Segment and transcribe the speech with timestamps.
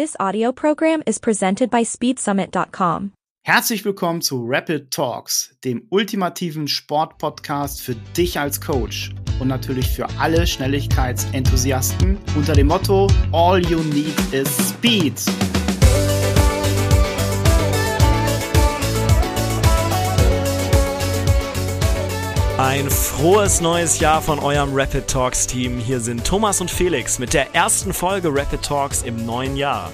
[0.00, 3.12] This audio program is presented by SpeedSummit.com.
[3.44, 9.10] Herzlich willkommen zu Rapid Talks, dem ultimativen Sportpodcast für dich als Coach
[9.40, 15.20] und natürlich für alle Schnelligkeitsenthusiasten unter dem Motto All you need is Speed.
[22.62, 25.78] Ein frohes neues Jahr von eurem Rapid Talks Team.
[25.78, 29.90] Hier sind Thomas und Felix mit der ersten Folge Rapid Talks im neuen Jahr.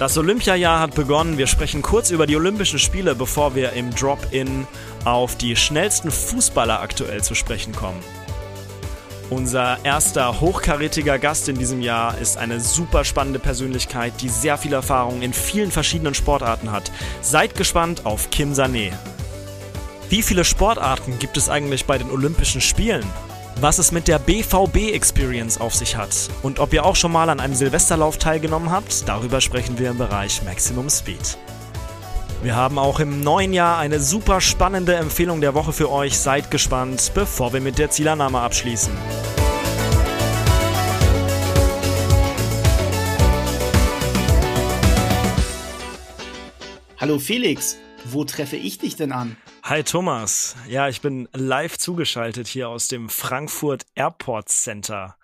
[0.00, 1.38] Das Olympiajahr hat begonnen.
[1.38, 4.66] Wir sprechen kurz über die Olympischen Spiele, bevor wir im Drop-In
[5.04, 8.02] auf die schnellsten Fußballer aktuell zu sprechen kommen.
[9.30, 14.72] Unser erster hochkarätiger Gast in diesem Jahr ist eine super spannende Persönlichkeit, die sehr viel
[14.72, 16.90] Erfahrung in vielen verschiedenen Sportarten hat.
[17.20, 18.90] Seid gespannt auf Kim Sané.
[20.08, 23.04] Wie viele Sportarten gibt es eigentlich bei den Olympischen Spielen?
[23.60, 27.28] Was es mit der BVB Experience auf sich hat und ob ihr auch schon mal
[27.28, 31.36] an einem Silvesterlauf teilgenommen habt, darüber sprechen wir im Bereich Maximum Speed.
[32.44, 36.16] Wir haben auch im neuen Jahr eine super spannende Empfehlung der Woche für euch.
[36.16, 38.92] Seid gespannt, bevor wir mit der Zielannahme abschließen.
[47.00, 47.76] Hallo Felix,
[48.12, 49.36] wo treffe ich dich denn an?
[49.62, 50.56] Hi Thomas.
[50.68, 55.16] Ja, ich bin live zugeschaltet hier aus dem Frankfurt Airport Center.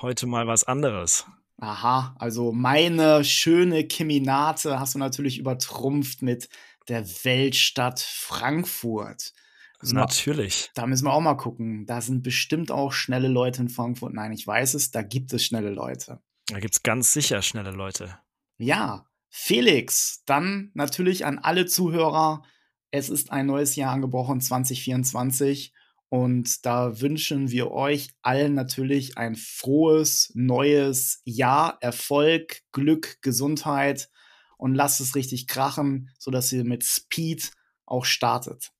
[0.00, 1.26] Heute mal was anderes.
[1.58, 6.48] Aha, also meine schöne Keminate hast du natürlich übertrumpft mit
[6.88, 9.34] der Weltstadt Frankfurt.
[9.78, 10.70] Also natürlich.
[10.74, 11.86] Da müssen wir auch mal gucken.
[11.86, 14.14] Da sind bestimmt auch schnelle Leute in Frankfurt.
[14.14, 16.20] Nein, ich weiß es, da gibt es schnelle Leute.
[16.46, 18.18] Da gibt es ganz sicher schnelle Leute.
[18.58, 22.42] Ja, Felix, dann natürlich an alle Zuhörer.
[22.90, 25.72] Es ist ein neues Jahr angebrochen, 2024.
[26.08, 34.10] Und da wünschen wir euch allen natürlich ein frohes, neues Jahr, Erfolg, Glück, Gesundheit
[34.58, 37.52] und lasst es richtig krachen, sodass ihr mit Speed
[37.86, 38.72] auch startet.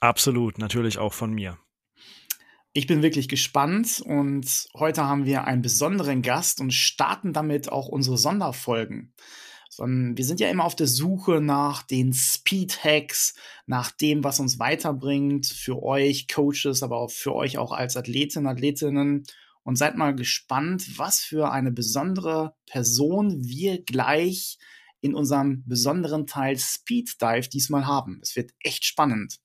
[0.00, 1.58] Absolut, natürlich auch von mir.
[2.74, 7.88] Ich bin wirklich gespannt und heute haben wir einen besonderen Gast und starten damit auch
[7.88, 9.14] unsere Sonderfolgen
[9.76, 13.34] sondern wir sind ja immer auf der Suche nach den Speed-Hacks,
[13.66, 18.46] nach dem, was uns weiterbringt für euch Coaches, aber auch für euch auch als Athletinnen,
[18.46, 19.24] Athletinnen.
[19.64, 24.58] Und seid mal gespannt, was für eine besondere Person wir gleich
[25.00, 28.20] in unserem besonderen Teil Speed Dive diesmal haben.
[28.22, 29.40] Es wird echt spannend.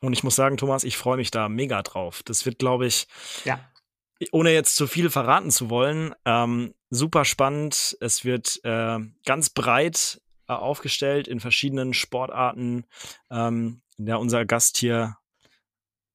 [0.00, 2.22] Und ich muss sagen, Thomas, ich freue mich da mega drauf.
[2.24, 3.06] Das wird, glaube ich,
[3.44, 3.60] ja
[4.32, 7.96] ohne jetzt zu viel verraten zu wollen, ähm, super spannend.
[8.00, 12.84] Es wird äh, ganz breit äh, aufgestellt in verschiedenen Sportarten,
[13.30, 15.16] ähm, in der unser Gast hier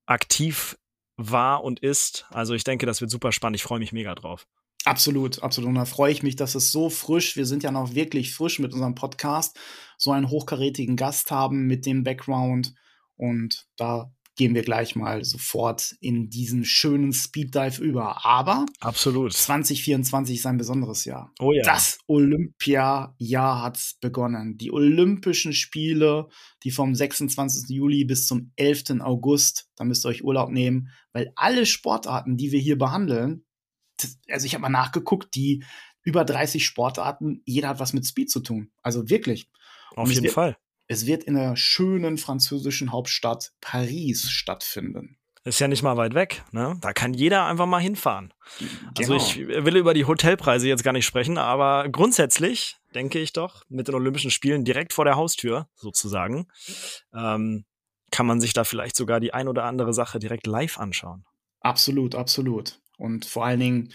[0.05, 0.77] aktiv
[1.17, 2.25] war und ist.
[2.29, 3.55] Also ich denke, das wird super spannend.
[3.55, 4.45] Ich freue mich mega drauf.
[4.83, 5.69] Absolut, absolut.
[5.69, 8.59] Und da freue ich mich, dass es so frisch, wir sind ja noch wirklich frisch
[8.59, 9.57] mit unserem Podcast,
[9.97, 12.75] so einen hochkarätigen Gast haben mit dem Background.
[13.15, 18.25] Und da gehen wir gleich mal sofort in diesen schönen Speed Dive über.
[18.25, 21.33] Aber absolut 2024 ist ein besonderes Jahr.
[21.39, 21.63] Oh ja.
[21.63, 24.57] Das Olympia-Jahr hat begonnen.
[24.57, 26.27] Die Olympischen Spiele,
[26.63, 27.69] die vom 26.
[27.69, 29.01] Juli bis zum 11.
[29.01, 33.45] August, da müsst ihr euch Urlaub nehmen, weil alle Sportarten, die wir hier behandeln,
[34.29, 35.63] also ich habe mal nachgeguckt, die
[36.03, 38.71] über 30 Sportarten, jeder hat was mit Speed zu tun.
[38.81, 39.49] Also wirklich.
[39.95, 40.57] Auf jeden Fall.
[40.87, 45.17] Es wird in der schönen französischen Hauptstadt Paris stattfinden.
[45.43, 46.75] Ist ja nicht mal weit weg, ne?
[46.81, 48.33] Da kann jeder einfach mal hinfahren.
[48.97, 49.23] Also genau.
[49.23, 53.87] ich will über die Hotelpreise jetzt gar nicht sprechen, aber grundsätzlich denke ich doch, mit
[53.87, 56.47] den Olympischen Spielen direkt vor der Haustür sozusagen,
[57.13, 57.65] ähm,
[58.09, 61.25] kann man sich da vielleicht sogar die ein oder andere Sache direkt live anschauen.
[61.59, 62.79] Absolut, absolut.
[62.97, 63.93] Und vor allen Dingen,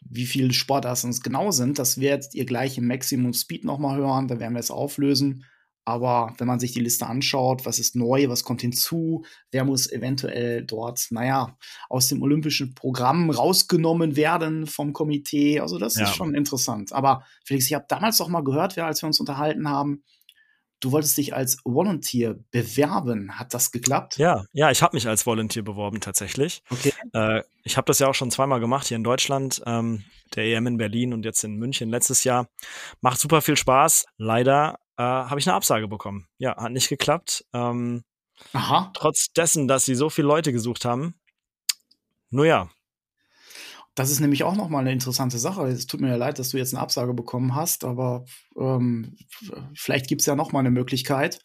[0.00, 4.26] wie viele Sportarten es genau sind, das werdet ihr gleich im Maximum Speed nochmal hören.
[4.26, 5.44] Da werden wir es auflösen.
[5.88, 9.90] Aber wenn man sich die Liste anschaut, was ist neu, was kommt hinzu, wer muss
[9.90, 11.56] eventuell dort, naja,
[11.88, 15.60] aus dem olympischen Programm rausgenommen werden vom Komitee.
[15.60, 16.04] Also das ja.
[16.04, 16.92] ist schon interessant.
[16.92, 20.02] Aber Felix, ich habe damals doch mal gehört, als wir uns unterhalten haben,
[20.80, 23.38] du wolltest dich als Volunteer bewerben.
[23.38, 24.18] Hat das geklappt?
[24.18, 26.62] Ja, ja, ich habe mich als Volunteer beworben tatsächlich.
[26.68, 26.92] Okay.
[27.14, 30.04] Äh, ich habe das ja auch schon zweimal gemacht hier in Deutschland, ähm,
[30.34, 32.50] der EM in Berlin und jetzt in München letztes Jahr.
[33.00, 34.04] Macht super viel Spaß.
[34.18, 36.26] Leider äh, habe ich eine Absage bekommen.
[36.38, 37.44] Ja, hat nicht geklappt.
[37.54, 38.04] Ähm,
[38.52, 38.90] Aha.
[38.94, 41.14] Trotz dessen, dass sie so viele Leute gesucht haben.
[42.30, 42.68] Nur ja.
[43.94, 45.66] Das ist nämlich auch nochmal eine interessante Sache.
[45.66, 49.16] Es tut mir ja leid, dass du jetzt eine Absage bekommen hast, aber ähm,
[49.74, 51.40] vielleicht gibt es ja nochmal eine Möglichkeit,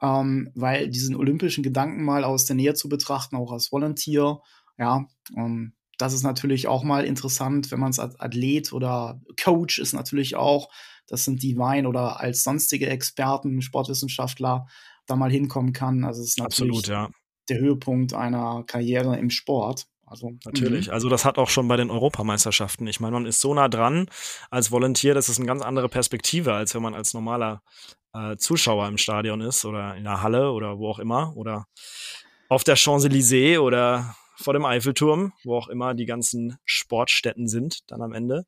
[0.00, 4.40] ähm, weil diesen olympischen Gedanken mal aus der Nähe zu betrachten, auch als Volunteer,
[4.78, 5.04] ja,
[5.36, 9.92] ähm, Das ist natürlich auch mal interessant, wenn man es als Athlet oder Coach ist
[9.92, 10.70] natürlich auch.
[11.06, 14.66] Das sind die Wein oder als sonstige Experten, Sportwissenschaftler
[15.06, 16.04] da mal hinkommen kann.
[16.04, 17.10] Also es ist natürlich Absolut, ja.
[17.48, 19.86] der Höhepunkt einer Karriere im Sport.
[20.06, 20.88] Also, Natürlich.
[20.88, 20.92] Mhm.
[20.92, 22.86] Also das hat auch schon bei den Europameisterschaften.
[22.86, 24.08] Ich meine, man ist so nah dran
[24.50, 27.62] als Volontier, das ist eine ganz andere Perspektive, als wenn man als normaler
[28.12, 31.66] äh, Zuschauer im Stadion ist oder in der Halle oder wo auch immer oder
[32.48, 38.02] auf der Champs-Élysées oder vor dem Eiffelturm, wo auch immer die ganzen Sportstätten sind dann
[38.02, 38.46] am Ende.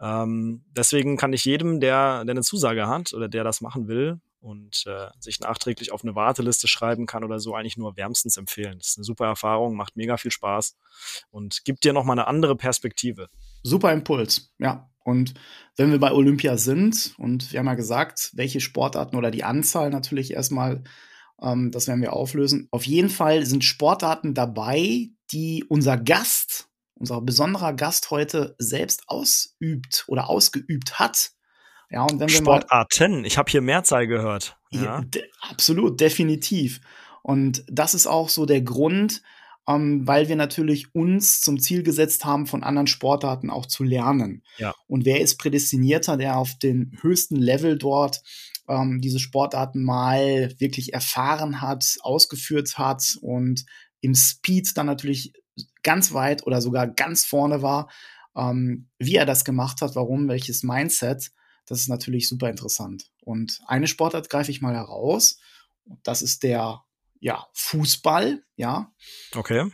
[0.00, 4.20] Ähm, deswegen kann ich jedem, der, der eine Zusage hat oder der das machen will,
[4.44, 8.76] und äh, sich nachträglich auf eine Warteliste schreiben kann oder so, eigentlich nur wärmstens empfehlen.
[8.78, 10.76] Das ist eine super Erfahrung, macht mega viel Spaß
[11.30, 13.30] und gibt dir nochmal eine andere Perspektive.
[13.62, 14.90] Super Impuls, ja.
[15.02, 15.34] Und
[15.76, 19.90] wenn wir bei Olympia sind, und wir haben ja gesagt, welche Sportarten oder die Anzahl
[19.90, 20.84] natürlich erstmal,
[21.44, 22.68] ähm, das werden wir auflösen.
[22.70, 30.04] Auf jeden Fall sind Sportarten dabei, die unser Gast, unser besonderer Gast heute selbst ausübt
[30.08, 31.32] oder ausgeübt hat.
[31.90, 34.56] Ja, und wenn wir Sportarten, mal, ich habe hier Mehrzahl gehört.
[34.70, 36.80] Ja de absolut, definitiv.
[37.22, 39.22] Und das ist auch so der Grund,
[39.66, 44.42] ähm, weil wir natürlich uns zum Ziel gesetzt haben, von anderen Sportarten auch zu lernen.
[44.58, 44.74] Ja.
[44.86, 48.22] Und wer ist prädestinierter, der auf dem höchsten Level dort
[48.68, 53.64] ähm, diese Sportarten mal wirklich erfahren hat, ausgeführt hat und
[54.00, 55.32] im Speed dann natürlich
[55.82, 57.90] ganz weit oder sogar ganz vorne war,
[58.36, 61.30] ähm, wie er das gemacht hat, warum, welches Mindset.
[61.66, 63.10] Das ist natürlich super interessant.
[63.22, 65.38] Und eine Sportart greife ich mal heraus.
[66.02, 66.82] Das ist der
[67.20, 68.92] ja, Fußball, ja.
[69.34, 69.70] Okay.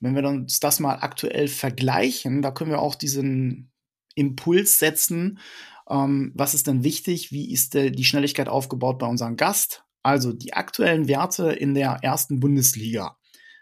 [0.00, 3.70] Wenn wir uns das mal aktuell vergleichen, da können wir auch diesen
[4.14, 5.38] Impuls setzen.
[5.88, 7.32] Ähm, was ist denn wichtig?
[7.32, 9.84] Wie ist der, die Schnelligkeit aufgebaut bei unserem Gast?
[10.02, 13.16] Also die aktuellen Werte in der ersten Bundesliga,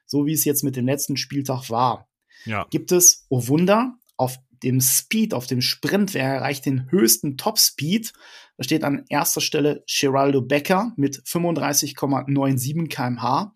[0.07, 2.09] so wie es jetzt mit dem letzten Spieltag war,
[2.45, 2.67] ja.
[2.71, 8.13] gibt es, oh Wunder, auf dem Speed, auf dem Sprint, wer erreicht den höchsten Top-Speed?
[8.57, 13.53] Da steht an erster Stelle Geraldo Becker mit 35,97 kmh.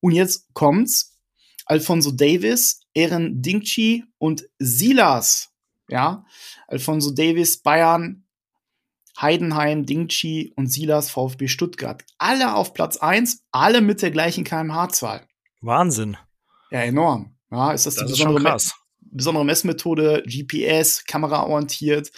[0.00, 1.16] Und jetzt kommt's.
[1.66, 5.49] Alfonso Davis, Ehren Dingchi und Silas.
[5.90, 6.24] Ja,
[6.68, 8.24] Alfonso Davis, Bayern,
[9.20, 12.04] Heidenheim, Dingchi und Silas VfB Stuttgart.
[12.18, 15.26] Alle auf Platz 1, alle mit der gleichen kmh-Zahl.
[15.60, 16.16] Wahnsinn.
[16.70, 17.36] Ja, enorm.
[17.50, 18.74] Ja, ist das, das die besondere, krass
[19.10, 22.10] besondere Messmethode, GPS, kameraorientiert.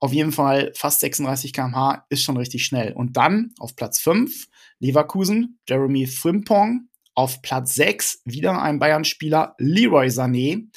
[0.00, 2.92] Auf jeden Fall fast 36 km/h ist schon richtig schnell.
[2.92, 4.46] Und dann auf Platz 5
[4.78, 6.88] Leverkusen, Jeremy Frimpong.
[7.18, 10.68] Auf Platz 6 wieder ein Bayern-Spieler, Leroy Sané,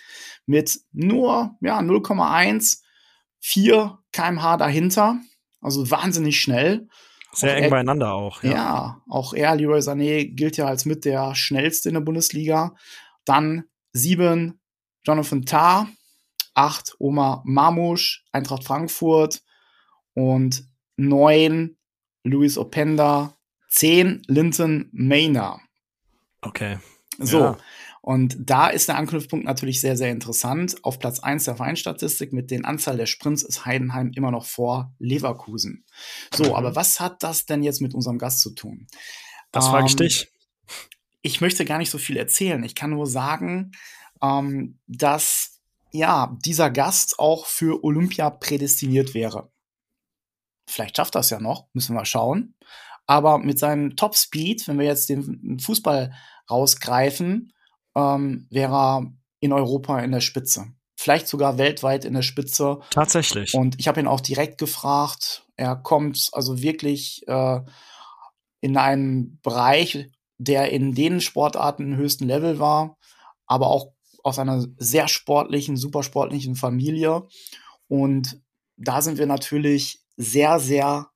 [0.47, 2.81] mit nur ja, 0,1,
[3.41, 5.19] 4 km/h dahinter.
[5.61, 6.87] Also wahnsinnig schnell.
[7.31, 8.41] Sehr auch eng er, beieinander auch.
[8.41, 8.49] Ja.
[8.49, 12.73] ja, auch er, Leroy Sané, gilt ja als mit der schnellste in der Bundesliga.
[13.23, 14.59] Dann 7
[15.05, 15.89] Jonathan Tah,
[16.55, 19.43] 8 Omar Marmusch, Eintracht Frankfurt
[20.15, 20.63] und
[20.97, 21.77] 9
[22.23, 23.37] Luis Openda,
[23.69, 25.61] 10 Linton Mayner.
[26.41, 26.79] Okay.
[27.17, 27.39] So.
[27.39, 27.57] Ja.
[28.01, 30.83] Und da ist der Anknüpfpunkt natürlich sehr, sehr interessant.
[30.83, 34.95] Auf Platz 1 der Vereinstatistik mit den Anzahl der Sprints ist Heidenheim immer noch vor
[34.97, 35.85] Leverkusen.
[36.33, 36.53] So, mhm.
[36.53, 38.87] aber was hat das denn jetzt mit unserem Gast zu tun?
[39.51, 40.31] Das frage ich ähm, dich.
[41.21, 42.63] Ich möchte gar nicht so viel erzählen.
[42.63, 43.73] Ich kann nur sagen,
[44.23, 45.59] ähm, dass
[45.91, 49.51] ja dieser Gast auch für Olympia prädestiniert wäre.
[50.67, 52.55] Vielleicht schafft das ja noch, müssen wir schauen.
[53.11, 56.13] Aber mit seinem Top Speed, wenn wir jetzt den Fußball
[56.49, 57.51] rausgreifen,
[57.93, 60.67] ähm, wäre er in Europa in der Spitze.
[60.95, 62.79] Vielleicht sogar weltweit in der Spitze.
[62.89, 63.53] Tatsächlich.
[63.53, 65.45] Und ich habe ihn auch direkt gefragt.
[65.57, 67.59] Er kommt also wirklich äh,
[68.61, 72.95] in einen Bereich, der in den Sportarten höchsten Level war,
[73.45, 73.91] aber auch
[74.23, 77.27] aus einer sehr sportlichen, super sportlichen Familie.
[77.89, 78.39] Und
[78.77, 81.10] da sind wir natürlich sehr, sehr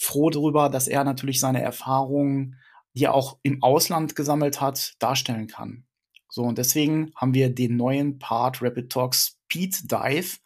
[0.00, 2.56] froh darüber, dass er natürlich seine Erfahrungen,
[2.94, 5.84] die er auch im Ausland gesammelt hat, darstellen kann.
[6.28, 10.38] So, und deswegen haben wir den neuen Part Rapid Talk Speed Dive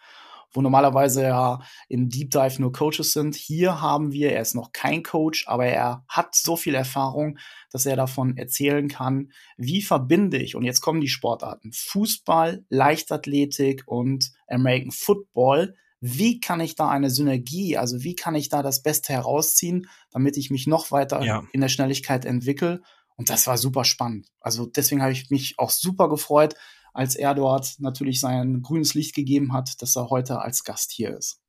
[0.54, 3.34] wo normalerweise ja im Deep Dive nur Coaches sind.
[3.34, 7.38] Hier haben wir, er ist noch kein Coach, aber er hat so viel Erfahrung,
[7.70, 13.82] dass er davon erzählen kann, wie verbinde ich, und jetzt kommen die Sportarten, Fußball, Leichtathletik
[13.86, 15.76] und American Football.
[16.06, 20.36] Wie kann ich da eine Synergie, also wie kann ich da das Beste herausziehen, damit
[20.36, 21.44] ich mich noch weiter ja.
[21.52, 22.82] in der Schnelligkeit entwickle?
[23.16, 24.28] Und das war super spannend.
[24.38, 26.56] Also deswegen habe ich mich auch super gefreut,
[26.92, 31.16] als er dort natürlich sein grünes Licht gegeben hat, dass er heute als Gast hier
[31.16, 31.40] ist.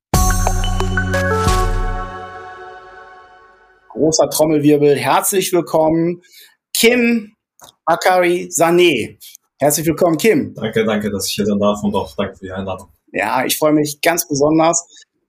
[3.90, 6.22] Großer Trommelwirbel, herzlich willkommen,
[6.74, 7.34] Kim
[7.84, 9.18] Akari Sané.
[9.60, 10.54] Herzlich willkommen, Kim.
[10.54, 12.95] Danke, danke, dass ich hier sein darf und auch danke für die Einladung.
[13.16, 14.86] Ja, ich freue mich ganz besonders,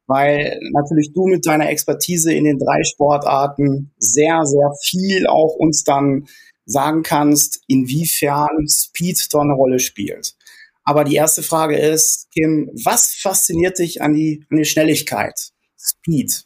[0.08, 5.84] weil natürlich du mit deiner Expertise in den drei Sportarten sehr, sehr viel auch uns
[5.84, 6.26] dann
[6.64, 10.34] sagen kannst, inwiefern Speed da eine Rolle spielt.
[10.82, 15.52] Aber die erste Frage ist, Kim, was fasziniert dich an die, an die Schnelligkeit?
[15.78, 16.44] Speed.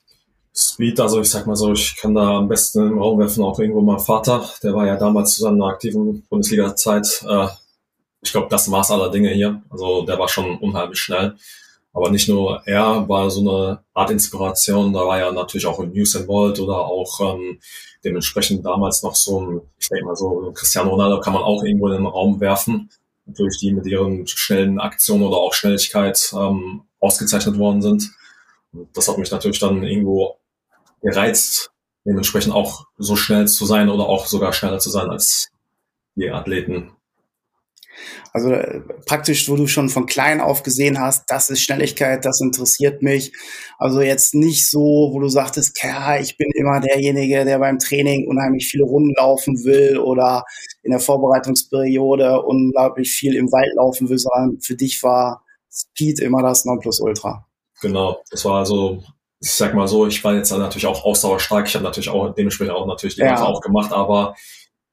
[0.55, 3.59] Speed, also ich sag mal so, ich kann da am besten im Raum werfen, auch
[3.59, 7.47] irgendwo mein Vater, der war ja damals zu seiner aktiven Bundesliga-Zeit, äh,
[8.23, 9.63] ich glaube, das Maß aller Dinge hier.
[9.71, 11.37] Also der war schon unheimlich schnell.
[11.93, 15.93] Aber nicht nur er war so eine Art Inspiration, da war ja natürlich auch in
[15.93, 17.59] News World oder auch ähm,
[18.05, 21.89] dementsprechend damals noch so ein, ich denke mal so, Cristiano Ronaldo kann man auch irgendwo
[21.89, 22.91] in den Raum werfen.
[23.27, 28.11] Natürlich die mit ihren schnellen Aktionen oder auch Schnelligkeit ähm, ausgezeichnet worden sind.
[28.73, 30.37] Und das hat mich natürlich dann irgendwo
[31.03, 31.73] gereizt,
[32.05, 35.49] dementsprechend auch so schnell zu sein oder auch sogar schneller zu sein als
[36.15, 36.93] die Athleten,
[38.33, 42.41] also äh, praktisch, wo du schon von klein auf gesehen hast, das ist Schnelligkeit, das
[42.41, 43.33] interessiert mich.
[43.79, 48.29] Also jetzt nicht so, wo du sagtest, ja, ich bin immer derjenige, der beim Training
[48.29, 50.45] unheimlich viele Runden laufen will oder
[50.83, 56.43] in der Vorbereitungsperiode unglaublich viel im Wald laufen will, sondern für dich war Speed immer
[56.43, 57.47] das Nonplusultra.
[57.81, 59.03] Genau, das war also
[59.43, 61.67] ich sag mal so, ich war jetzt natürlich auch ausdauerstark.
[61.67, 63.43] Ich habe natürlich auch dementsprechend auch natürlich die ja.
[63.43, 64.35] auch gemacht, aber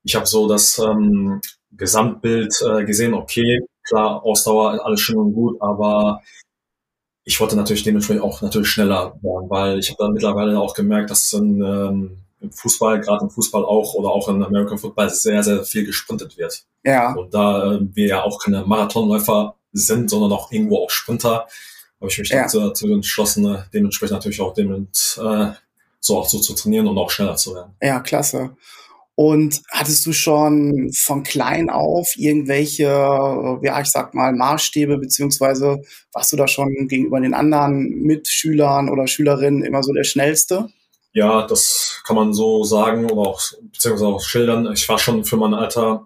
[0.04, 5.62] ich habe so das ähm, Gesamtbild äh, gesehen, okay, klar, Ausdauer, alles schön und gut,
[5.62, 6.22] aber
[7.24, 11.10] ich wollte natürlich dementsprechend auch natürlich schneller werden, weil ich habe dann mittlerweile auch gemerkt,
[11.10, 15.44] dass in, ähm, im Fußball, gerade im Fußball auch oder auch in American Football sehr,
[15.44, 16.64] sehr viel gesprintet wird.
[16.86, 17.14] Ja.
[17.16, 21.48] Und da äh, wir ja auch keine Marathonläufer sind, sondern auch irgendwo auch Sprinter,
[22.00, 22.44] habe ich mich ja.
[22.44, 25.52] dazu, dazu entschlossen, äh, dementsprechend natürlich auch dem, äh,
[26.00, 27.76] so auch so zu trainieren und auch schneller zu werden.
[27.82, 28.56] Ja, klasse.
[29.20, 35.82] Und hattest du schon von klein auf irgendwelche, ja, ich sag mal, Maßstäbe, beziehungsweise
[36.14, 40.70] warst du da schon gegenüber den anderen Mitschülern oder Schülerinnen immer so der Schnellste?
[41.14, 44.72] Ja, das kann man so sagen oder auch, beziehungsweise auch schildern.
[44.72, 46.06] Ich war schon für mein Alter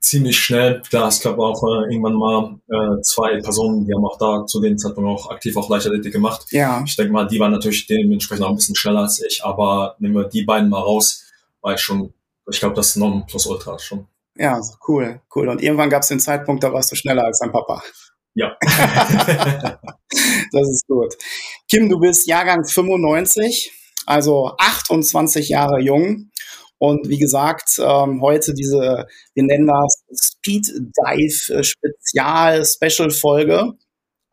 [0.00, 0.82] ziemlich schnell.
[0.82, 4.60] Klar, es gab auch äh, irgendwann mal äh, zwei Personen, die haben auch da zu
[4.60, 6.46] dem Zeitpunkt auch aktiv auch Leichtathletik gemacht.
[6.50, 6.82] Ja.
[6.84, 10.16] Ich denke mal, die waren natürlich dementsprechend auch ein bisschen schneller als ich, aber nehmen
[10.16, 11.28] wir die beiden mal raus
[11.62, 12.12] war ich schon,
[12.50, 14.06] ich glaube, das Non plus Ultra schon.
[14.36, 15.48] Ja, cool, cool.
[15.48, 17.82] Und irgendwann gab es den Zeitpunkt, da warst du schneller als dein Papa.
[18.34, 18.56] Ja.
[18.62, 21.14] das ist gut.
[21.70, 23.72] Kim, du bist Jahrgang 95,
[24.06, 26.30] also 28 Jahre jung.
[26.78, 33.74] Und wie gesagt, ähm, heute diese, wir nennen das Speed Dive Spezial Special Folge.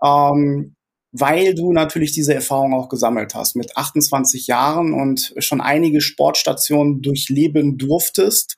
[0.03, 0.75] Ähm,
[1.11, 7.01] weil du natürlich diese Erfahrung auch gesammelt hast mit 28 Jahren und schon einige Sportstationen
[7.01, 8.57] durchleben durftest.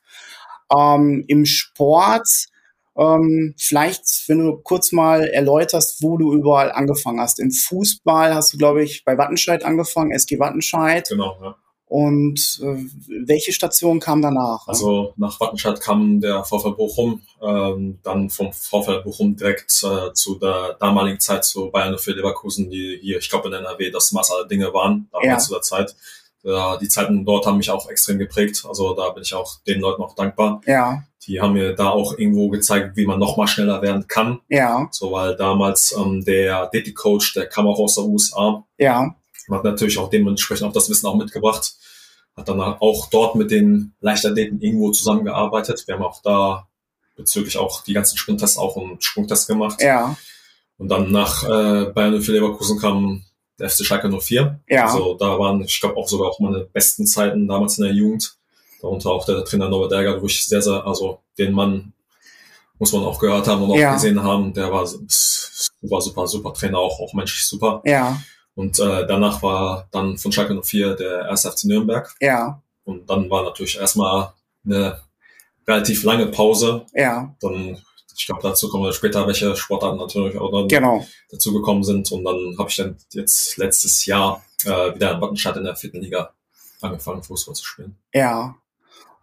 [0.76, 2.28] Ähm, Im Sport,
[2.98, 7.40] ähm, vielleicht, wenn du kurz mal erläuterst, wo du überall angefangen hast.
[7.40, 11.08] Im Fußball hast du, glaube ich, bei Wattenscheid angefangen, SG Wattenscheid.
[11.08, 11.56] Genau, ja.
[11.92, 12.86] Und äh,
[13.28, 14.66] welche Station kam danach?
[14.66, 20.36] Also nach Wattenscheid kam der VfL Bochum, ähm, dann vom VfL Bochum direkt äh, zu
[20.36, 24.32] der damaligen Zeit zu Bayern für Leverkusen, die hier, ich glaube in NRW, das Maß
[24.32, 25.38] aller Dinge waren, damals ja.
[25.40, 25.94] zu der Zeit.
[26.46, 29.82] Äh, die Zeiten dort haben mich auch extrem geprägt, also da bin ich auch den
[29.82, 30.62] Leuten auch dankbar.
[30.66, 31.04] Ja.
[31.28, 34.40] Die haben mir da auch irgendwo gezeigt, wie man noch mal schneller werden kann.
[34.48, 34.88] Ja.
[34.92, 38.64] So, weil damals ähm, der DT-Coach, der kam auch aus der USA.
[38.78, 39.14] Ja
[39.52, 41.76] man hat natürlich auch dementsprechend auch das Wissen auch mitgebracht.
[42.38, 45.84] Hat dann auch dort mit den Leichtathleten irgendwo zusammengearbeitet.
[45.86, 46.68] Wir haben auch da
[47.18, 49.82] bezüglich auch die ganzen Sprinttests auch einen Sprungtest gemacht.
[49.82, 50.16] Ja.
[50.78, 53.26] Und dann nach äh, Bayern für Leverkusen kam
[53.60, 54.62] der FC Schalke 04.
[54.70, 54.86] Ja.
[54.86, 58.38] Also da waren, ich glaube, auch sogar auch meine besten Zeiten damals in der Jugend.
[58.82, 61.92] Darunter auch der Trainer Norbert Berger, wo ich sehr, sehr, also den Mann
[62.80, 63.96] muss man auch gehört haben und auch ja.
[63.96, 64.54] gesehen haben.
[64.54, 67.82] Der war super, super, super Trainer, auch, auch menschlich super.
[67.84, 68.18] Ja.
[68.56, 72.14] Und äh, danach war dann von Schalke 04 der erste FC Nürnberg.
[72.20, 72.62] Ja.
[72.84, 74.34] Und dann war natürlich erstmal
[74.66, 75.00] eine
[75.68, 76.86] relativ lange Pause.
[76.94, 77.34] Ja.
[77.40, 77.78] Dann,
[78.16, 81.06] ich glaube, dazu kommen wir später, welche Sportarten natürlich auch dann genau.
[81.30, 82.12] dazu gekommen sind.
[82.12, 86.02] Und dann habe ich dann jetzt letztes Jahr äh, wieder in Wattenscheid in der vierten
[86.02, 86.34] Liga
[86.82, 87.98] angefangen, Fußball zu spielen.
[88.14, 88.56] Ja.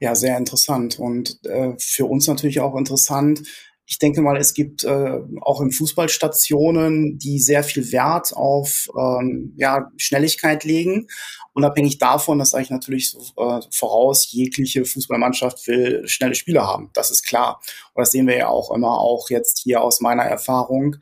[0.00, 0.98] Ja, sehr interessant.
[0.98, 3.42] Und äh, für uns natürlich auch interessant,
[3.90, 9.54] ich denke mal, es gibt äh, auch in Fußballstationen, die sehr viel Wert auf ähm,
[9.56, 11.06] ja, Schnelligkeit legen.
[11.54, 16.90] Unabhängig davon, das sage ich natürlich so, äh, voraus, jegliche Fußballmannschaft will schnelle Spieler haben.
[16.92, 17.62] Das ist klar.
[17.94, 20.96] Und das sehen wir ja auch immer, auch jetzt hier aus meiner Erfahrung.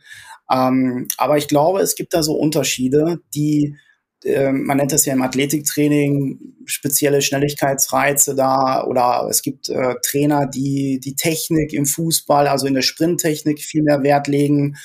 [0.49, 3.77] Ähm, aber ich glaube, es gibt da so Unterschiede, die
[4.25, 11.01] man nennt das ja im Athletiktraining spezielle Schnelligkeitsreize da oder es gibt äh, Trainer, die
[11.01, 14.77] die Technik im Fußball, also in der Sprinttechnik viel mehr Wert legen.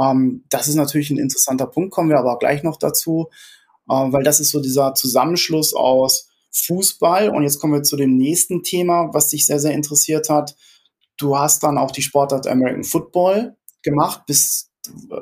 [0.00, 3.28] Ähm, das ist natürlich ein interessanter Punkt, kommen wir aber gleich noch dazu,
[3.88, 8.16] äh, weil das ist so dieser Zusammenschluss aus Fußball und jetzt kommen wir zu dem
[8.16, 10.56] nächsten Thema, was dich sehr, sehr interessiert hat.
[11.16, 14.70] Du hast dann auch die Sportart American Football gemacht, bist,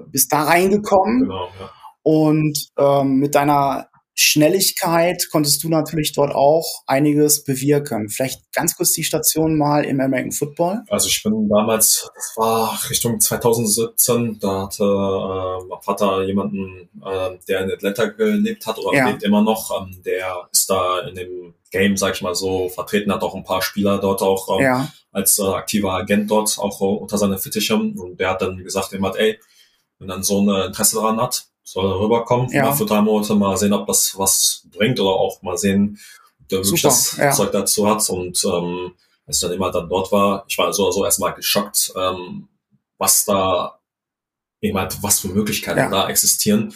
[0.07, 1.23] bist da reingekommen.
[1.23, 1.71] Genau, ja.
[2.03, 3.89] Und ähm, mit deiner
[4.21, 8.09] Schnelligkeit konntest du natürlich dort auch einiges bewirken.
[8.09, 10.83] Vielleicht ganz kurz die Station mal im American Football.
[10.89, 17.39] Also ich bin damals, das war Richtung 2017, da hatte äh, mein Vater jemanden, äh,
[17.47, 19.09] der in Atlanta gelebt hat oder ja.
[19.09, 23.13] lebt immer noch, ähm, der ist da in dem Game, sag ich mal so, vertreten,
[23.13, 24.93] hat auch ein paar Spieler dort auch ähm, ja.
[25.13, 28.93] als äh, aktiver Agent dort auch äh, unter seine Fittiche und der hat dann gesagt,
[28.95, 29.39] immer, ey,
[30.01, 32.65] wenn dann so ein Interesse daran hat, soll rüberkommen, ja.
[32.65, 35.99] mal für drei Monate mal sehen, ob das was bringt oder auch mal sehen,
[36.41, 37.31] ob der wirklich das ja.
[37.31, 38.09] Zeug dazu hat.
[38.09, 38.93] Und ähm,
[39.27, 42.49] als ich dann immer dann dort war, ich war so oder so erstmal geschockt, ähm,
[42.97, 43.79] was da
[44.63, 45.91] eben halt, was für Möglichkeiten ja.
[45.91, 46.73] da existieren.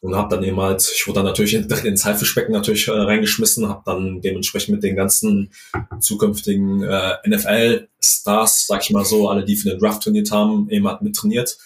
[0.00, 3.68] Und habe dann eben halt, ich wurde dann natürlich direkt ins Haifischbecken natürlich äh, reingeschmissen,
[3.68, 5.50] habe dann dementsprechend mit den ganzen
[5.98, 10.86] zukünftigen äh, NFL-Stars, sag ich mal so, alle, die für den Draft trainiert haben, eben
[10.86, 11.58] halt mit trainiert.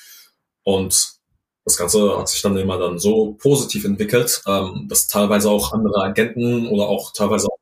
[0.63, 1.20] Und
[1.65, 6.03] das Ganze hat sich dann immer dann so positiv entwickelt, ähm, dass teilweise auch andere
[6.03, 7.59] Agenten oder auch teilweise auch,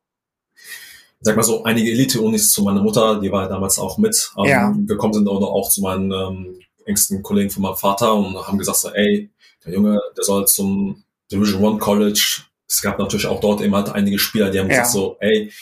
[1.21, 4.75] sag mal so, einige Elite-Unis zu meiner Mutter, die war damals auch mit, ähm, ja.
[4.87, 8.78] gekommen sind oder auch zu meinen ähm, engsten Kollegen von meinem Vater und haben gesagt,
[8.78, 9.31] so, ey,
[9.64, 12.43] der Junge, der soll zum Division One College.
[12.69, 14.76] Es gab natürlich auch dort eben halt einige Spieler, die haben ja.
[14.76, 15.52] gesagt so, ey,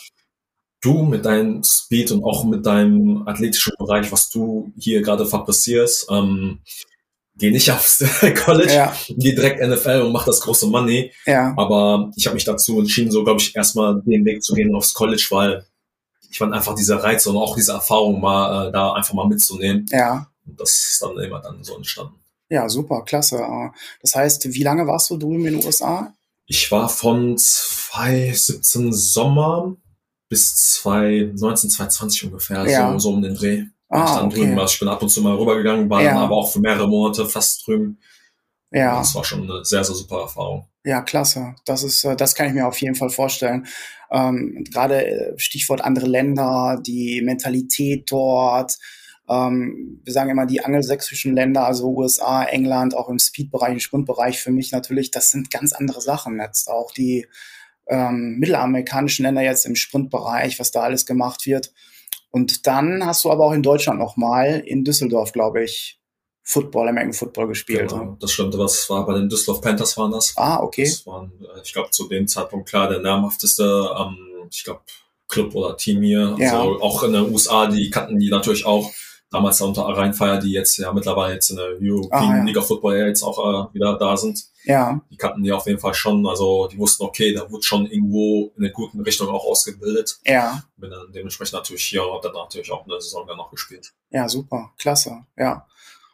[0.82, 6.08] du mit deinem Speed und auch mit deinem athletischen Bereich, was du hier gerade fabrizierst,
[6.10, 6.60] ähm,
[7.36, 8.04] geh nicht aufs
[8.44, 8.96] College, ja.
[9.08, 11.12] geh direkt NFL und mach das große Money.
[11.26, 11.54] Ja.
[11.56, 14.94] Aber ich habe mich dazu entschieden, so glaube ich, erstmal den Weg zu gehen aufs
[14.94, 15.66] College, weil
[16.30, 19.86] ich fand einfach diese Reize und auch diese Erfahrung mal äh, da einfach mal mitzunehmen.
[19.90, 20.28] Ja.
[20.46, 22.14] Und das ist dann immer dann so entstanden.
[22.48, 23.38] Ja, super, klasse.
[23.38, 23.70] Äh,
[24.02, 26.12] das heißt, wie lange warst du drüben in den USA?
[26.46, 29.76] Ich war von 2017 Sommer
[30.28, 32.92] bis 2019, 2020 ungefähr, ja.
[32.92, 33.64] so, so um den Dreh.
[33.88, 34.36] Ah, ich dann okay.
[34.36, 34.64] drüben war.
[34.64, 36.18] Ich bin ab und zu mal rübergegangen, war ja.
[36.18, 37.98] aber auch für mehrere Monate fast drüben.
[38.72, 38.98] Ja.
[38.98, 40.66] das war schon eine sehr, sehr super Erfahrung.
[40.84, 41.54] Ja, klasse.
[41.64, 43.66] Das ist, äh, das kann ich mir auf jeden Fall vorstellen.
[44.10, 48.76] Ähm, Gerade äh, Stichwort andere Länder, die Mentalität dort.
[49.28, 54.40] Ähm, wir sagen immer die angelsächsischen Länder, also USA, England, auch im Speed-Bereich, im Sprintbereich
[54.40, 56.68] für mich natürlich, das sind ganz andere Sachen jetzt.
[56.68, 57.26] Auch die
[57.88, 61.72] ähm, mittelamerikanischen Länder jetzt im Sprintbereich, was da alles gemacht wird.
[62.36, 65.98] Und dann hast du aber auch in Deutschland nochmal in Düsseldorf, glaube ich,
[66.42, 67.88] Football, American Football gespielt.
[67.88, 68.16] Genau, ne?
[68.20, 70.34] das stimmt, was war bei den Düsseldorf Panthers waren das.
[70.36, 70.84] Ah, okay.
[70.84, 74.18] Das waren, äh, ich glaube, zu dem Zeitpunkt klar der namhafteste, ähm,
[74.50, 74.82] ich glaube,
[75.28, 76.36] Club oder Team hier.
[76.38, 76.60] Ja.
[76.60, 78.92] Also auch in den USA, die kannten die natürlich auch
[79.30, 82.44] damals unter Rheinfeier, die jetzt ja mittlerweile jetzt in der European ah, ja.
[82.44, 84.44] League of Football ja jetzt auch äh, wieder da sind.
[84.66, 85.00] Ja.
[85.10, 88.52] Die kannten die auf jeden Fall schon, also die wussten, okay, da wurde schon irgendwo
[88.56, 90.18] in eine gute Richtung auch ausgebildet.
[90.26, 90.62] Ja.
[90.76, 93.94] Bin dann dementsprechend natürlich hier und dann natürlich auch eine Saison dann noch gespielt.
[94.10, 95.66] Ja, super, klasse, ja.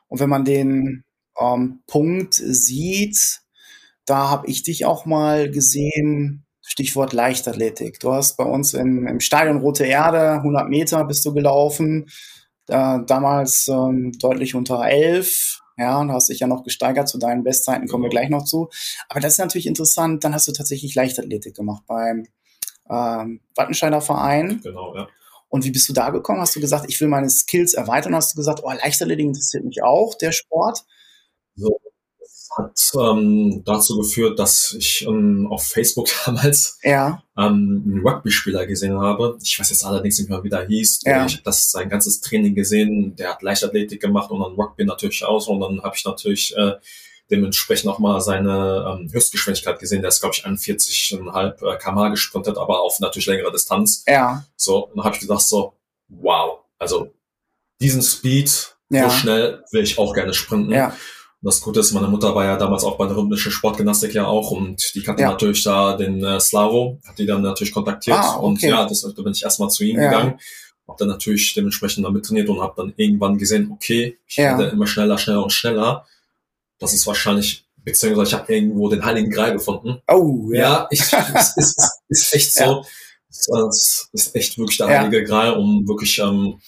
[0.08, 1.04] Und wenn man den
[1.40, 3.40] ähm, Punkt sieht,
[4.04, 8.00] da habe ich dich auch mal gesehen, Stichwort Leichtathletik.
[8.00, 12.10] Du hast bei uns in, im Stadion Rote Erde 100 Meter bist du gelaufen,
[12.68, 15.61] äh, damals ähm, deutlich unter 11.
[15.78, 18.68] Ja, und hast dich ja noch gesteigert zu deinen Bestzeiten, kommen wir gleich noch zu.
[19.08, 22.26] Aber das ist natürlich interessant, dann hast du tatsächlich Leichtathletik gemacht beim
[22.90, 24.60] ähm, Wattenscheider Verein.
[24.62, 25.08] Genau, ja.
[25.48, 26.40] Und wie bist du da gekommen?
[26.40, 28.14] Hast du gesagt, ich will meine Skills erweitern?
[28.14, 30.84] Hast du gesagt, oh, Leichtathletik interessiert mich auch, der Sport?
[31.56, 31.78] So,
[32.56, 37.22] hat ähm, dazu geführt, dass ich ähm, auf Facebook damals ja.
[37.36, 39.38] ähm, einen Rugby-Spieler gesehen habe.
[39.42, 41.00] Ich weiß jetzt allerdings nicht mehr, wie der hieß.
[41.04, 41.26] Ja.
[41.26, 43.16] Ich habe das sein ganzes Training gesehen.
[43.16, 45.48] Der hat Leichtathletik gemacht und dann Rugby natürlich aus.
[45.48, 46.74] Und dann habe ich natürlich äh,
[47.30, 50.02] dementsprechend auch mal seine ähm, Höchstgeschwindigkeit gesehen.
[50.02, 54.04] Der ist, glaube ich, 41,5 äh, km gesprintet, aber auf natürlich längere Distanz.
[54.06, 54.44] Ja.
[54.56, 55.74] So, und dann habe ich gedacht so,
[56.08, 57.12] wow, also
[57.80, 59.08] diesen Speed, ja.
[59.08, 60.72] so schnell will ich auch gerne sprinten.
[60.72, 60.94] Ja
[61.42, 64.52] das Gute ist, meine Mutter war ja damals auch bei der rhythmischen Sportgymnastik ja auch
[64.52, 65.30] und die kannte ja.
[65.30, 68.46] natürlich da den äh, Slavo, hat die dann natürlich kontaktiert ah, okay.
[68.46, 70.08] und ja, das, da bin ich erstmal zu ihm ja.
[70.08, 70.38] gegangen,
[70.86, 74.56] habe dann natürlich dementsprechend damit trainiert und habe dann irgendwann gesehen, okay, ich ja.
[74.56, 76.06] werde immer schneller, schneller und schneller.
[76.78, 80.00] Das ist wahrscheinlich, beziehungsweise ich habe irgendwo den Heiligen Gral gefunden.
[80.08, 80.60] Oh, ja.
[80.60, 81.00] Ja, ich,
[81.34, 82.84] es ist, ist, ist echt so.
[83.28, 86.60] Es ist echt wirklich der Heilige Gral, um wirklich ähm,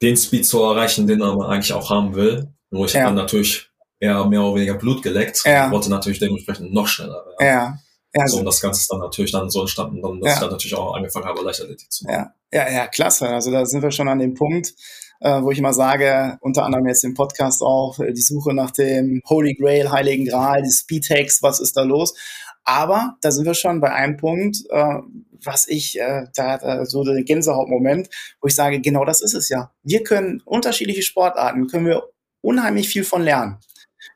[0.00, 2.53] den Speed zu erreichen, den man eigentlich auch haben will.
[2.74, 3.02] Nur ich ja.
[3.02, 5.42] habe dann natürlich eher mehr oder weniger Blut geleckt.
[5.44, 5.70] Ja.
[5.70, 7.46] wollte natürlich dementsprechend noch schneller werden.
[7.46, 7.78] Ja.
[8.16, 10.34] Ja, so, und das Ganze ist dann natürlich dann so entstanden, dann, dass ja.
[10.34, 12.30] ich dann natürlich auch angefangen habe, Leichtathletik zu machen.
[12.52, 13.28] Ja, ja, ja, klasse.
[13.28, 14.72] Also da sind wir schon an dem Punkt,
[15.20, 18.70] äh, wo ich immer sage, unter anderem jetzt im Podcast auch, äh, die Suche nach
[18.70, 22.14] dem Holy Grail, Heiligen Gral, die Speedtext, was ist da los?
[22.62, 24.98] Aber da sind wir schon bei einem Punkt, äh,
[25.44, 28.08] was ich, äh, da, da so der Gänsehautmoment,
[28.40, 29.72] wo ich sage, genau das ist es ja.
[29.82, 32.04] Wir können unterschiedliche Sportarten, können wir
[32.44, 33.58] unheimlich viel von lernen.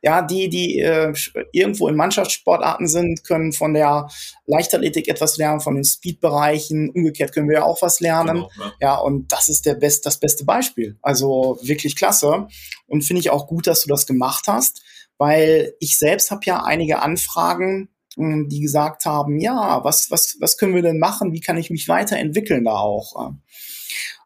[0.02, 1.12] Ja, die, die äh,
[1.52, 4.08] irgendwo in Mannschaftssportarten sind, können von der
[4.46, 6.90] Leichtathletik etwas lernen, von den Speedbereichen.
[6.90, 8.36] Umgekehrt können wir ja auch was lernen.
[8.36, 8.72] Genau, ja.
[8.80, 10.96] ja, und das ist der best, das beste Beispiel.
[11.02, 12.46] Also wirklich klasse.
[12.86, 14.82] Und finde ich auch gut, dass du das gemacht hast,
[15.16, 20.58] weil ich selbst habe ja einige Anfragen, hm, die gesagt haben, ja, was, was, was
[20.58, 21.32] können wir denn machen?
[21.32, 23.32] Wie kann ich mich weiterentwickeln da auch?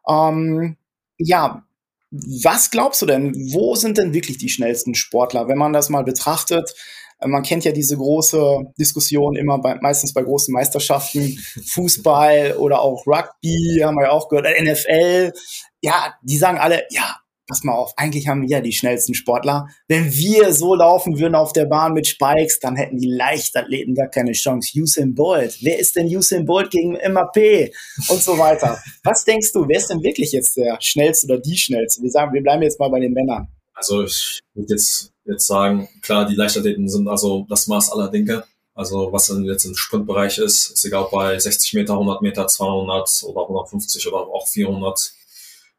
[0.06, 0.76] Ähm,
[1.16, 1.64] ja,
[2.12, 6.04] was glaubst du denn, wo sind denn wirklich die schnellsten Sportler, wenn man das mal
[6.04, 6.74] betrachtet?
[7.18, 12.80] Äh, man kennt ja diese große Diskussion immer bei, meistens bei großen Meisterschaften, Fußball oder
[12.82, 15.32] auch Rugby, haben wir ja auch gehört, NFL.
[15.80, 17.16] Ja, die sagen alle, ja,
[17.52, 19.68] pass mal auf, eigentlich haben wir ja die schnellsten Sportler.
[19.86, 24.08] Wenn wir so laufen würden auf der Bahn mit Spikes, dann hätten die Leichtathleten gar
[24.08, 24.80] keine Chance.
[24.80, 27.70] Usain Bolt, wer ist denn Usain Bolt gegen MAP
[28.08, 28.80] und so weiter?
[29.04, 32.02] Was denkst du, wer ist denn wirklich jetzt der schnellste oder die schnellste?
[32.02, 33.48] Wir sagen, wir bleiben jetzt mal bei den Männern.
[33.74, 38.44] Also ich würde jetzt, jetzt sagen, klar, die Leichtathleten sind also das Maß aller Dinge.
[38.74, 42.46] Also was dann jetzt im Sprintbereich ist, ist egal ob bei 60 Meter, 100 Meter,
[42.46, 45.12] 200 oder 150 oder auch 400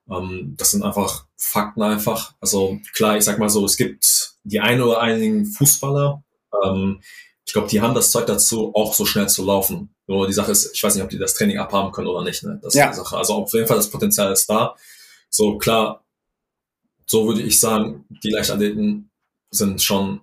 [0.09, 2.33] ähm, das sind einfach Fakten einfach.
[2.39, 6.23] Also klar, ich sag mal so, es gibt die eine oder einigen Fußballer,
[6.63, 7.01] ähm,
[7.45, 9.93] ich glaube, die haben das Zeug dazu, auch so schnell zu laufen.
[10.07, 12.43] Nur die Sache ist, ich weiß nicht, ob die das Training abhaben können oder nicht.
[12.43, 12.59] Ne?
[12.61, 12.89] Das ja.
[12.89, 13.17] ist die Sache.
[13.17, 14.75] Also auf jeden Fall das Potenzial ist da.
[15.29, 16.03] So klar,
[17.05, 19.11] so würde ich sagen, die Leichtathleten
[19.51, 20.21] sind schon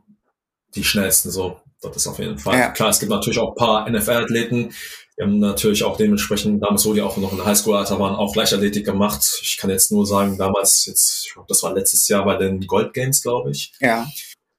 [0.74, 1.30] die schnellsten.
[1.30, 2.58] So, das ist auf jeden Fall.
[2.58, 2.70] Ja.
[2.70, 4.72] Klar, es gibt natürlich auch ein paar NFL-Athleten,
[5.20, 8.35] wir haben natürlich auch dementsprechend, damals, wo die auch noch in der Highschool-Alter waren, auch
[8.35, 9.22] Leichtathletik gemacht.
[9.42, 12.66] Ich kann jetzt nur sagen, damals, jetzt, ich glaube, das war letztes Jahr bei den
[12.66, 13.74] Gold Games, glaube ich.
[13.80, 14.09] Ja.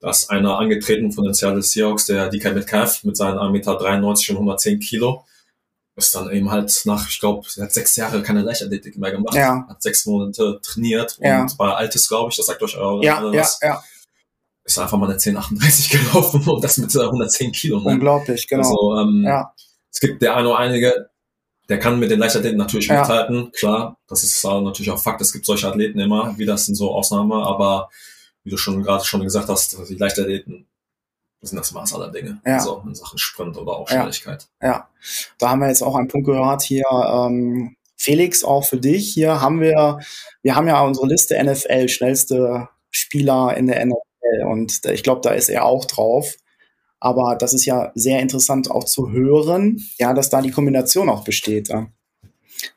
[0.01, 3.71] Da ist einer angetreten von den Seattle Seahawks, der DK Metcalf, mit seinen 1,93 Meter
[3.71, 5.25] und 110 Kilo.
[5.95, 9.33] Ist dann eben halt nach, ich glaube, er hat sechs Jahre keine Leichtathletik mehr gemacht.
[9.33, 9.65] Ja.
[9.67, 11.41] Hat sechs Monate trainiert ja.
[11.41, 13.57] und war altes, glaube ich, das sagt euch auch ja, was.
[13.63, 13.83] Ja, ja.
[14.63, 17.79] Ist einfach mal eine 1038 gelaufen und das mit 110 Kilo.
[17.79, 17.93] Ne?
[17.93, 18.61] Unglaublich, genau.
[18.61, 19.51] Also, ähm, ja
[19.91, 21.09] es gibt der eine oder einige,
[21.69, 23.01] der kann mit den Leichtathleten natürlich ja.
[23.01, 23.97] mithalten, klar.
[24.07, 25.21] Das ist natürlich auch Fakt.
[25.21, 27.89] Es gibt solche Athleten immer, wie das sind so Ausnahme, aber
[28.43, 30.67] wie du schon gerade schon gesagt hast, die Leichtathleten
[31.41, 32.41] sind das Maß aller Dinge.
[32.45, 32.55] Ja.
[32.55, 34.47] Also in Sachen Sprint oder auch Schnelligkeit.
[34.61, 34.67] Ja.
[34.67, 34.89] ja.
[35.37, 39.13] Da haben wir jetzt auch einen Punkt gehört hier, ähm, Felix, auch für dich.
[39.13, 39.99] Hier haben wir,
[40.41, 44.45] wir haben ja unsere Liste NFL, schnellste Spieler in der NFL.
[44.47, 46.35] Und ich glaube, da ist er auch drauf.
[47.01, 51.23] Aber das ist ja sehr interessant auch zu hören, ja, dass da die Kombination auch
[51.23, 51.69] besteht.
[51.69, 51.87] Ja.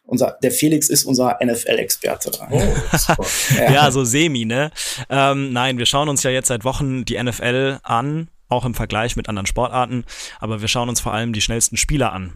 [0.05, 2.33] Unser, der Felix ist unser NFL-Experte.
[2.51, 2.59] Oh,
[3.59, 3.73] ja.
[3.73, 4.71] ja, so semi, ne?
[5.11, 9.15] Ähm, nein, wir schauen uns ja jetzt seit Wochen die NFL an, auch im Vergleich
[9.15, 10.05] mit anderen Sportarten,
[10.41, 12.33] aber wir schauen uns vor allem die schnellsten Spieler an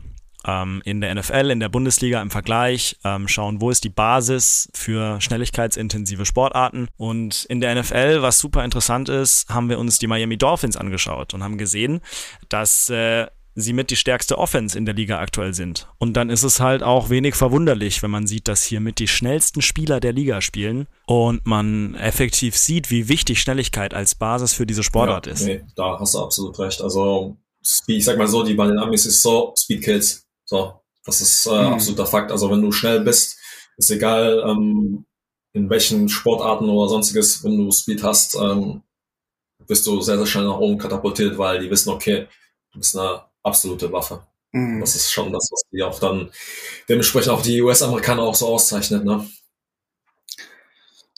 [0.46, 4.68] ähm, in der NFL, in der Bundesliga im Vergleich, ähm, schauen, wo ist die Basis
[4.74, 6.88] für schnelligkeitsintensive Sportarten.
[6.96, 11.34] Und in der NFL, was super interessant ist, haben wir uns die Miami Dolphins angeschaut
[11.34, 12.00] und haben gesehen,
[12.48, 13.26] dass äh,
[13.60, 15.88] sie mit die stärkste Offense in der Liga aktuell sind.
[15.98, 19.08] Und dann ist es halt auch wenig verwunderlich, wenn man sieht, dass hier mit die
[19.08, 24.66] schnellsten Spieler der Liga spielen und man effektiv sieht, wie wichtig Schnelligkeit als Basis für
[24.66, 25.44] diese Sportart ja, ist.
[25.44, 26.80] Nee, da hast du absolut recht.
[26.80, 27.36] Also,
[27.86, 30.27] ich sag mal so, die bei den Amis ist so, Speed Kills.
[30.48, 31.74] So, das ist äh, mhm.
[31.74, 32.32] absoluter Fakt.
[32.32, 33.38] Also wenn du schnell bist,
[33.76, 35.04] ist egal, ähm,
[35.52, 38.82] in welchen Sportarten oder sonstiges, wenn du Speed hast, ähm,
[39.66, 42.26] bist du sehr, sehr schnell nach oben katapultiert, weil die wissen, okay,
[42.72, 44.26] du bist eine absolute Waffe.
[44.52, 44.80] Mhm.
[44.80, 46.30] Das ist schon das, was die auch dann
[46.88, 49.28] dementsprechend auch die US-Amerikaner auch so auszeichnet, ne?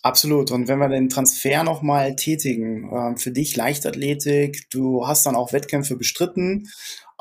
[0.02, 0.50] Absolut.
[0.50, 5.52] Und wenn wir den Transfer nochmal tätigen, äh, für dich Leichtathletik, du hast dann auch
[5.52, 6.68] Wettkämpfe bestritten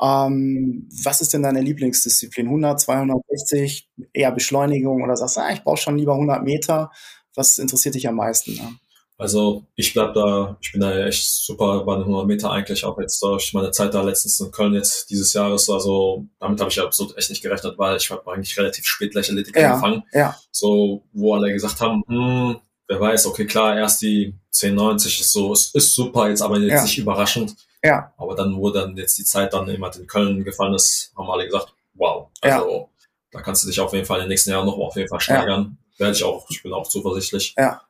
[0.00, 2.46] ähm, was ist denn deine Lieblingsdisziplin?
[2.46, 6.90] 100, 260, eher Beschleunigung oder sagst du, ah, ich brauche schon lieber 100 Meter?
[7.34, 8.54] Was interessiert dich am meisten?
[8.54, 8.76] Ne?
[9.20, 12.98] Also ich bleib da, ich bin da echt super bei den 100 Meter eigentlich, auch
[12.98, 16.80] jetzt durch meine Zeit da letztens in Köln jetzt dieses Jahres, also damit habe ich
[16.80, 20.04] absolut echt nicht gerechnet, weil ich habe eigentlich relativ spät Leichtathletik ja, angefangen.
[20.14, 20.34] Ja.
[20.50, 22.56] So, wo alle gesagt haben, hm,
[22.88, 26.72] wer weiß, okay, klar, erst die 1090 ist so, ist, ist super, jetzt aber jetzt
[26.72, 26.82] ja.
[26.82, 27.54] nicht überraschend.
[27.82, 28.12] Ja.
[28.16, 31.46] Aber dann, wo dann jetzt die Zeit dann immer in Köln gefallen ist, haben alle
[31.46, 32.86] gesagt, wow, also ja.
[33.32, 35.20] da kannst du dich auf jeden Fall in den nächsten Jahren noch auf jeden Fall
[35.20, 35.78] steigern.
[35.92, 36.04] Ja.
[36.04, 37.54] Werde ich auch, ich bin auch zuversichtlich.
[37.56, 37.82] Ja.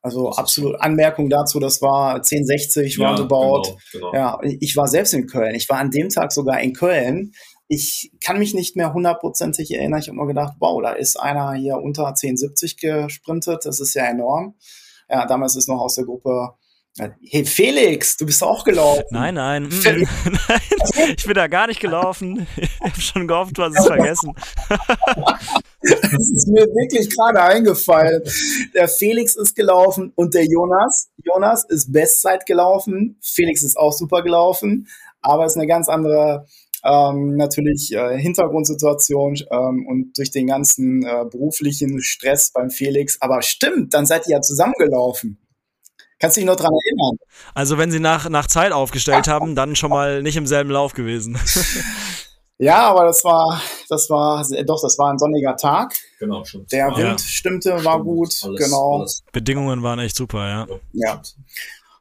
[0.00, 3.78] Also absolut Anmerkung dazu, das war 1060 ja, roundabout.
[3.92, 4.14] Genau, genau.
[4.14, 5.54] Ja, ich war selbst in Köln.
[5.54, 7.32] Ich war an dem Tag sogar in Köln.
[7.68, 10.00] Ich kann mich nicht mehr hundertprozentig erinnern.
[10.00, 13.64] Ich habe nur gedacht, wow, da ist einer hier unter 1070 gesprintet.
[13.64, 14.56] Das ist ja enorm.
[15.08, 16.54] Ja, damals ist noch aus der Gruppe
[16.98, 19.04] Hey Felix, du bist auch gelaufen.
[19.10, 19.68] Nein, nein, mm,
[20.48, 20.60] nein,
[21.16, 22.46] ich bin da gar nicht gelaufen.
[22.56, 24.34] Ich habe schon gehofft, du hast es vergessen.
[25.84, 28.22] Das ist mir wirklich gerade eingefallen.
[28.72, 31.08] Der Felix ist gelaufen und der Jonas.
[31.24, 33.18] Jonas ist Bestzeit gelaufen.
[33.20, 34.86] Felix ist auch super gelaufen,
[35.22, 36.46] aber es ist eine ganz andere
[36.84, 43.20] ähm, natürlich äh, Hintergrundsituation ähm, und durch den ganzen äh, beruflichen Stress beim Felix.
[43.20, 45.38] Aber stimmt, dann seid ihr ja zusammengelaufen.
[46.22, 47.16] Kannst du dich noch dran erinnern?
[47.52, 50.92] Also wenn sie nach, nach Zeit aufgestellt haben, dann schon mal nicht im selben Lauf
[50.92, 51.36] gewesen.
[52.58, 55.92] ja, aber das war, das war, doch, das war ein sonniger Tag.
[56.20, 56.70] Genau, stimmt.
[56.70, 57.18] Der Wind ja.
[57.18, 58.04] stimmte, war stimmt.
[58.04, 58.98] gut, alles, genau.
[59.00, 59.24] Alles.
[59.32, 60.66] Bedingungen waren echt super, ja.
[60.92, 61.22] Ja.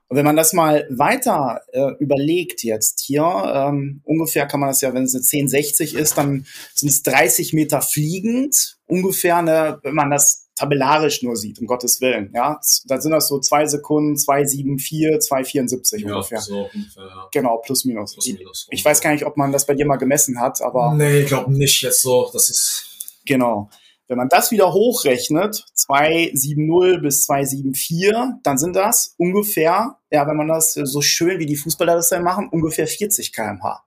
[0.07, 4.81] Und wenn man das mal weiter äh, überlegt jetzt hier, ähm, ungefähr kann man das
[4.81, 9.95] ja, wenn es eine 1060 ist, dann sind es 30 Meter fliegend, ungefähr, ne, wenn
[9.95, 12.31] man das tabellarisch nur sieht, um Gottes Willen.
[12.33, 16.39] Ja, da sind das so zwei Sekunden, 2,74, 2,74 ja, ungefähr.
[16.39, 17.27] So ungefähr ja.
[17.31, 18.13] Genau, plus minus.
[18.13, 20.61] Plus, minus ich, ich weiß gar nicht, ob man das bei dir mal gemessen hat,
[20.61, 20.93] aber.
[20.93, 22.29] Nee, ich glaube nicht jetzt so.
[22.31, 22.87] Das ist.
[23.25, 23.69] Genau.
[24.07, 30.49] Wenn man das wieder hochrechnet, 270 bis 274, dann sind das ungefähr, ja, wenn man
[30.49, 33.81] das so schön wie die Fußballer das dann machen, ungefähr 40 kmh.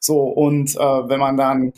[0.00, 1.72] So, und äh, wenn man dann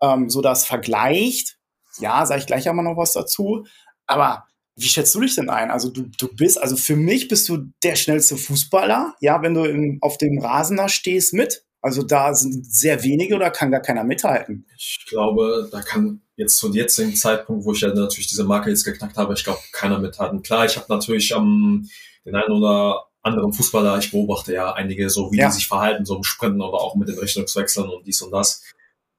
[0.00, 1.58] ähm, so das vergleicht,
[2.00, 3.66] ja, sage ich gleich einmal noch was dazu.
[4.06, 4.44] Aber
[4.76, 5.70] wie schätzt du dich denn ein?
[5.70, 9.64] Also du, du bist, also für mich bist du der schnellste Fußballer, ja, wenn du
[9.64, 11.64] im, auf dem Rasen da stehst mit.
[11.82, 14.66] Also da sind sehr wenige oder kann gar keiner mithalten.
[14.76, 18.84] Ich glaube, da kann jetzt zu jetzigen Zeitpunkt, wo ich ja natürlich diese Marke jetzt
[18.84, 20.42] geknackt habe, ich glaube, keiner mithalten.
[20.42, 21.88] Klar, ich habe natürlich ähm,
[22.26, 25.48] den einen oder anderen Fußballer, ich beobachte ja einige so, wie ja.
[25.48, 28.62] die sich verhalten, so im Sprinten oder auch mit den Richtungswechseln und dies und das.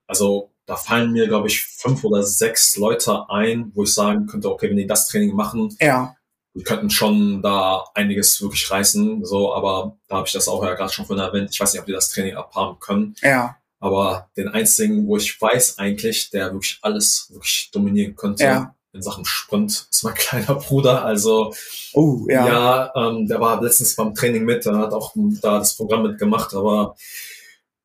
[0.07, 4.49] Also da fallen mir, glaube ich, fünf oder sechs Leute ein, wo ich sagen könnte,
[4.49, 6.15] okay, wenn die das Training machen, ja.
[6.53, 9.25] die könnten schon da einiges wirklich reißen.
[9.25, 11.49] So, aber da habe ich das auch ja gerade schon von erwähnt.
[11.51, 13.15] Ich weiß nicht, ob die das Training abhaben können.
[13.21, 13.57] Ja.
[13.81, 18.73] Aber den einzigen, wo ich weiß eigentlich, der wirklich alles wirklich dominieren könnte, ja.
[18.93, 21.03] in Sachen Sprint, ist mein kleiner Bruder.
[21.03, 21.53] Also
[21.91, 25.75] oh, ja, ja ähm, der war letztens beim Training mit, der hat auch da das
[25.75, 26.95] Programm mitgemacht, aber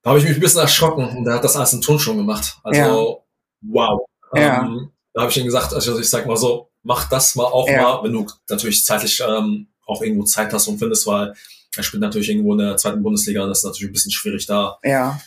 [0.06, 2.58] da habe ich mich ein bisschen erschrocken und der hat das alles in Turnschuhen gemacht.
[2.62, 3.72] Also, ja.
[3.72, 4.00] wow.
[4.34, 4.62] Ja.
[4.62, 7.68] Ähm, da habe ich ihm gesagt, also ich sag mal so, mach das mal auch
[7.68, 7.82] ja.
[7.82, 11.34] mal, wenn du natürlich zeitlich ähm, auch irgendwo Zeit hast und findest, weil
[11.76, 14.78] er spielt natürlich irgendwo in der zweiten Bundesliga, das ist natürlich ein bisschen schwierig da
[14.84, 15.20] ja.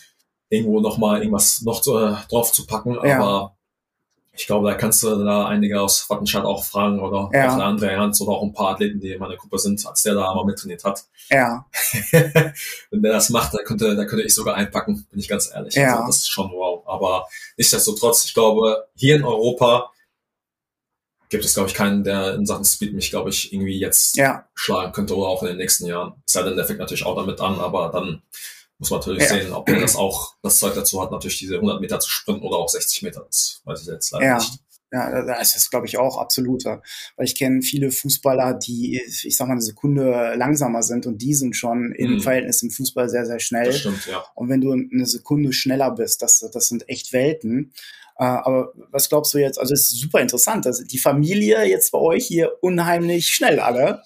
[0.48, 3.58] irgendwo nochmal irgendwas noch zu, äh, drauf zu packen, aber
[4.32, 7.48] ich glaube, da kannst du da einige aus Wattenscheid auch fragen oder ja.
[7.48, 10.02] auch eine andere Ernst oder auch ein paar Athleten, die in meiner Gruppe sind, als
[10.02, 11.04] der da mal mittrainiert hat.
[11.30, 11.66] Ja.
[12.90, 15.74] Wenn der das macht, dann könnte, dann könnte ich sogar einpacken, bin ich ganz ehrlich.
[15.74, 15.96] Ja.
[15.96, 16.82] Also das ist schon wow.
[16.86, 19.90] Aber nichtsdestotrotz, ich glaube, hier in Europa
[21.28, 24.46] gibt es, glaube ich, keinen, der in Sachen Speed mich, glaube ich, irgendwie jetzt ja.
[24.54, 26.14] schlagen könnte oder auch in den nächsten Jahren.
[26.26, 28.22] Sei denn, der fängt natürlich auch damit an, aber dann
[28.80, 29.28] muss man natürlich ja.
[29.28, 32.42] sehen, ob er das auch das Zeug dazu hat, natürlich diese 100 Meter zu sprinten
[32.42, 33.22] oder auch 60 Meter.
[33.26, 34.38] Das weiß ich jetzt leider ja.
[34.38, 34.58] nicht.
[34.92, 36.82] Ja, das ist, glaube ich, auch absoluter.
[37.16, 41.34] Weil ich kenne viele Fußballer, die, ich sag mal, eine Sekunde langsamer sind und die
[41.34, 42.20] sind schon im mhm.
[42.20, 43.66] Verhältnis im Fußball sehr, sehr schnell.
[43.66, 44.24] Das stimmt, ja.
[44.34, 47.72] Und wenn du eine Sekunde schneller bist, das, das sind echt Welten.
[48.16, 49.60] Äh, aber was glaubst du jetzt?
[49.60, 54.02] Also es ist super interessant, dass die Familie jetzt bei euch hier unheimlich schnell alle.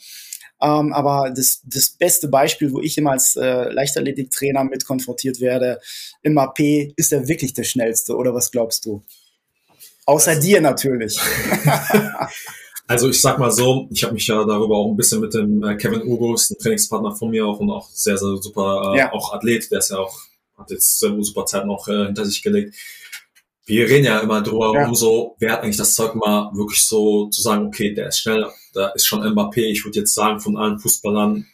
[0.60, 5.80] Ähm, aber das, das beste Beispiel, wo ich immer als äh, Leichtathletiktrainer mit konfrontiert werde,
[6.22, 6.60] im AP,
[6.96, 9.02] ist er wirklich der schnellste oder was glaubst du?
[10.06, 11.18] Außer also, dir natürlich.
[12.86, 15.62] also ich sag mal so, ich habe mich ja darüber auch ein bisschen mit dem
[15.62, 19.12] äh, Kevin Ugos, ein Trainingspartner von mir auch und auch sehr, sehr super, äh, ja.
[19.12, 20.18] auch Athlet, der ist ja auch,
[20.56, 22.74] hat jetzt sehr super Zeit noch äh, hinter sich gelegt
[23.66, 24.86] wir reden ja immer drüber, ja.
[24.86, 28.46] umso, wer hat eigentlich das Zeug mal wirklich so zu sagen, okay, der ist schnell,
[28.74, 29.62] da ist schon Mbappé.
[29.62, 31.46] Ich würde jetzt sagen, von allen Fußballern,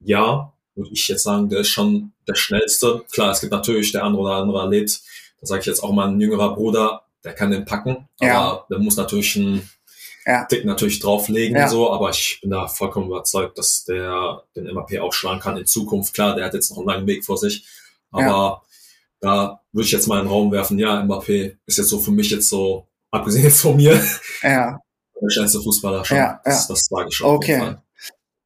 [0.00, 3.04] ja, würde ich jetzt sagen, der ist schon der schnellste.
[3.10, 5.00] Klar, es gibt natürlich der andere oder andere Athlet,
[5.40, 8.38] da sage ich jetzt auch mal ein jüngerer Bruder, der kann den packen, ja.
[8.38, 9.70] aber der muss natürlich einen
[10.26, 10.44] ja.
[10.44, 11.68] Tick natürlich drauflegen ja.
[11.68, 15.66] so, aber ich bin da vollkommen überzeugt, dass der den Mbappé auch schlagen kann in
[15.66, 16.12] Zukunft.
[16.12, 17.64] Klar, der hat jetzt noch einen langen Weg vor sich,
[18.10, 18.62] aber
[19.20, 22.10] da würde ich jetzt mal in den Raum werfen, ja, Mbappé ist jetzt so für
[22.10, 24.00] mich jetzt so, abgesehen jetzt von mir,
[24.42, 24.78] ja.
[25.22, 26.16] der schnellste Fußballer schon.
[26.16, 27.26] Ja, das, das sage ich schon.
[27.28, 27.76] Okay.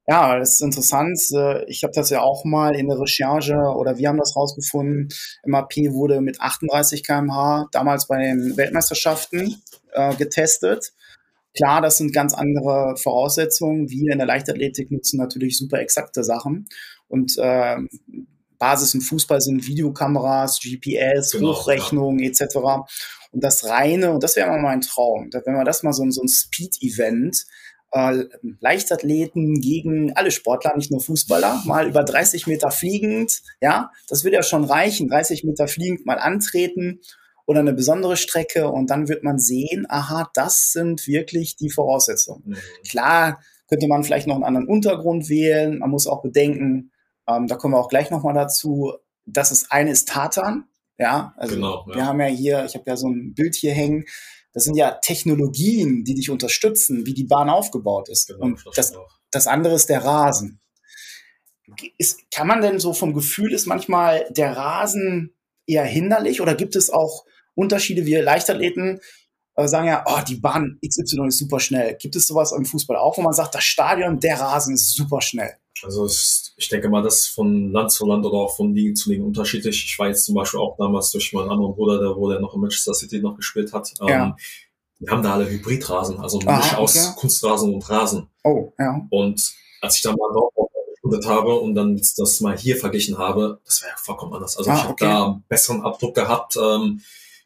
[0.07, 1.19] Ja, das ist interessant.
[1.33, 5.09] Äh, ich habe das ja auch mal in der Recherche oder wir haben das rausgefunden.
[5.45, 9.61] MAP wurde mit 38 kmh damals bei den Weltmeisterschaften
[9.93, 10.93] äh, getestet.
[11.57, 13.89] klar, das sind ganz andere Voraussetzungen.
[13.89, 16.67] Wir in der Leichtathletik nutzen natürlich super exakte Sachen.
[17.07, 17.77] Und äh,
[18.57, 22.29] Basis im Fußball sind Videokameras, GPS, genau, Hochrechnungen ja.
[22.29, 22.55] etc.
[23.31, 26.21] Und das reine, und das wäre mal mein Traum, wenn wir das mal so, so
[26.21, 27.45] ein Speed-Event,
[27.91, 28.25] äh,
[28.59, 34.37] Leichtathleten gegen alle Sportler, nicht nur Fußballer, mal über 30 Meter fliegend, ja, das würde
[34.37, 36.99] ja schon reichen, 30 Meter fliegend mal antreten
[37.45, 42.43] oder eine besondere Strecke und dann wird man sehen, aha, das sind wirklich die Voraussetzungen.
[42.45, 42.57] Mhm.
[42.89, 46.91] Klar könnte man vielleicht noch einen anderen Untergrund wählen, man muss auch bedenken,
[47.27, 48.93] ähm, da kommen wir auch gleich nochmal dazu,
[49.25, 50.65] dass es eine ist Tatan,
[50.97, 51.95] ja, also genau, ja.
[51.95, 54.05] wir haben ja hier, ich habe ja so ein Bild hier hängen,
[54.53, 58.27] das sind ja Technologien, die dich unterstützen, wie die Bahn aufgebaut ist.
[58.27, 58.93] Genau, und das,
[59.29, 60.61] das andere ist der Rasen.
[61.97, 65.35] Ist, kann man denn so vom Gefühl ist manchmal der Rasen
[65.67, 68.05] eher hinderlich oder gibt es auch Unterschiede?
[68.05, 69.01] Wir Leichtathleten
[69.55, 71.95] äh, sagen ja, oh, die Bahn XY ist super schnell.
[71.99, 75.21] Gibt es sowas im Fußball auch, wo man sagt, das Stadion, der Rasen ist super
[75.21, 75.51] schnell?
[75.83, 78.93] Also es, ich denke mal, das ist von Land zu Land oder auch von Liga
[78.95, 79.83] zu Liga unterschiedlich.
[79.85, 82.53] Ich war jetzt zum Beispiel auch damals durch meinen anderen Bruder, der, wo der noch
[82.53, 83.93] in Manchester City noch gespielt hat.
[83.99, 84.25] Ja.
[84.27, 84.35] Ähm,
[84.99, 86.81] die haben da alle Hybridrasen, also ein Misch okay.
[86.81, 88.29] aus Kunstrasen und Rasen.
[88.43, 89.05] Oh, ja.
[89.09, 90.53] Und als ich dann mal drauf
[91.01, 94.57] gegründet habe und dann das mal hier verglichen habe, das wäre ja vollkommen anders.
[94.57, 95.05] Also ah, ich habe okay.
[95.05, 96.55] da einen besseren Abdruck gehabt.
[96.55, 97.01] Ähm,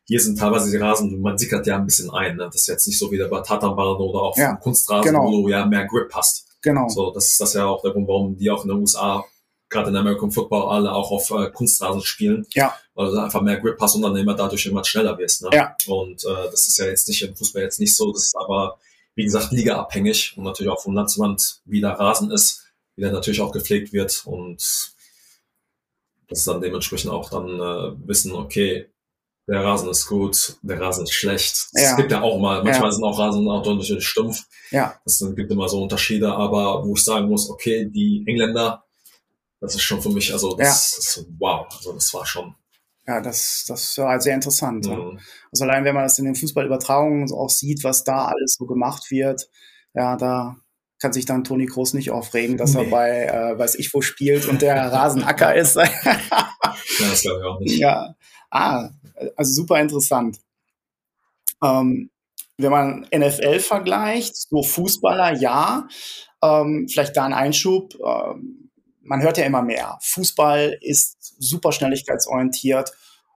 [0.10, 2.36] hier sind teilweise die Rasen, man sickert ja ein bisschen ein.
[2.36, 2.46] Ne?
[2.46, 5.28] Das ist jetzt nicht so wie der bei Tatanbahn oder auch ja, Kunstrasen, genau.
[5.28, 6.48] wo du ja mehr Grip hast.
[6.64, 6.90] Genau.
[6.90, 9.24] So, das ist das ja auch der Grund, warum die auch in den USA
[9.70, 12.48] gerade in American Football alle auch auf äh, Kunstrasen spielen.
[12.56, 12.76] Ja.
[12.96, 15.44] Weil du einfach mehr Grip hast und dann immer dadurch immer schneller wirst.
[15.44, 15.50] Ne?
[15.54, 15.76] Ja.
[15.86, 18.80] Und äh, das ist ja jetzt nicht im Fußball jetzt nicht so, das ist aber,
[19.14, 23.02] wie gesagt, ligaabhängig und natürlich auch vom Land zu Land, wie der Rasen ist, wie
[23.02, 24.58] der natürlich auch gepflegt wird und
[26.30, 28.90] das ist dann dementsprechend auch dann äh, wissen, okay,
[29.50, 31.70] der Rasen ist gut, der Rasen ist schlecht.
[31.74, 31.96] Es ja.
[31.96, 32.92] gibt ja auch mal, manchmal ja.
[32.92, 34.46] sind auch Rasen auch deutlich stumpf.
[34.70, 35.00] Ja.
[35.06, 38.84] Es gibt immer so Unterschiede, aber wo ich sagen muss, okay, die Engländer,
[39.60, 41.00] das ist schon für mich, also das, ja.
[41.00, 42.56] ist wow, also das war schon.
[43.08, 44.86] Ja, das, das war sehr interessant.
[44.86, 45.20] Mhm.
[45.52, 49.10] Also allein wenn man das in den Fußballübertragungen auch sieht, was da alles so gemacht
[49.10, 49.50] wird,
[49.96, 50.58] ja, da
[51.00, 52.84] kann sich dann Toni Groß nicht aufregen, dass nee.
[52.84, 55.76] er bei äh, weiß ich wo spielt und der Rasenacker ist.
[55.76, 55.88] ja,
[57.00, 57.78] das glaube ich auch nicht.
[57.80, 58.16] Ja,
[58.52, 58.90] ah,
[59.36, 60.40] also super interessant.
[61.64, 62.10] Ähm,
[62.58, 65.88] wenn man NFL vergleicht, so Fußballer, ja,
[66.44, 67.96] ähm, vielleicht da ein Einschub.
[68.06, 68.70] Ähm,
[69.02, 69.98] man hört ja immer mehr.
[70.02, 72.92] Fußball ist super schnelligkeitsorientiert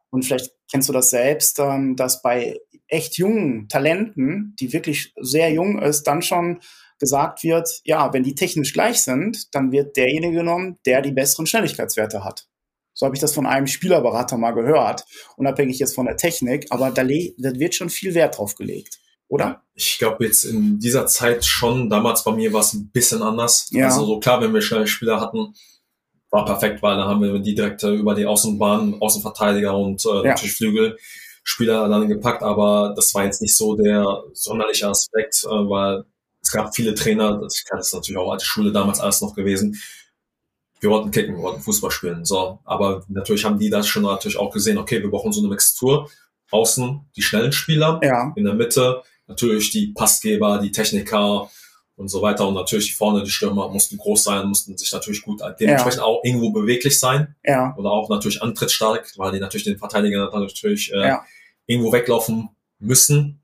[0.10, 5.52] und vielleicht kennst du das selbst, ähm, dass bei echt jungen Talenten, die wirklich sehr
[5.52, 6.60] jung ist, dann schon
[6.99, 11.47] gesagt wird, ja, wenn die technisch gleich sind, dann wird derjenige genommen, der die besseren
[11.47, 12.47] Schnelligkeitswerte hat.
[12.93, 16.91] So habe ich das von einem Spielerberater mal gehört, unabhängig jetzt von der Technik, aber
[16.91, 19.63] da, da wird schon viel Wert drauf gelegt, oder?
[19.73, 23.67] Ich glaube jetzt in dieser Zeit schon, damals bei mir war es ein bisschen anders.
[23.71, 23.86] Ja.
[23.86, 25.56] Also so klar, wenn wir schnelle Spieler hatten,
[26.29, 30.23] war perfekt, weil dann haben wir die direkt über die Außenbahn, Außenverteidiger und äh, ja.
[30.23, 36.06] natürlich Flügelspieler dann gepackt, aber das war jetzt nicht so der sonderliche Aspekt, äh, weil
[36.41, 39.79] es gab viele Trainer, das es natürlich auch alte Schule damals alles noch gewesen,
[40.84, 42.26] wir wollten kicken, wir wollten Fußball spielen.
[42.26, 45.50] So, aber natürlich haben die das schon natürlich auch gesehen, okay, wir brauchen so eine
[45.50, 46.10] Mixtur.
[46.52, 48.32] Außen die schnellen Spieler, ja.
[48.36, 51.50] in der Mitte natürlich die Passgeber, die Techniker
[51.96, 52.48] und so weiter.
[52.48, 56.06] Und natürlich vorne die Stürmer mussten groß sein, mussten sich natürlich gut dementsprechend ja.
[56.06, 57.36] auch irgendwo beweglich sein.
[57.43, 57.74] Ja.
[57.76, 61.26] Oder auch natürlich antrittstark, weil die natürlich den Verteidiger natürlich äh, ja.
[61.65, 63.41] irgendwo weglaufen müssen.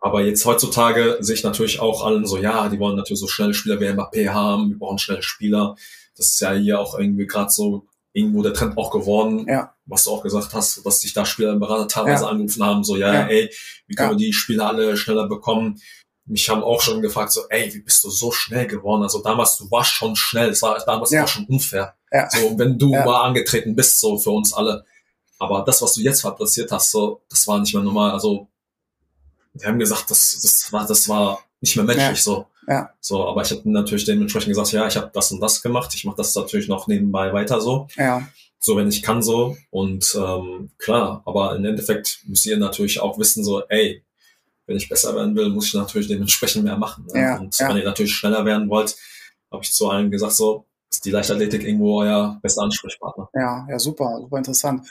[0.00, 3.54] Aber jetzt heutzutage sehe ich natürlich auch allen so, ja, die wollen natürlich so schnelle
[3.54, 5.76] Spieler wie Mbappé haben, wir brauchen schnelle Spieler.
[6.18, 9.74] Das ist ja hier auch irgendwie gerade so irgendwo der Trend auch geworden, ja.
[9.86, 12.30] was du auch gesagt hast, dass sich da Spieler im Berater teilweise ja.
[12.30, 13.26] angerufen haben, so, ja, ja.
[13.26, 13.50] ey,
[13.86, 15.80] wie können wir die Spieler alle schneller bekommen?
[16.24, 19.02] Mich haben auch schon gefragt, so, ey, wie bist du so schnell geworden?
[19.02, 21.94] Also damals, du warst schon schnell, es war damals war schon unfair.
[22.30, 24.84] So, wenn du mal angetreten bist, so für uns alle.
[25.38, 28.10] Aber das, was du jetzt fabriziert hast, so, das war nicht mehr normal.
[28.10, 28.48] Also,
[29.54, 32.46] die haben gesagt, das, das war, das war nicht mehr menschlich, so.
[32.68, 32.90] Ja.
[33.00, 35.94] So, aber ich habe natürlich dementsprechend gesagt, ja, ich habe das und das gemacht.
[35.94, 37.88] Ich mache das natürlich noch nebenbei weiter so.
[37.96, 38.28] Ja.
[38.60, 39.56] So, wenn ich kann so.
[39.70, 44.04] Und ähm, klar, aber im Endeffekt müsst ihr natürlich auch wissen, so, ey,
[44.66, 47.06] wenn ich besser werden will, muss ich natürlich dementsprechend mehr machen.
[47.12, 47.20] Ne?
[47.20, 47.68] Ja, und ja.
[47.70, 48.96] wenn ihr natürlich schneller werden wollt,
[49.50, 53.28] habe ich zu allen gesagt, so, ist die Leichtathletik irgendwo euer bester Ansprechpartner.
[53.34, 54.86] Ja, ja, super, super interessant.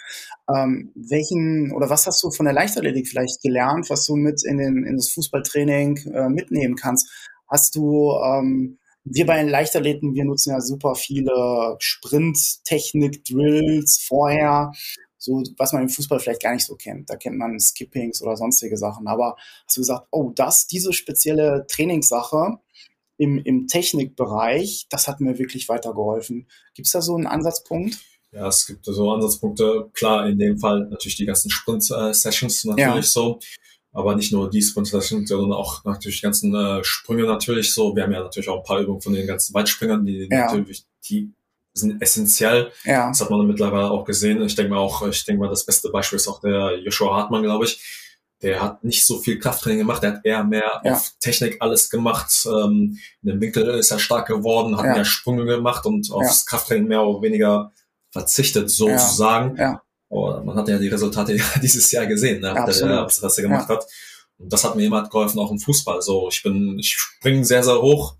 [0.47, 4.57] Ähm, welchen oder was hast du von der Leichtathletik vielleicht gelernt, was du mit in,
[4.57, 7.09] den, in das Fußballtraining äh, mitnehmen kannst?
[7.47, 14.71] Hast du, ähm, wir bei den Leichtathleten, wir nutzen ja super viele Sprint-Technik-Drills vorher.
[15.17, 17.09] so was man im Fußball vielleicht gar nicht so kennt.
[17.09, 19.07] Da kennt man Skippings oder sonstige Sachen.
[19.07, 19.35] Aber
[19.65, 22.59] hast du gesagt, oh, das, diese spezielle Trainingssache
[23.17, 26.47] im, im Technikbereich, das hat mir wirklich weitergeholfen.
[26.75, 27.97] Gibt es da so einen Ansatzpunkt?
[28.31, 29.89] Ja, es gibt so Ansatzpunkte.
[29.93, 33.01] Klar, in dem Fall natürlich die ganzen Sprint-Sessions natürlich ja.
[33.01, 33.39] so.
[33.97, 37.95] Aber nicht nur die Sprint-Sessions, sondern auch natürlich die ganzen äh, Sprünge natürlich so.
[37.95, 40.45] Wir haben ja natürlich auch ein paar Übungen von den ganzen Weitspringern, die ja.
[40.45, 41.31] natürlich, die
[41.73, 42.71] sind essentiell.
[42.83, 43.07] Ja.
[43.07, 44.39] Das hat man mittlerweile auch gesehen.
[44.43, 47.41] Ich denke mal auch, ich denke mal, das beste Beispiel ist auch der Joshua Hartmann,
[47.41, 47.81] glaube ich.
[48.43, 50.93] Der hat nicht so viel Krafttraining gemacht, der hat eher mehr ja.
[50.93, 52.31] auf Technik alles gemacht.
[52.45, 56.87] Ähm, in dem Winkel ist er stark geworden, hat mehr Sprünge gemacht und aufs Krafttraining
[56.87, 57.71] mehr oder weniger
[58.11, 59.57] verzichtet, sozusagen.
[59.57, 59.81] Ja.
[60.09, 62.47] Aber man hat ja die Resultate dieses Jahr gesehen, ne?
[62.47, 63.85] Ja, der, was er gemacht hat.
[64.37, 66.01] Und das hat mir immer geholfen, auch im Fußball.
[66.01, 68.15] So, ich bin, ich springe sehr, sehr hoch.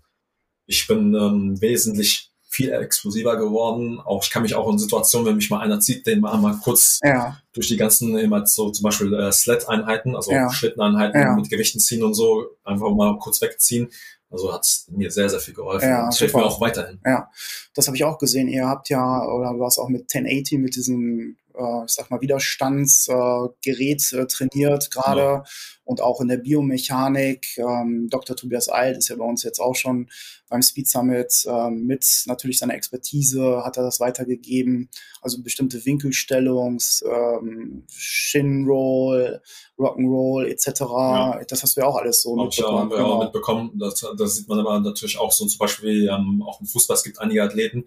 [0.66, 4.00] Ich bin ähm, wesentlich viel explosiver geworden.
[4.00, 6.98] Auch ich kann mich auch in Situationen, wenn mich mal einer zieht, den mal, kurz
[7.02, 7.38] ja.
[7.52, 10.50] durch die ganzen immer so zum Beispiel äh, Sled-Einheiten, also ja.
[10.50, 11.34] Schlitteneinheiten ja.
[11.34, 13.90] mit Gewichten ziehen und so, einfach mal kurz wegziehen.
[14.30, 15.88] Also hat es mir sehr, sehr viel geholfen.
[15.88, 17.00] Ja, und hilft mir auch weiterhin.
[17.04, 17.30] Ja,
[17.74, 18.48] das habe ich auch gesehen.
[18.48, 22.20] Ihr habt ja, oder du hast auch mit 1080, mit diesem äh, ich sag mal,
[22.20, 25.44] Widerstandsgerät äh, trainiert gerade ja.
[25.84, 27.58] und auch in der Biomechanik.
[27.58, 28.36] Ähm, Dr.
[28.36, 30.08] Tobias Alt ist ja bei uns jetzt auch schon
[30.48, 34.88] beim Speed Summit ähm, mit natürlich seiner Expertise hat er das weitergegeben.
[35.20, 39.42] Also bestimmte Winkelstellungs, ähm, Shin Roll,
[39.78, 40.80] Rock'n'Roll etc.
[40.80, 41.40] Ja.
[41.48, 42.74] Das hast du ja auch alles so mitbekommen.
[42.76, 43.12] Ja, haben wir genau.
[43.14, 43.72] auch mitbekommen.
[43.78, 46.96] Das, das sieht man aber natürlich auch so zum Beispiel ähm, auch im Fußball.
[46.96, 47.84] Es gibt einige Athleten,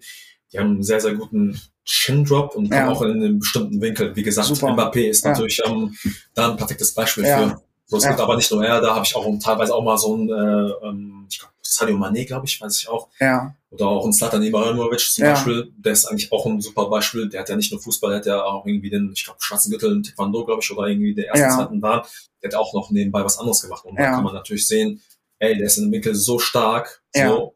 [0.52, 2.88] die haben einen sehr, sehr guten Chin-Drop und ja.
[2.88, 4.14] auch in einem bestimmten Winkel.
[4.14, 4.68] Wie gesagt, Super.
[4.68, 5.70] Mbappé ist natürlich ja.
[5.70, 5.94] ähm,
[6.34, 7.60] da ein perfektes Beispiel für.
[7.86, 10.16] So, es gibt aber nicht nur er, da habe ich auch teilweise auch mal so
[10.16, 13.08] ein, äh, ähm, ich glaube, Sadio Mané, glaube ich, weiß ich auch.
[13.20, 13.54] Ja.
[13.70, 15.24] Oder auch ein Slatan Ibrahimovic zum.
[15.24, 17.28] Beispiel, der ist eigentlich auch ein super Beispiel.
[17.28, 19.70] Der hat ja nicht nur Fußball, der hat ja auch irgendwie den, ich glaube, schwarzen
[19.70, 22.02] Gürtel in Taekwondo, glaube ich, oder irgendwie der ersten, zweiten Dan.
[22.42, 23.84] Der hat auch noch nebenbei was anderes gemacht.
[23.84, 25.02] Und da kann man natürlich sehen,
[25.38, 27.54] ey, der ist in dem Winkel so stark, so,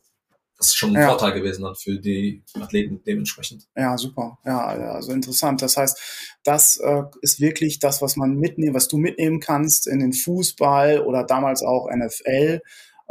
[0.58, 1.08] das ist schon ein ja.
[1.08, 3.68] Vorteil gewesen dann für die Athleten dementsprechend.
[3.76, 4.38] Ja, super.
[4.44, 5.60] Ja, also interessant.
[5.60, 10.00] Das heißt, das äh, ist wirklich das, was man mitnehmen, was du mitnehmen kannst in
[10.00, 12.60] den Fußball oder damals auch NFL,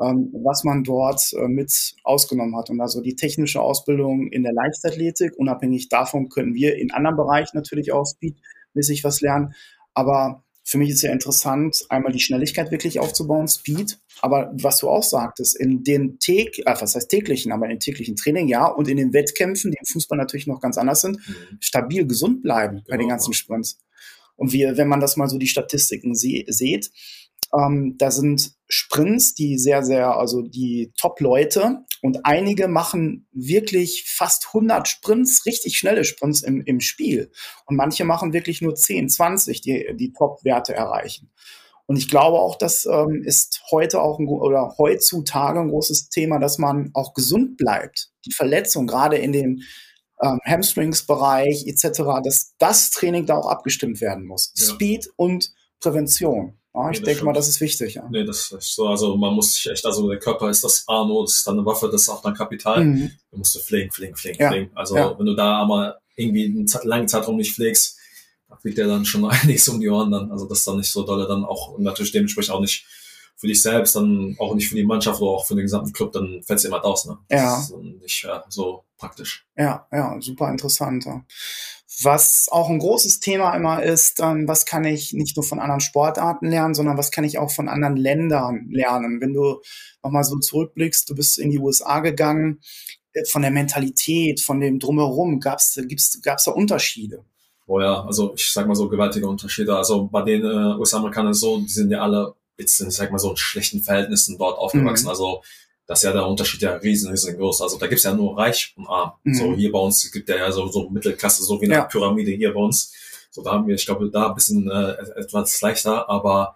[0.02, 2.72] ähm, was man dort äh, mit ausgenommen hat.
[2.72, 7.56] Und also die technische Ausbildung in der Leichtathletik, unabhängig davon können wir in anderen Bereichen
[7.58, 9.54] natürlich auch speedmäßig was lernen.
[9.94, 14.00] Aber für mich ist ja interessant, einmal die Schnelligkeit wirklich aufzubauen, Speed.
[14.22, 17.80] Aber was du auch sagtest, in den täg, äh, was heißt täglichen, aber in den
[17.80, 21.18] täglichen Training, ja, und in den Wettkämpfen, die im Fußball natürlich noch ganz anders sind,
[21.18, 21.58] mhm.
[21.60, 22.86] stabil gesund bleiben genau.
[22.90, 23.78] bei den genau, ganzen Sprints.
[24.38, 26.90] Und wir, wenn man das mal so die Statistiken se seht,
[27.54, 34.48] ähm, da sind Sprints, die sehr, sehr, also die Top-Leute und einige machen wirklich fast
[34.48, 37.32] 100 Sprints, richtig schnelle Sprints im, im Spiel.
[37.66, 41.32] Und manche machen wirklich nur 10, 20, die die Top-Werte erreichen.
[41.88, 46.40] Und ich glaube auch, das ähm, ist heute auch ein, oder heutzutage ein großes Thema,
[46.40, 48.10] dass man auch gesund bleibt.
[48.26, 49.62] Die Verletzung, gerade in den
[50.22, 54.52] ähm, Hamstrings-Bereich etc., dass das Training da auch abgestimmt werden muss.
[54.56, 54.66] Ja.
[54.74, 56.58] Speed und Prävention.
[56.76, 57.94] Ja, ich nee, denke mal, das ist wichtig.
[57.94, 58.08] Ja.
[58.10, 61.24] Nee, das ist so, also man muss sich echt, also der Körper ist das Arno,
[61.24, 62.84] das ist dann eine Waffe, das ist auch dein Kapital.
[62.84, 63.12] Mhm.
[63.32, 64.50] Du musst du pflegen, pflegen, pflegen, ja.
[64.50, 64.72] pflegen.
[64.76, 65.18] Also ja.
[65.18, 67.98] wenn du da aber irgendwie einen langen Zeitraum nicht pflegst,
[68.50, 70.32] da fliegt dir dann schon einiges um die Ohren dann.
[70.32, 72.86] Also das ist dann nicht so dolle dann auch und natürlich dementsprechend auch nicht
[73.38, 76.14] für dich selbst, dann auch nicht für die Mannschaft oder auch für den gesamten Club,
[76.14, 77.06] dann fällt es immer aus.
[77.06, 77.18] Ne?
[77.30, 77.58] Ja.
[77.58, 79.46] Das ist nicht ja, so praktisch.
[79.58, 81.06] Ja, ja, super interessant.
[82.02, 85.80] Was auch ein großes Thema immer ist, ähm, was kann ich nicht nur von anderen
[85.80, 89.22] Sportarten lernen, sondern was kann ich auch von anderen Ländern lernen.
[89.22, 89.62] Wenn du
[90.04, 92.60] nochmal so zurückblickst, du bist in die USA gegangen,
[93.14, 97.24] äh, von der Mentalität, von dem Drumherum, gab es da Unterschiede?
[97.68, 99.76] Oh ja, also ich sag mal so gewaltige Unterschiede.
[99.76, 103.32] Also bei den äh, US-Amerikanern so, die sind ja alle jetzt, ich sag mal so
[103.32, 105.06] in schlechten Verhältnissen dort aufgewachsen.
[105.06, 105.10] Mhm.
[105.10, 105.42] Also
[105.88, 107.62] das ist ja der Unterschied ja riesen, riesengroß.
[107.62, 109.14] Also da gibt's ja nur reich und arm.
[109.24, 109.34] Mhm.
[109.34, 111.84] So hier bei uns gibt ja so, so Mittelklasse, so wie eine ja.
[111.84, 112.94] Pyramide hier bei uns.
[113.30, 116.56] So da haben wir, ich glaube, da ein bisschen äh, etwas leichter, aber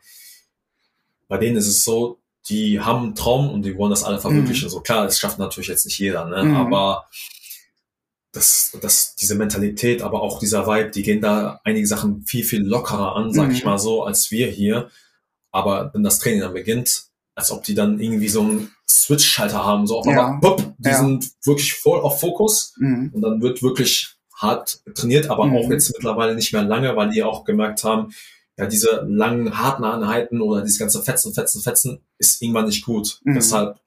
[1.27, 4.67] bei denen ist es so, die haben einen Traum und die wollen das alle verwirklichen.
[4.67, 4.71] Mhm.
[4.71, 6.43] So klar, das schafft natürlich jetzt nicht jeder, ne?
[6.43, 6.55] Mhm.
[6.55, 7.05] Aber
[8.31, 12.63] das, das, diese Mentalität, aber auch dieser Vibe, die gehen da einige Sachen viel, viel
[12.63, 13.71] lockerer an, sag ich mhm.
[13.71, 14.89] mal so, als wir hier.
[15.51, 17.05] Aber wenn das Training dann beginnt,
[17.35, 20.39] als ob die dann irgendwie so einen Switch-Schalter haben, so auf einmal, ja.
[20.41, 20.97] pop, die ja.
[20.97, 23.11] sind wirklich voll auf Fokus mhm.
[23.13, 25.57] und dann wird wirklich hart trainiert, aber mhm.
[25.57, 28.13] auch jetzt mittlerweile nicht mehr lange, weil die auch gemerkt haben,
[28.57, 33.19] ja, diese langen, harten Einheiten oder dieses ganze Fetzen, Fetzen, Fetzen ist irgendwann nicht gut.
[33.23, 33.35] Mhm.
[33.35, 33.79] Deshalb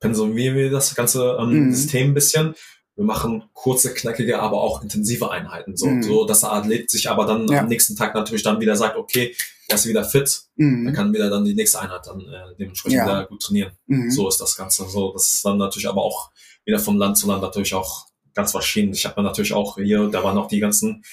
[0.00, 1.74] pensumieren wir das ganze ähm, mhm.
[1.74, 2.54] System ein bisschen
[2.96, 6.02] wir machen kurze, knackige, aber auch intensive Einheiten, so, mhm.
[6.02, 7.60] so dass der Athlet sich aber dann ja.
[7.60, 9.34] am nächsten Tag natürlich dann wieder sagt, okay,
[9.68, 10.86] er ist wieder fit, mhm.
[10.86, 13.06] dann kann wieder dann die nächste Einheit dann äh, dementsprechend ja.
[13.06, 13.72] wieder gut trainieren.
[13.86, 14.10] Mhm.
[14.10, 14.88] So ist das Ganze.
[14.88, 16.30] So, das ist dann natürlich aber auch
[16.64, 18.92] wieder von Land zu Land natürlich auch ganz verschieden.
[18.92, 21.04] Ich habe natürlich auch hier, da waren auch die ganzen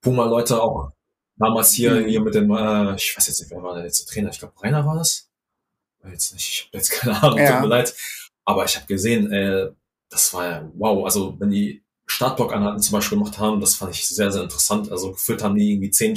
[0.00, 0.92] Puma-Leute auch
[1.36, 2.06] damals hier, mhm.
[2.06, 4.30] hier mit dem, äh, ich weiß jetzt nicht, wer war der letzte Trainer?
[4.30, 5.28] Ich glaube, Rainer war das?
[6.08, 7.52] Jetzt nicht, ich habe jetzt keine Ahnung, ja.
[7.52, 7.94] tut mir leid.
[8.44, 9.70] Aber ich habe gesehen, äh,
[10.08, 11.04] das war ja wow.
[11.04, 14.90] Also wenn die Startblock-Einheiten zum Beispiel gemacht haben, das fand ich sehr, sehr interessant.
[14.90, 16.16] Also gefühlt haben die irgendwie zehn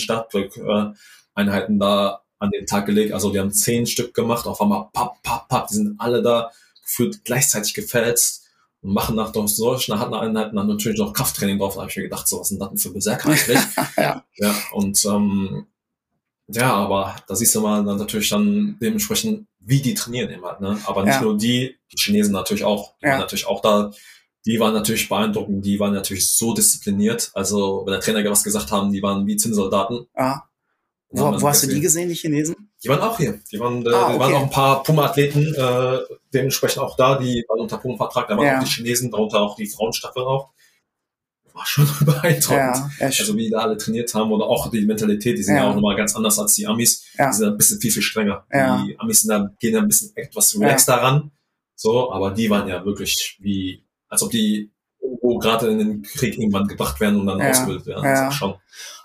[1.39, 3.13] Startblock-Einheiten da an den Tag gelegt.
[3.13, 6.51] Also die haben zehn Stück gemacht, auf einmal papp, papp, papp, die sind alle da
[6.83, 8.45] gefühlt gleichzeitig gefälzt
[8.81, 11.75] und machen nach solchen harten Einheiten dann natürlich noch Krafttraining drauf.
[11.75, 13.59] Da habe ich mir gedacht, so was sind das denn für Berserker eigentlich?
[13.97, 14.23] ja.
[14.37, 15.65] ja, und ähm,
[16.47, 20.79] ja, aber da siehst du mal dann natürlich dann dementsprechend, wie die trainieren immer, ne?
[20.85, 21.21] Aber nicht ja.
[21.21, 23.11] nur die, die Chinesen natürlich auch, die ja.
[23.11, 23.91] waren natürlich auch da,
[24.45, 27.29] die waren natürlich beeindruckend, die waren natürlich so diszipliniert.
[27.35, 30.07] Also, wenn der Trainer was gesagt haben, die waren wie Zinnsoldaten.
[30.15, 30.48] Ah.
[31.11, 32.71] Wo, wo hast du die gesehen, die Chinesen?
[32.83, 33.39] Die waren auch hier.
[33.51, 34.19] Die waren, äh, ah, okay.
[34.19, 35.99] waren auch ein paar Puma-Athleten, äh,
[36.33, 38.59] dementsprechend auch da, die waren unter Puma-Vertrag, da waren ja.
[38.59, 40.51] auch die Chinesen, darunter auch die Frauenstaffel auch
[41.59, 42.49] war schon beeindruckend.
[42.99, 45.63] Ja, also wie die da alle trainiert haben oder auch die Mentalität, die sind ja,
[45.63, 47.05] ja auch nochmal ganz anders als die Amis.
[47.17, 47.29] Ja.
[47.29, 48.45] Die sind ein bisschen viel, viel strenger.
[48.51, 48.83] Ja.
[48.83, 51.03] Die Amis sind da, gehen da ein bisschen etwas relaxter ja.
[51.03, 51.31] ran.
[51.75, 56.37] So, aber die waren ja wirklich wie, als ob die irgendwo gerade in den Krieg
[56.37, 58.03] irgendwann gebracht werden und dann ausgebildet werden.
[58.03, 58.25] Ja.
[58.25, 58.55] Also schon.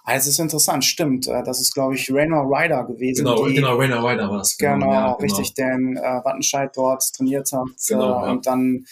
[0.06, 1.26] Also es ist interessant, stimmt.
[1.26, 3.24] Äh, das ist, glaube ich, Rainer Ryder gewesen.
[3.24, 4.56] Genau, die, genau Rainer Ryder war es.
[4.58, 7.68] Genau, genau, ja, genau, richtig, der in äh, Wattenscheid dort trainiert hat.
[7.88, 8.84] Genau, äh, und dann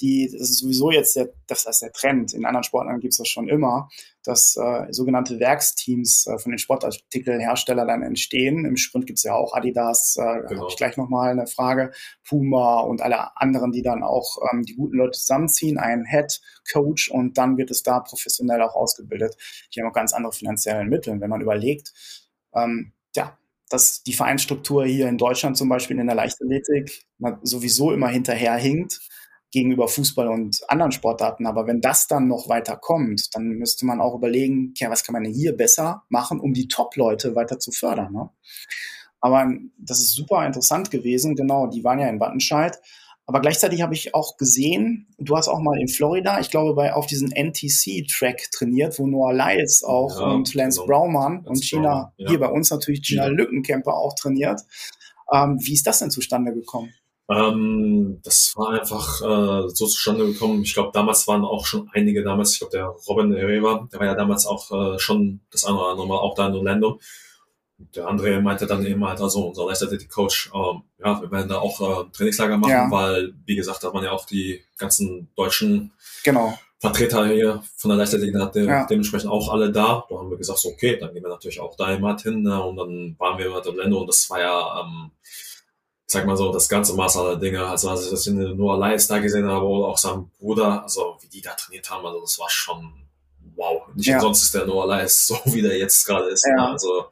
[0.00, 2.32] die, das ist sowieso jetzt der, das ist der Trend.
[2.32, 3.88] In anderen Sportarten gibt es das schon immer,
[4.22, 8.64] dass äh, sogenannte Werksteams äh, von den Sportartikelherstellern dann entstehen.
[8.64, 10.62] Im Sprint gibt es ja auch Adidas, äh, genau.
[10.62, 11.92] habe ich gleich nochmal eine Frage,
[12.26, 16.40] Puma und alle anderen, die dann auch ähm, die guten Leute zusammenziehen, einen Head
[16.72, 19.36] Coach und dann wird es da professionell auch ausgebildet.
[19.74, 21.20] Die haben auch ganz andere finanzielle Mittel.
[21.20, 21.92] Wenn man überlegt,
[22.54, 23.36] ähm, ja,
[23.68, 27.06] dass die Vereinsstruktur hier in Deutschland zum Beispiel in der Leichtathletik
[27.42, 29.00] sowieso immer hinterherhinkt
[29.52, 31.46] gegenüber Fußball und anderen Sportarten.
[31.46, 35.12] Aber wenn das dann noch weiter kommt, dann müsste man auch überlegen, ja, was kann
[35.12, 38.12] man denn hier besser machen, um die Top-Leute weiter zu fördern.
[38.12, 38.30] Ne?
[39.20, 41.34] Aber das ist super interessant gewesen.
[41.36, 42.78] Genau, die waren ja in Wattenscheid.
[43.26, 46.92] Aber gleichzeitig habe ich auch gesehen, du hast auch mal in Florida, ich glaube, bei
[46.92, 50.86] auf diesen NTC-Track trainiert, wo Noah Lyles auch ja, und Lance genau.
[50.88, 52.28] Braumann und China, ja.
[52.28, 53.28] hier bei uns natürlich Gina ja.
[53.28, 54.62] Lückenkämper auch trainiert.
[55.32, 56.92] Ähm, wie ist das denn zustande gekommen?
[57.30, 60.62] Ähm, das war einfach äh, so zustande gekommen.
[60.62, 64.06] Ich glaube, damals waren auch schon einige damals, ich glaube, der Robin Herrera, der war
[64.06, 66.98] ja damals auch äh, schon das eine oder andere Mal auch da in Orlando.
[67.94, 71.80] Der andere meinte dann eben halt, also unser Leichtathletik-Coach, ähm, ja, wir werden da auch
[71.80, 72.90] äh, Trainingslager machen, ja.
[72.90, 75.92] weil, wie gesagt, da waren ja auch die ganzen deutschen
[76.24, 76.58] genau.
[76.78, 78.86] Vertreter hier von der Leichtathletik de ja.
[78.86, 80.04] dementsprechend auch alle da.
[80.10, 82.42] Da haben wir gesagt, so, okay, dann gehen wir natürlich auch da immer hin.
[82.42, 82.62] Ne?
[82.62, 85.10] Und dann waren wir in Orlando und das war ja ähm,
[86.10, 88.76] ich sag mal so, das ganze Maß aller Dinge, also als ich das in Noah
[88.76, 92.20] Lyles da gesehen habe, oder auch sein Bruder, also wie die da trainiert haben, also
[92.22, 92.92] das war schon
[93.54, 93.82] wow.
[93.94, 94.16] Nicht ja.
[94.16, 96.44] umsonst ist der Noah Lyles so, wie der jetzt gerade ist.
[96.44, 96.56] Ja.
[96.56, 96.68] Ne?
[96.70, 97.04] Also,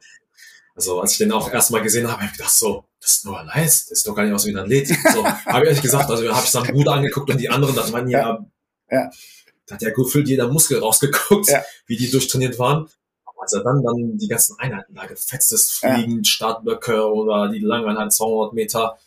[0.75, 3.43] also als ich den auch erstmal gesehen habe, habe ich gedacht so, das ist Noah
[3.43, 4.89] Lyles, das sieht doch gar nicht aus wie ein Athlet.
[4.89, 7.87] So, habe ich ehrlich gesagt, also habe ich seinen Bruder angeguckt und die anderen, da
[7.87, 8.45] man ja,
[8.91, 9.09] ja.
[9.65, 11.63] da hat ja gefühlt jeder Muskel rausgeguckt, ja.
[11.85, 12.89] wie die durchtrainiert waren
[13.39, 16.23] als er dann, dann die ganzen Einheiten da gefetzt ist, Fliegen, ja.
[16.23, 18.97] Startblöcke oder die Langeinheit 200 Meter,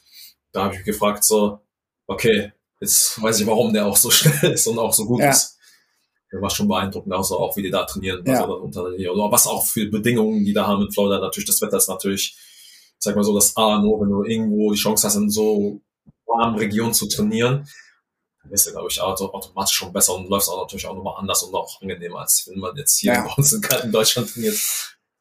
[0.52, 1.60] da habe ich mich gefragt so,
[2.06, 5.30] okay, jetzt weiß ich, warum der auch so schnell ist und auch so gut ja.
[5.30, 5.58] ist.
[6.30, 8.40] Das war schon beeindruckend, also auch wie die da trainieren, ja.
[8.40, 11.20] also unter der oder was auch für Bedingungen die da haben in Florida.
[11.20, 12.38] Natürlich, das Wetter ist natürlich,
[12.98, 15.82] sag mal so, das A, nur wenn du irgendwo die Chance hast, in so
[16.24, 17.68] warmen Regionen zu trainieren,
[18.51, 21.55] ist er, glaube ich, automatisch schon besser und läuft auch natürlich auch nochmal anders und
[21.55, 23.22] auch angenehmer, als wenn man jetzt hier ja.
[23.26, 24.57] bei uns in kalten Deutschland trainiert.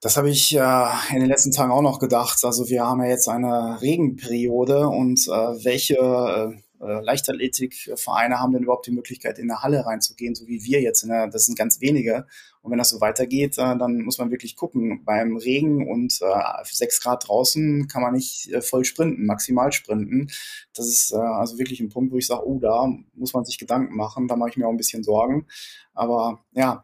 [0.02, 2.44] Das habe ich äh, in den letzten Tagen auch noch gedacht.
[2.44, 8.64] Also wir haben ja jetzt eine Regenperiode und äh, welche äh, äh, Leichtathletikvereine haben denn
[8.64, 11.04] überhaupt die Möglichkeit, in der Halle reinzugehen, so wie wir jetzt.
[11.08, 12.26] Der, das sind ganz wenige.
[12.62, 15.04] Und wenn das so weitergeht, äh, dann muss man wirklich gucken.
[15.04, 20.30] Beim Regen und äh, 6 Grad draußen kann man nicht äh, voll sprinten, maximal sprinten.
[20.74, 23.58] Das ist äh, also wirklich ein Punkt, wo ich sage, oh, da muss man sich
[23.58, 24.28] Gedanken machen.
[24.28, 25.48] Da mache ich mir auch ein bisschen Sorgen.
[25.94, 26.84] Aber ja,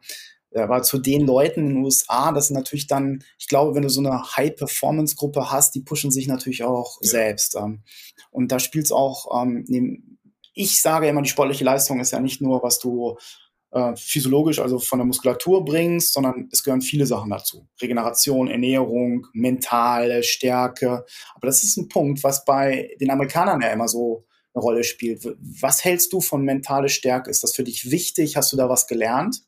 [0.56, 3.90] aber zu den Leuten in den USA, das sind natürlich dann, ich glaube, wenn du
[3.90, 7.10] so eine High-Performance-Gruppe hast, die pushen sich natürlich auch ja.
[7.10, 7.56] selbst.
[7.56, 7.84] Ähm.
[8.32, 10.18] Und da spielt es auch, ähm,
[10.54, 13.18] ich sage immer, die sportliche Leistung ist ja nicht nur, was du
[13.78, 17.68] äh, physiologisch, also von der Muskulatur bringst, sondern es gehören viele Sachen dazu.
[17.82, 21.06] Regeneration, Ernährung, mentale Stärke.
[21.36, 25.28] Aber das ist ein Punkt, was bei den Amerikanern ja immer so eine Rolle spielt.
[25.62, 27.30] Was hältst du von mentale Stärke?
[27.30, 28.36] Ist das für dich wichtig?
[28.36, 29.42] Hast du da was gelernt?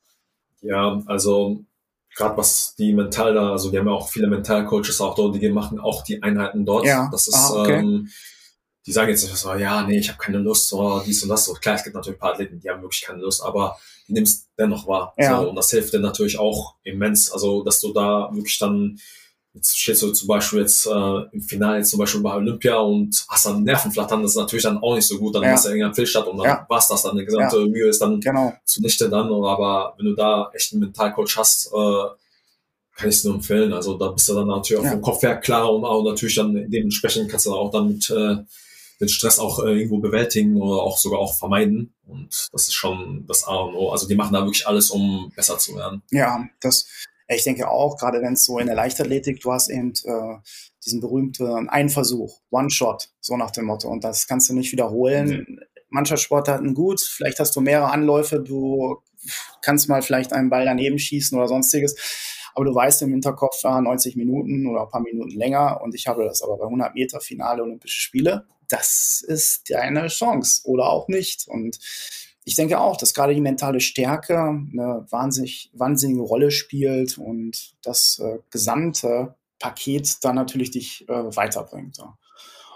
[0.61, 1.63] Ja, also
[2.15, 5.49] gerade was die mental da, also wir haben ja auch viele Mentalcoaches auch dort, die
[5.49, 6.85] machen auch die Einheiten dort.
[6.85, 7.09] Ja.
[7.11, 7.79] Das ist, ah, okay.
[7.79, 8.09] ähm,
[8.85, 11.45] die sagen jetzt so, ja, nee, ich habe keine Lust, so dies und das.
[11.45, 13.77] So, klar, es gibt natürlich ein paar Athleten, die haben wirklich keine Lust, aber
[14.09, 15.13] nimmst dennoch wahr.
[15.17, 15.41] Ja.
[15.41, 17.31] So, und das hilft dir natürlich auch immens.
[17.31, 18.99] Also, dass du da wirklich dann,
[19.53, 23.45] jetzt stehst du zum Beispiel jetzt äh, im Finale zum Beispiel bei Olympia und hast
[23.47, 25.33] dann Nervenflattern, das ist natürlich dann auch nicht so gut.
[25.35, 25.51] Dann Ja.
[25.51, 26.65] hast du irgendeinen Fehlstart und dann Ja.
[26.69, 27.17] war's das dann.
[27.17, 28.53] Die gesamte Mühe ist dann Genau.
[28.65, 29.27] zunichte dann.
[29.33, 32.03] Aber wenn du da echt einen Mentalcoach hast, äh,
[32.95, 33.71] kann ich es nur empfehlen.
[33.73, 34.91] Also da bist du dann natürlich auch Ja.
[34.91, 38.37] vom Kopf her klar und auch natürlich dann dementsprechend kannst du dann auch damit äh,
[38.99, 41.93] den Stress auch äh, irgendwo bewältigen oder auch sogar auch vermeiden.
[42.05, 43.89] Und das ist schon das A und O.
[43.91, 46.01] Also die machen da wirklich alles, um besser zu werden.
[46.11, 46.87] Ja, das,
[47.27, 50.37] ich denke auch, gerade wenn es so in der Leichtathletik, du hast eben äh,
[50.85, 53.87] diesen berühmten einen Versuch, One-Shot, so nach dem Motto.
[53.89, 55.59] Und das kannst du nicht wiederholen.
[55.89, 59.01] Mannschaftssportarten gut, vielleicht hast du mehrere Anläufe, du
[59.61, 61.95] kannst mal vielleicht einen Ball daneben schießen oder sonstiges.
[62.59, 65.79] Aber du weißt im Hinterkopf, ja, 90 Minuten oder ein paar Minuten länger.
[65.81, 68.47] Und ich habe das aber bei 100 Meter Finale Olympische Spiele.
[68.67, 71.47] Das ist deine Chance oder auch nicht.
[71.47, 71.79] Und
[72.43, 78.19] ich denke auch, dass gerade die mentale Stärke eine wahnsinnig, wahnsinnige Rolle spielt und das
[78.19, 81.99] äh, gesamte Paket dann natürlich dich äh, weiterbringt.
[81.99, 82.17] Ja.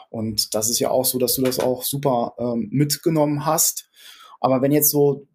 [0.09, 3.89] Und das ist ja auch so, dass du das auch super ähm, mitgenommen hast.
[4.39, 5.27] Aber wenn jetzt so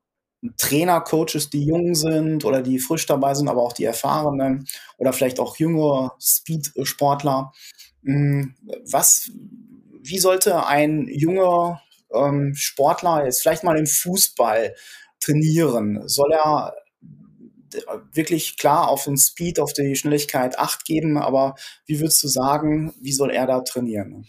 [0.57, 4.67] Trainer, Coaches, die jung sind oder die frisch dabei sind, aber auch die Erfahrenen
[4.97, 7.53] oder vielleicht auch jüngere Speed-Sportler,
[8.03, 8.49] mh,
[8.91, 9.31] was,
[10.03, 11.83] wie sollte ein junger
[12.15, 14.75] ähm, Sportler jetzt vielleicht mal im Fußball
[15.21, 16.07] trainieren?
[16.09, 16.75] Soll er
[18.13, 21.55] wirklich klar auf den Speed, auf die Schnelligkeit Acht geben, aber
[21.87, 24.27] wie würdest du sagen, wie soll er da trainieren?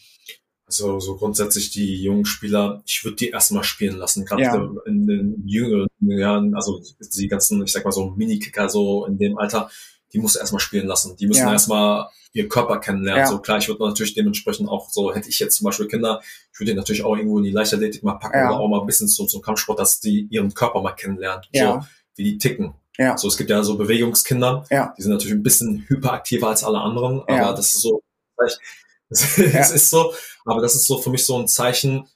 [0.69, 4.71] Also so grundsätzlich die jungen Spieler, ich würde die erstmal spielen lassen, gerade Ja.
[4.85, 6.79] in den jüngeren Jahren, also
[7.17, 9.71] die ganzen, ich sag mal so Mini-Kicker so in dem Alter,
[10.13, 11.15] die musst du erstmal spielen lassen.
[11.17, 11.53] Die müssen Ja.
[11.53, 13.23] erstmal ihr Körper kennenlernen.
[13.23, 13.27] Ja.
[13.27, 16.21] So klar, ich würde natürlich dementsprechend auch so, hätte ich jetzt zum Beispiel Kinder,
[16.53, 18.85] ich würde die natürlich auch irgendwo in die Leichtathletik mal packen oder auch mal ein
[18.85, 21.45] bisschen so zum Kampfsport, dass die ihren Körper mal kennenlernen.
[21.51, 21.81] Ja.
[21.81, 22.75] So, wie die ticken.
[22.99, 23.17] Ja.
[23.17, 24.93] So, es gibt ja so Bewegungskinder, Ja.
[24.95, 27.53] die sind natürlich ein bisschen hyperaktiver als alle anderen, aber Ja.
[27.53, 28.03] das ist so,
[29.09, 29.37] es
[29.71, 30.13] ist so,
[30.45, 32.07] aber das ist so für mich so ein Zeichen,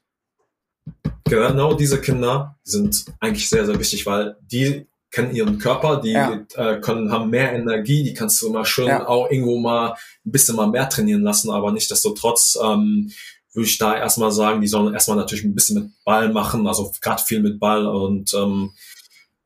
[1.26, 6.44] genau diese Kinder sind eigentlich sehr, sehr wichtig, weil die kennen ihren Körper, die Ja.
[6.56, 9.08] äh, können, haben mehr Energie, die kannst du mal schön Ja.
[9.08, 9.92] auch irgendwo mal
[10.26, 13.12] ein bisschen mal mehr trainieren lassen, aber nichtsdestotrotz ähm,
[13.54, 16.92] würde ich da erstmal sagen, die sollen erstmal natürlich ein bisschen mit Ball machen, also
[17.00, 18.72] gerade viel mit Ball und ähm,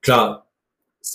[0.02, 0.47] klar,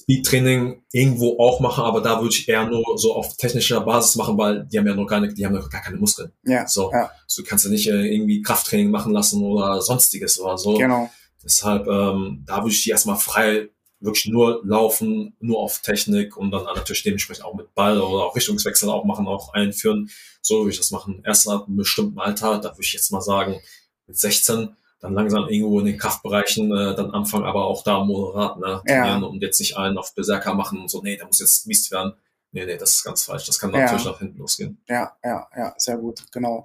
[0.01, 4.39] Speedtraining irgendwo auch machen, aber da würde ich eher nur so auf technischer Basis machen,
[4.39, 6.33] weil die haben ja noch gar nicht, die haben noch gar keine Muskeln.
[6.45, 6.67] Ja.
[6.67, 7.11] So, Ja.
[7.27, 10.75] so du kannst ja nicht äh, irgendwie Krafttraining machen lassen oder sonstiges oder so.
[10.75, 11.11] Genau.
[11.45, 13.69] Deshalb, ähm, da würde ich die erstmal frei
[14.01, 18.35] wirklich nur laufen, nur auf Technik und dann natürlich dementsprechend auch mit Ball oder auch
[18.37, 20.11] Richtungswechsel auch machen, auch einführen.
[20.41, 21.23] So würde ich das machen.
[21.25, 23.61] Erst ab einem bestimmten Alter, da würde ich jetzt mal sagen,
[24.07, 28.59] mit 16, dann langsam irgendwo in den Kraftbereichen äh, dann anfangen, aber auch da moderat,
[28.59, 29.03] ne, Ja.
[29.03, 31.91] trainieren und jetzt nicht einen auf Berserker machen und so, nee, der muss jetzt mies
[31.91, 32.15] werden.
[32.53, 33.47] Nee, nee, das ist ganz falsch.
[33.47, 33.81] Das kann Ja.
[33.81, 34.79] natürlich nach hinten losgehen.
[34.89, 36.63] Ja, ja, ja, sehr gut, genau.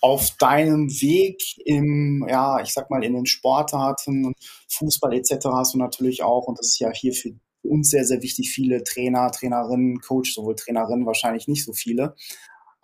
[0.00, 4.34] Auf deinem Weg im, ja, ich sag mal, in den Sportarten,
[4.68, 5.46] Fußball etc.
[5.52, 8.84] hast du natürlich auch, und das ist ja hier für uns sehr, sehr wichtig, viele
[8.84, 12.14] Trainer, Trainerinnen, Coach, sowohl Trainerinnen wahrscheinlich nicht so viele.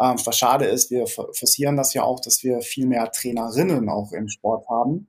[0.03, 3.89] Ähm, was schade ist, wir for- forcieren das ja auch, dass wir viel mehr Trainerinnen
[3.89, 5.09] auch im Sport haben.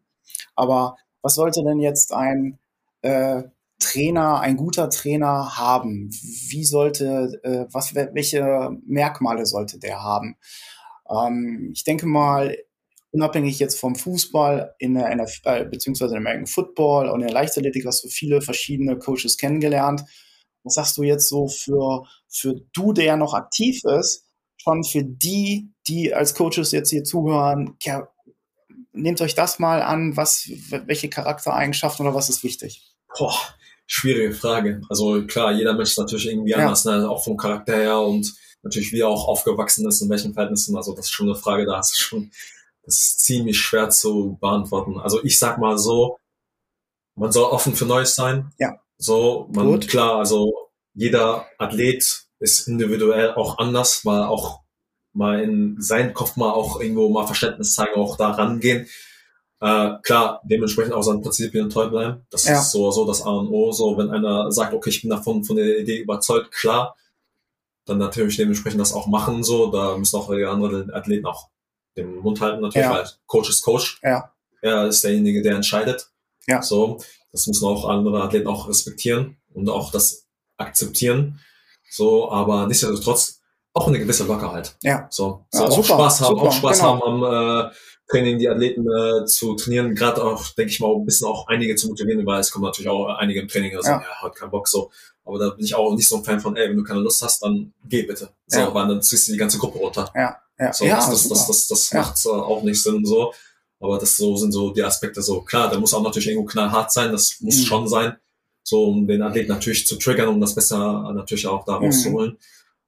[0.56, 2.60] Aber was sollte denn jetzt ein
[3.02, 3.44] äh,
[3.80, 6.10] Trainer, ein guter Trainer haben?
[6.12, 10.38] Wie sollte, äh, was, welche Merkmale sollte der haben?
[11.10, 12.58] Ähm, ich denke mal,
[13.12, 17.34] unabhängig jetzt vom Fußball, in der NFL, äh, beziehungsweise im American Football und in der
[17.34, 20.04] Leichtathletik hast du viele verschiedene Coaches kennengelernt.
[20.64, 24.26] Was sagst du jetzt so für, für du, der noch aktiv ist,
[24.64, 28.08] schon für die, die als Coaches jetzt hier zuhören, ja,
[28.94, 30.50] nehmt euch das mal an, was,
[30.86, 32.94] welche Charaktereigenschaften oder was ist wichtig?
[33.18, 33.36] Boah,
[33.88, 34.82] schwierige Frage.
[34.90, 36.58] Also klar, jeder Mensch ist natürlich irgendwie Ja.
[36.60, 37.10] anders, ne?
[37.10, 40.76] auch vom Charakter her und natürlich wie er auch aufgewachsen ist, in welchen Verhältnissen.
[40.78, 42.32] Also das ist schon eine Frage, da hast du schon,
[42.84, 45.00] das ist ziemlich schwer zu beantworten.
[45.00, 46.18] Also ich sag mal so,
[47.16, 48.52] man soll offen für Neues sein.
[48.60, 48.80] Ja.
[48.98, 49.88] So, man, Gut.
[49.88, 54.60] klar, also jeder Athlet ist individuell auch anders, mal auch
[55.14, 58.88] mal in seinen Kopf mal auch irgendwo mal Verständnis zeigen, auch da rangehen.
[59.62, 62.26] Äh, klar, dementsprechend auch seinen Prinzipien treu bleiben.
[62.32, 62.60] Das Ja.
[62.60, 63.72] ist so, so das A und O.
[63.72, 66.96] So, wenn einer sagt, okay, ich bin davon von der Idee überzeugt, klar,
[67.86, 69.44] dann natürlich dementsprechend das auch machen.
[69.44, 71.50] So, da müssen auch die anderen Athleten auch
[71.96, 72.94] den Mund halten, natürlich, Ja.
[72.96, 74.00] weil Coach ist Coach.
[74.04, 74.32] Ja.
[74.62, 76.10] er ist derjenige, der entscheidet.
[76.48, 76.62] Ja.
[76.62, 77.00] So,
[77.32, 80.26] das müssen auch andere Athleten auch respektieren und auch das
[80.58, 81.40] akzeptieren.
[81.90, 83.40] So, aber nichtsdestotrotz
[83.74, 84.76] auch eine gewisse Lockerheit.
[84.82, 85.08] Ja.
[85.10, 87.02] So, Ja, so auch super, Spaß haben, super, auch Spaß genau.
[87.06, 87.72] haben am äh,
[88.10, 91.76] Training, die Athleten äh, zu trainieren, gerade auch, denke ich mal, ein bisschen auch einige
[91.76, 94.02] zu motivieren, weil es kommen natürlich auch einige im Training, also Ja.
[94.02, 94.92] ja, hat keinen Bock so.
[95.26, 97.22] Aber da bin ich auch nicht so ein Fan von, ey, wenn du keine Lust
[97.24, 98.30] hast, dann geh bitte.
[98.48, 98.74] So, Ja.
[98.74, 100.12] weil dann ziehst du die ganze Gruppe runter.
[100.14, 102.02] Ja, ja, So, ja, das, das, das, das, das Ja.
[102.02, 103.34] macht äh, auch nicht Sinn so.
[103.80, 105.42] Aber das so sind so die Aspekte so.
[105.42, 107.64] Klar, da muss auch natürlich irgendwo knallhart sein, das muss Mhm.
[107.64, 108.16] schon sein.
[108.64, 111.86] So, um den Athleten natürlich zu triggern, um das besser natürlich auch da Mhm.
[111.86, 112.38] rauszuholen.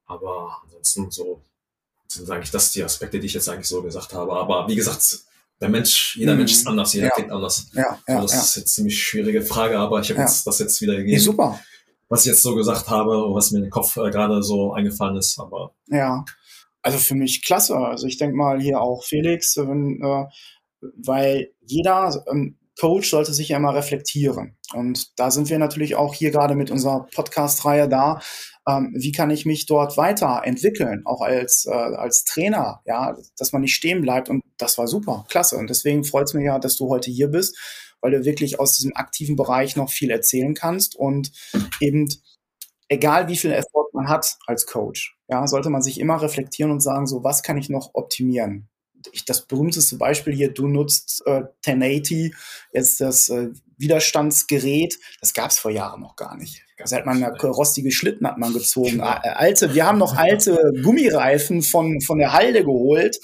[0.06, 1.42] Aber ansonsten so
[2.08, 4.32] sind eigentlich das die Aspekte, die ich jetzt eigentlich so gesagt habe.
[4.32, 5.18] Aber wie gesagt,
[5.60, 6.38] der Mensch, jeder Mhm.
[6.38, 7.12] Mensch ist anders, jeder Ja.
[7.14, 7.66] tickt anders.
[7.74, 8.38] ja, ja, das ja.
[8.40, 10.26] ist jetzt eine ziemlich schwierige Frage, aber ich habe Ja.
[10.26, 11.58] jetzt das jetzt wieder gegeben, super.
[12.08, 14.72] was ich jetzt so gesagt habe und was mir in den Kopf äh, gerade so
[14.72, 15.38] eingefallen ist.
[15.38, 16.24] Aber Ja,
[16.82, 17.74] also für mich klasse.
[17.76, 20.26] Also ich denke mal hier auch Felix, wenn, äh,
[21.04, 24.56] weil jeder ähm, Coach sollte sich ja immer reflektieren.
[24.74, 28.20] Und da sind wir natürlich auch hier gerade mit unserer Podcast-Reihe da.
[28.68, 33.62] Ähm, wie kann ich mich dort weiterentwickeln, auch als, äh, als Trainer, ja, dass man
[33.62, 34.28] nicht stehen bleibt.
[34.28, 35.56] Und das war super, klasse.
[35.56, 37.56] Und deswegen freut es mich ja, dass du heute hier bist,
[38.00, 41.32] weil du wirklich aus diesem aktiven Bereich noch viel erzählen kannst und
[41.80, 42.08] eben
[42.88, 46.80] egal wie viel Erfolg man hat als Coach, ja, sollte man sich immer reflektieren und
[46.80, 48.68] sagen, so, was kann ich noch optimieren?
[49.26, 52.34] Das berühmteste Beispiel hier, du nutzt äh, 1080,
[52.72, 53.48] jetzt das äh,
[53.78, 56.62] Widerstandsgerät, das gab es vor Jahren noch gar nicht.
[56.78, 59.00] Das hat man eine rostige Schlitten hat man gezogen.
[59.00, 63.18] Äh, Alte, wir haben noch alte Gummireifen von, von der Halde geholt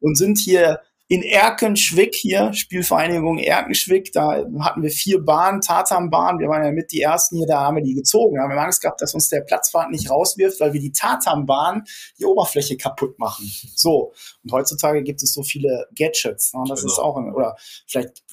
[0.00, 6.48] und sind hier in Erkenschwick hier, Spielvereinigung Erkenschwick, da hatten wir vier Bahnen, Tatanbahnen, wir
[6.48, 8.36] waren ja mit die ersten hier, da haben wir die gezogen.
[8.36, 11.84] Da haben wir Angst gehabt, dass uns der Platzwart nicht rauswirft, weil wir die Tatanbahn
[12.18, 13.50] die Oberfläche kaputt machen.
[13.76, 14.12] So.
[14.42, 16.54] Und heutzutage gibt es so viele Gadgets.
[16.54, 16.64] Ne?
[16.68, 16.92] Das Genau.
[16.92, 18.24] ist auch, ein, oder vielleicht,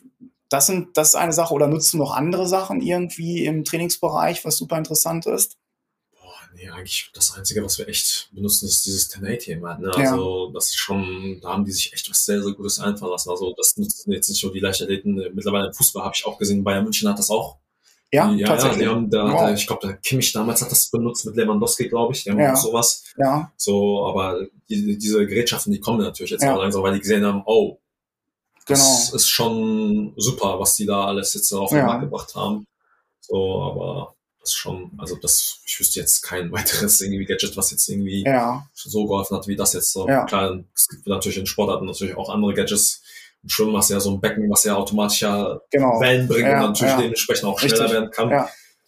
[0.49, 4.45] das sind, das ist eine Sache, oder nutzt du noch andere Sachen irgendwie im Trainingsbereich,
[4.45, 5.57] was super interessant ist?
[6.55, 9.77] Nee, eigentlich das Einzige, was wir echt benutzen, ist dieses 1080 immer.
[9.77, 9.91] Ne?
[9.97, 10.11] Ja.
[10.11, 13.29] Also das ist schon, da haben die sich echt was sehr, sehr Gutes einfallen lassen.
[13.29, 15.15] Also das nutzen jetzt nicht nur die Leichtathleten.
[15.33, 17.57] Mittlerweile im Fußball habe ich auch gesehen, Bayern München hat das auch.
[18.11, 18.81] Ja, ja, tatsächlich.
[18.83, 19.39] Ja, die haben, da, Wow.
[19.41, 22.23] da, ich glaube, der Kimmich damals hat das benutzt mit Lewandowski, glaube ich.
[22.23, 22.53] Die haben Ja.
[22.53, 23.03] auch sowas.
[23.17, 26.55] ja, So, aber die, diese Gerätschaften, die kommen natürlich jetzt Ja.
[26.55, 27.79] langsam, weil die gesehen haben, oh,
[28.67, 28.79] genau.
[28.79, 31.83] das ist schon super, was die da alles jetzt auf den.
[31.85, 32.67] Markt gebracht haben.
[33.19, 37.71] So, aber das ist schon, also das, ich wüsste jetzt kein weiteres irgendwie Gadget, was
[37.71, 40.07] jetzt irgendwie Ja, so geholfen hat wie das jetzt so.
[40.07, 40.25] Ja.
[40.25, 43.01] Klar, es gibt natürlich in Sportarten natürlich auch andere Gadgets.
[43.41, 45.99] Im Schwimmen hast du ja so ein Becken, was ja automatisch ja genau.
[45.99, 47.91] Wellen bringt Ja, und natürlich dementsprechend auch schneller Richtig.
[47.93, 48.29] werden kann.
[48.29, 48.43] Ja.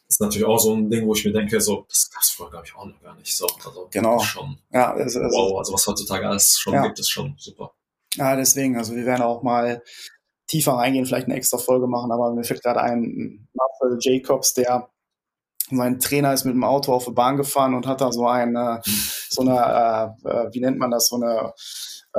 [0.07, 2.51] Das ist natürlich auch so ein Ding, wo ich mir denke, so, das gab's vorher,
[2.51, 3.35] glaube ich, auch noch gar nicht.
[3.35, 4.19] So, also, Genau.
[4.19, 7.71] Schon, Ja, also, wow, also was heutzutage alles schon gibt, ist schon super.
[8.15, 9.81] Ja, deswegen, also wir werden auch mal
[10.47, 14.89] tiefer reingehen, vielleicht eine extra Folge machen, aber mir fällt gerade ein Marcel Jacobs, der
[15.71, 18.81] sein Trainer ist mit dem Auto auf die Bahn gefahren und hat da so eine,
[19.29, 21.53] so eine, äh, äh, wie nennt man das, so eine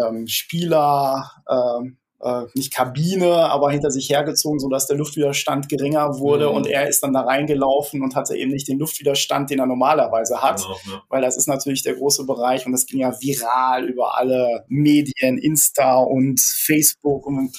[0.03, 6.49] ähm, Spieler, ähm, äh, nicht Kabine, aber hinter sich hergezogen, sodass der Luftwiderstand geringer wurde
[6.49, 6.55] Mhm.
[6.57, 10.41] und er ist dann da reingelaufen und hatte eben nicht den Luftwiderstand, den er normalerweise
[10.43, 11.03] hat Genau, ja.
[11.11, 15.37] weil das ist natürlich der große Bereich und das ging ja viral über alle Medien,
[15.39, 17.55] Insta und Facebook und,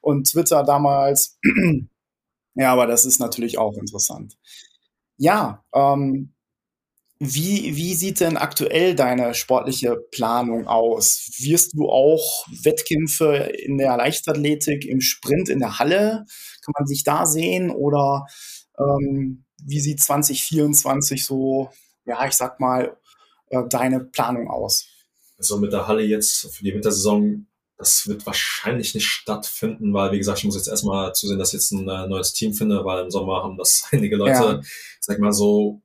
[0.00, 1.38] und Twitter damals.
[2.56, 4.34] ja, aber das ist natürlich auch interessant.
[5.22, 6.32] Ja, ähm,
[7.18, 11.30] wie, wie sieht denn aktuell deine sportliche Planung aus?
[11.40, 16.24] Wirst du auch Wettkämpfe in der Leichtathletik, im Sprint in der Halle?
[16.64, 17.70] Kann man sich da sehen?
[17.70, 18.24] Oder
[18.78, 21.68] ähm, wie sieht 2024 so,
[22.06, 22.96] ja, ich sag mal,
[23.50, 24.88] äh, deine Planung aus?
[25.36, 27.46] Also mit der Halle jetzt für die Wintersaison,
[27.80, 31.54] das wird wahrscheinlich nicht stattfinden, weil, wie gesagt, ich muss jetzt erstmal zusehen, dass ich
[31.54, 34.60] jetzt ein äh, neues Team finde, weil im Sommer haben das einige Leute, Ja.
[35.00, 35.80] sag mal so,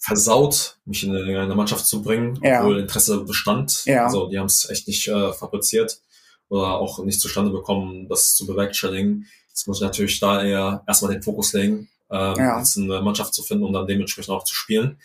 [0.00, 2.60] versaut, mich in eine, in eine Mannschaft zu bringen, Ja.
[2.60, 3.84] obwohl Interesse bestand.
[3.84, 4.06] Ja.
[4.06, 6.00] Also die haben es echt nicht äh, fabriziert
[6.48, 9.26] oder auch nicht zustande bekommen, das zu bewerkstelligen.
[9.48, 12.58] Jetzt muss ich natürlich da eher erstmal den Fokus legen, ähm, Ja.
[12.58, 14.98] jetzt eine Mannschaft zu finden und dann dementsprechend auch zu spielen.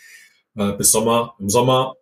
[0.57, 1.35] Äh, bis Sommer.
[1.39, 1.95] Im Sommer,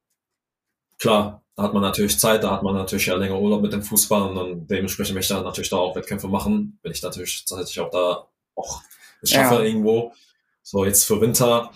[0.99, 3.81] klar, da hat man natürlich Zeit, da hat man natürlich ja länger Urlaub mit dem
[3.81, 7.43] Fußball und dann dementsprechend möchte ich dann natürlich da auch Wettkämpfe machen, wenn ich natürlich
[7.45, 8.81] tatsächlich auch da auch
[9.21, 9.61] es schaffe Ja.
[9.63, 10.13] irgendwo.
[10.61, 11.71] So, jetzt für Winter,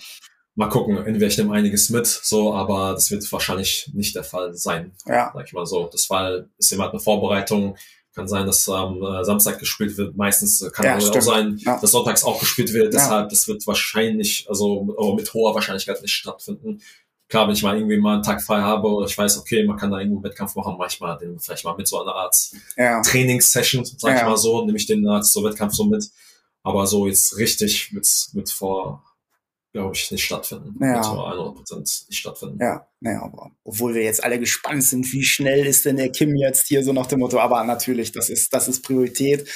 [0.53, 4.53] mal gucken, entweder ich nehme einiges mit, so, aber das wird wahrscheinlich nicht der Fall
[4.53, 5.89] sein, Ja, sag ich mal so.
[5.91, 7.75] Das war, ist immer eine Vorbereitung.
[8.13, 10.17] Kann sein, dass am äh, Samstag gespielt wird.
[10.17, 11.79] Meistens äh, kann Ja, auch sein, Ja.
[11.79, 12.93] dass sonntags auch gespielt wird.
[12.93, 14.83] Deshalb, das wird wahrscheinlich, also
[15.15, 16.81] mit hoher Wahrscheinlichkeit nicht stattfinden.
[17.31, 19.77] Klar, wenn ich mal irgendwie mal einen Tag frei habe oder ich weiß, okay, man
[19.77, 22.13] kann da irgendwo einen Wettkampf machen, mache ich mal den vielleicht mal mit so einer
[22.13, 22.35] Art
[22.75, 23.01] ja.
[23.01, 24.17] Trainingssession, sag ja.
[24.17, 26.05] ich mal so, nehme ich den als so Wettkampf so mit.
[26.61, 29.03] Aber so jetzt richtig mit, mit vor
[29.71, 30.75] glaube ich, nicht stattfinden.
[30.83, 31.01] Ja.
[31.01, 32.57] 100% nicht stattfinden.
[32.59, 36.35] Ja, naja, aber obwohl wir jetzt alle gespannt sind, wie schnell ist denn der Kim
[36.35, 39.47] jetzt hier so nach dem Motto, aber natürlich, das ist, das ist Priorität.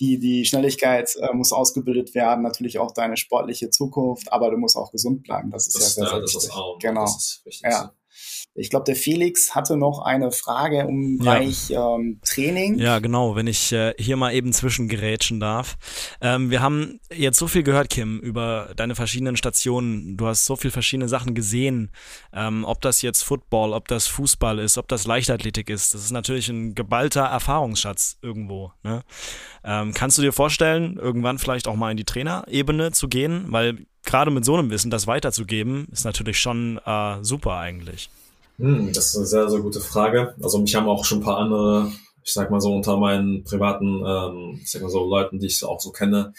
[0.00, 4.76] Die, die Schnelligkeit äh, muss ausgebildet werden, natürlich auch deine sportliche Zukunft, aber du musst
[4.76, 5.50] auch gesund bleiben.
[5.50, 6.34] Das ist das, ja sehr, sehr ja, wichtig.
[6.34, 7.02] Das ist auch, genau.
[7.02, 7.70] Das ist wichtig.
[7.70, 7.92] Ja.
[8.54, 11.94] Ich glaube, der Felix hatte noch eine Frage um Bereich ja.
[11.94, 12.78] ähm, Training.
[12.78, 15.78] Ja, genau, wenn ich äh, hier mal eben zwischengerätschen darf.
[16.20, 20.18] Ähm, wir haben jetzt so viel gehört, Kim, über deine verschiedenen Stationen.
[20.18, 21.92] Du hast so viele verschiedene Sachen gesehen.
[22.34, 25.94] Ähm, ob das jetzt Football, ob das Fußball ist, ob das Leichtathletik ist.
[25.94, 28.72] Das ist natürlich ein geballter Erfahrungsschatz irgendwo.
[28.82, 29.00] Ne?
[29.64, 33.46] Ähm, kannst du dir vorstellen, irgendwann vielleicht auch mal in die Trainerebene zu gehen?
[33.48, 38.10] Weil gerade mit so einem Wissen das weiterzugeben, ist natürlich schon äh, super eigentlich.
[38.62, 40.36] Hm, das ist eine sehr, sehr gute Frage.
[40.40, 41.90] Also mich haben auch schon ein paar andere,
[42.22, 45.64] ich sag mal so unter meinen privaten, ähm, ich sag mal so Leuten, die ich
[45.64, 46.32] auch so kenne,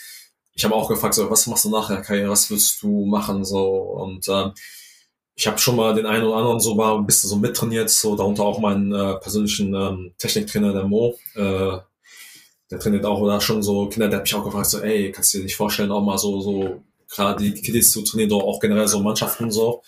[0.53, 3.65] ich habe auch gefragt, so, was machst du nachher Karriere, was willst du machen so
[3.67, 4.53] und ähm,
[5.35, 8.15] ich habe schon mal den einen oder anderen so war ein bisschen so mittrainiert, so
[8.15, 11.77] darunter auch meinen äh, persönlichen ähm, Techniktrainer, der Mo, äh,
[12.71, 15.33] der trainiert auch oder schon so Kinder, der hat mich auch gefragt, so, ey, kannst
[15.33, 18.61] du dir nicht vorstellen, auch mal so, so gerade die Kiddies zu trainieren, oder auch
[18.61, 19.81] generell so Mannschaften so.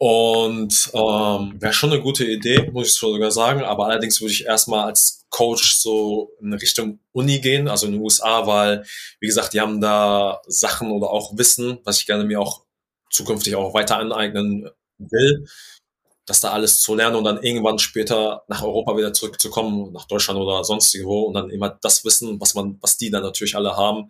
[0.00, 3.62] Und ähm, wäre schon eine gute Idee, muss ich sogar sagen.
[3.62, 8.00] Aber allerdings würde ich erstmal als Coach so in Richtung Uni gehen, also in den
[8.00, 8.84] USA, weil,
[9.20, 12.64] wie gesagt, die haben da Sachen oder auch Wissen, was ich gerne mir auch
[13.10, 15.46] zukünftig auch weiter aneignen will,
[16.26, 20.38] das da alles zu lernen und dann irgendwann später nach Europa wieder zurückzukommen, nach Deutschland
[20.38, 24.08] oder sonstigo und dann immer das Wissen, was man, was die dann natürlich alle haben,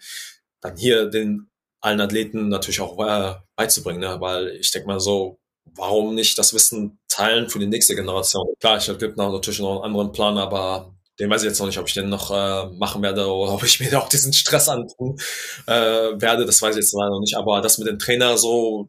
[0.60, 1.48] dann hier den
[1.80, 4.20] allen Athleten natürlich auch äh, beizubringen, ne?
[4.20, 5.38] weil ich denke mal so,
[5.74, 8.46] warum nicht das Wissen teilen für die nächste Generation?
[8.60, 11.78] Klar, ich gibt natürlich noch einen anderen Plan, aber den weiß ich jetzt noch nicht,
[11.78, 15.18] ob ich den noch äh, machen werde oder ob ich mir auch diesen Stress antun
[15.66, 16.46] äh, werde.
[16.46, 17.36] Das weiß ich jetzt leider noch nicht.
[17.36, 18.88] Aber das mit dem Trainer so,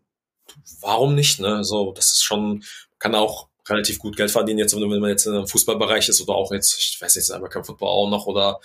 [0.82, 1.40] warum nicht?
[1.40, 1.64] Ne?
[1.64, 2.64] So, das ist schon,
[3.00, 6.52] kann auch relativ gut Geld verdienen, jetzt, wenn man jetzt einem Fußballbereich ist oder auch
[6.52, 8.60] jetzt, ich weiß jetzt, American Football auch noch oder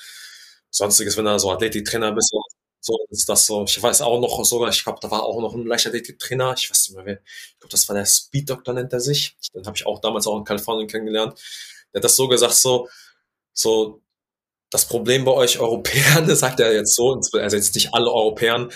[0.71, 2.35] sonstiges, wenn er so Athletiktrainer bist,
[2.85, 3.65] so ist das so.
[3.65, 6.55] Ich weiß auch noch sogar, ich glaube, da war auch noch ein Leichtathletik-Trainer.
[6.59, 7.21] Ich weiß nicht mehr wer.
[7.25, 9.39] Ich glaube, das war der Speed Doctor nennt er sich.
[9.55, 11.41] Den habe ich auch damals auch in Kalifornien kennengelernt.
[11.93, 12.91] Der hat das so gesagt, so,
[13.55, 14.03] so,
[14.69, 18.71] das Problem bei euch Europäern, das sagt er jetzt so, also jetzt nicht alle Europäern,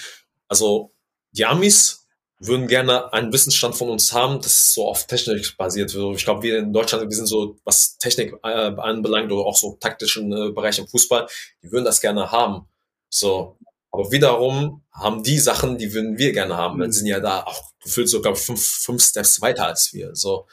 [0.49, 0.95] also
[1.33, 2.07] die Amis
[2.39, 5.95] würden gerne einen Wissensstand von uns haben, das so auf Technik basiert.
[5.95, 9.77] Ich glaube, wir in Deutschland, wir sind so, was Technik äh, anbelangt oder auch so
[9.79, 11.27] taktischen äh, Bereich im Fußball,
[11.63, 12.67] die würden das gerne haben.
[13.11, 13.59] So,
[13.91, 16.79] aber wiederum haben die Sachen, die würden wir gerne haben.
[16.79, 16.93] Mhm.
[16.93, 20.15] sind ja da auch gefühlt sogar fünf, fünf Steps weiter als wir.
[20.15, 20.47] So,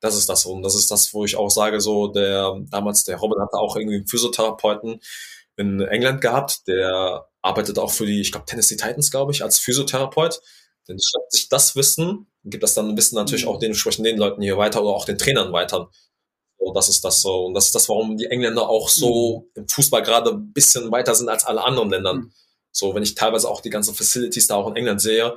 [0.00, 0.44] das ist das.
[0.44, 3.76] Und das ist das, wo ich auch sage, so, der, damals, der Robin hatte auch
[3.76, 5.00] irgendwie einen Physiotherapeuten
[5.56, 9.58] in England gehabt, der arbeitet auch für die, ich glaube, Tennessee Titans, glaube ich, als
[9.58, 10.40] Physiotherapeut.
[10.88, 13.50] Denn schreibt sich das Wissen, gibt das dann ein bisschen natürlich mhm.
[13.50, 15.90] auch dementsprechend den Leuten hier weiter oder auch den Trainern weiter.
[16.58, 17.46] So, das ist das so.
[17.46, 19.62] Und das ist das, warum die Engländer auch so mhm.
[19.62, 22.16] im Fußball gerade ein bisschen weiter sind als alle anderen Ländern.
[22.16, 22.32] Mhm.
[22.72, 25.36] So, wenn ich teilweise auch die ganzen Facilities da auch in England sehe,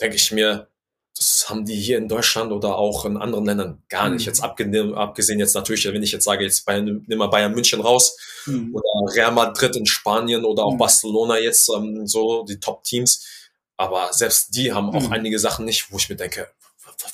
[0.00, 0.68] denke ich mir,
[1.16, 4.22] das haben die hier in Deutschland oder auch in anderen Ländern gar nicht.
[4.22, 4.26] Mhm.
[4.26, 7.80] Jetzt abgesehen, abgesehen jetzt natürlich, wenn ich jetzt sage, jetzt Bayern, nimm mal Bayern München
[7.80, 8.74] raus mhm.
[8.74, 10.78] oder Real Madrid in Spanien oder auch mhm.
[10.78, 13.24] Barcelona jetzt ähm, so die Top-Teams.
[13.78, 15.12] Aber selbst die haben auch mhm.
[15.12, 16.48] einige Sachen nicht, wo ich mir denke,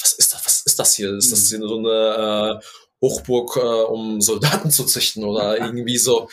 [0.01, 0.45] was ist das?
[0.45, 1.17] Was ist das hier?
[1.17, 1.57] Ist das mhm.
[1.57, 2.65] hier so eine äh,
[3.01, 6.29] Hochburg, äh, um Soldaten zu züchten oder irgendwie so?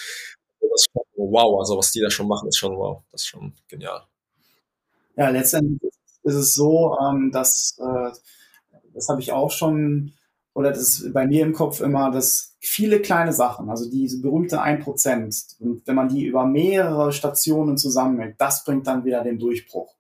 [0.72, 1.60] Das schon wow.
[1.60, 3.02] Also was die da schon machen, ist schon wow.
[3.12, 4.04] Das ist schon genial.
[5.16, 5.94] Ja, letztendlich
[6.24, 8.12] ist es so, ähm, dass äh,
[8.94, 10.14] das habe ich auch schon,
[10.54, 14.62] oder das ist bei mir im Kopf immer, dass viele kleine Sachen, also diese berühmte
[14.62, 15.56] 1%,
[15.86, 19.96] wenn man die über mehrere Stationen zusammenhält, das bringt dann wieder den Durchbruch.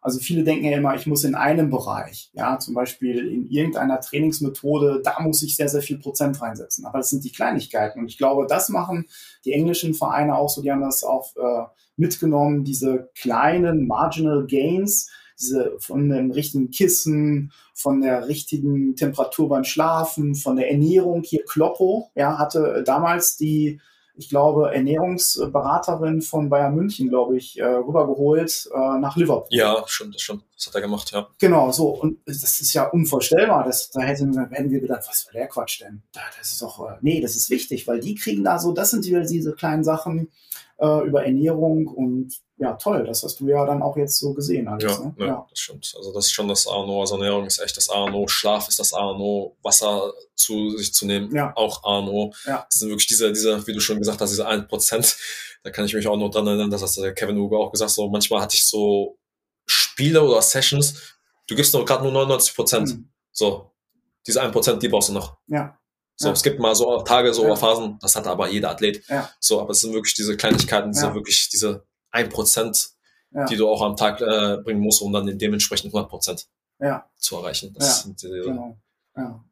[0.00, 4.00] Also viele denken ja immer, ich muss in einem Bereich, ja, zum Beispiel in irgendeiner
[4.00, 6.86] Trainingsmethode, da muss ich sehr, sehr viel Prozent reinsetzen.
[6.86, 8.00] Aber das sind die Kleinigkeiten.
[8.00, 9.06] Und ich glaube, das machen
[9.44, 11.64] die englischen Vereine auch so, die haben das auch äh,
[11.96, 19.64] mitgenommen, diese kleinen Marginal Gains, diese von dem richtigen Kissen, von der richtigen Temperatur beim
[19.64, 21.22] Schlafen, von der Ernährung.
[21.22, 23.80] Hier Kloppo, ja, hatte damals die
[24.18, 29.46] ich glaube, Ernährungsberaterin von Bayern München, glaube ich, äh, rübergeholt äh, nach Liverpool.
[29.50, 30.42] Ja, stimmt, das stimmt.
[30.56, 31.28] Das hat er gemacht, ja.
[31.38, 31.90] Genau, so.
[31.90, 33.64] Und das ist ja unvorstellbar.
[33.64, 36.02] Das, da hätten, hätten wir gedacht, was war der Quatsch denn?
[36.12, 38.90] Da, das ist doch, äh, nee, das ist wichtig, weil die kriegen da so, das
[38.90, 40.28] sind wieder diese kleinen Sachen,
[40.78, 44.66] äh, über Ernährung und ja, toll, das hast du ja dann auch jetzt so gesehen.
[44.66, 45.14] Alles, ja, ne?
[45.18, 45.94] ja, ja, das stimmt.
[45.96, 47.00] Also das ist schon das A und O.
[47.00, 48.26] Also Ernährung ist echt das A und O.
[48.26, 49.56] Schlaf ist das A und O.
[49.62, 51.52] Wasser zu sich zu nehmen, ja.
[51.54, 52.32] auch A und O.
[52.46, 52.66] Ja.
[52.68, 55.16] Das sind wirklich diese, diese, wie du schon gesagt hast, diese 1%.
[55.62, 57.90] Da kann ich mich auch noch dran erinnern, das hat der Kevin Hugo auch gesagt,
[57.90, 59.18] so manchmal hatte ich so
[59.66, 61.16] Spiele oder Sessions,
[61.48, 62.88] du gibst noch gerade nur 99 Prozent.
[62.88, 63.10] Mhm.
[63.32, 63.72] So,
[64.26, 65.38] diese 1 Prozent, die brauchst du noch.
[65.46, 65.78] Ja.
[66.20, 66.32] So, ja.
[66.34, 67.54] es gibt mal so Tage, so ja.
[67.54, 69.06] Phasen, das hat aber jeder Athlet.
[69.08, 69.30] Ja.
[69.38, 72.90] So, aber es sind wirklich diese Kleinigkeiten, diese wirklich diese 1 Prozent,
[73.30, 73.44] ja.
[73.44, 76.48] die du auch am Tag äh, bringen musst, um dann dementsprechend 100 Prozent
[76.80, 77.08] ja.
[77.16, 77.72] zu erreichen.
[77.72, 77.92] Das ja.
[78.02, 78.76] sind diese, genau.
[79.16, 79.44] ja.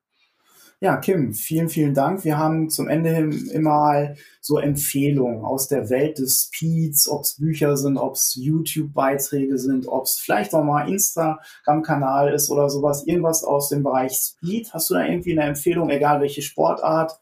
[0.79, 2.24] Ja, Kim, vielen, vielen Dank.
[2.24, 7.37] Wir haben zum Ende hin immer so Empfehlungen aus der Welt des Speeds, ob es
[7.37, 13.07] Bücher sind, ob es YouTube-Beiträge sind, ob es vielleicht auch mal Instagram-Kanal ist oder sowas,
[13.07, 14.74] irgendwas aus dem Bereich Speed.
[14.74, 17.18] Hast du da irgendwie eine Empfehlung, egal welche Sportart?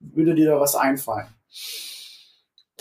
[0.00, 1.28] Würde dir da was einfallen?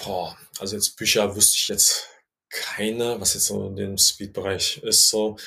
[0.03, 2.09] Boah, also jetzt Bücher wüsste ich jetzt
[2.49, 5.07] keine, was jetzt so in dem Speed-Bereich ist.
[5.07, 5.37] So,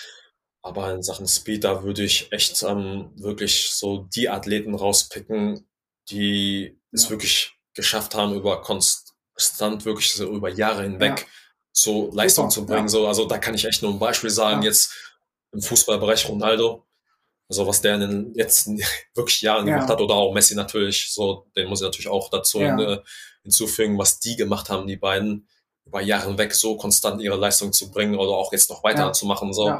[0.63, 5.69] aber in Sachen Speed, da würde ich echt ähm, wirklich so die Athleten rauspicken,
[6.11, 7.11] die es ja.
[7.11, 11.27] wirklich geschafft haben, über konstant wirklich so über Jahre hinweg ja.
[11.73, 12.87] so Leistung Super, zu bringen.
[12.87, 12.89] Ja.
[12.89, 14.93] So, also da kann ich echt nur ein Beispiel sagen, jetzt
[15.53, 16.85] im Fußballbereich Ronaldo.
[17.49, 18.79] Also was der in den letzten
[19.15, 22.61] wirklich Jahren gemacht hat, oder auch Messi natürlich, so, den muss ich natürlich auch dazu
[22.61, 22.99] äh,
[23.43, 25.49] hinzufügen, was die gemacht haben, die beiden,
[25.87, 29.25] über Jahre hinweg so konstant ihre Leistung zu bringen oder auch jetzt noch weiter zu
[29.25, 29.55] machen.
[29.55, 29.79] So.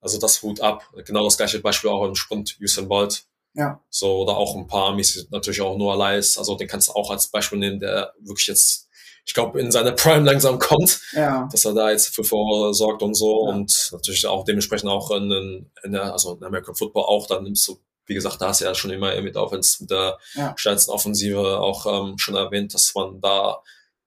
[0.00, 0.88] Also das Hut ab.
[1.04, 3.24] Genau das gleiche Beispiel auch im Sprint Usain Bolt.
[3.54, 3.80] Ja.
[3.90, 6.38] So, oder auch ein paar Amis, natürlich auch Noah Lyles.
[6.38, 8.88] Also den kannst du auch als Beispiel nehmen, der wirklich jetzt,
[9.26, 11.00] ich glaube, in seine Prime langsam kommt.
[11.12, 11.48] Ja.
[11.50, 13.46] Dass er da jetzt für vorsorgt und so.
[13.46, 13.54] Ja.
[13.54, 17.66] Und natürlich auch dementsprechend auch in, in der, also in American Football auch, dann nimmst
[17.68, 20.54] du, wie gesagt, da hast du ja schon immer mit, auch mit der ja.
[20.56, 23.62] schnellsten Offensive auch ähm, schon erwähnt, dass man da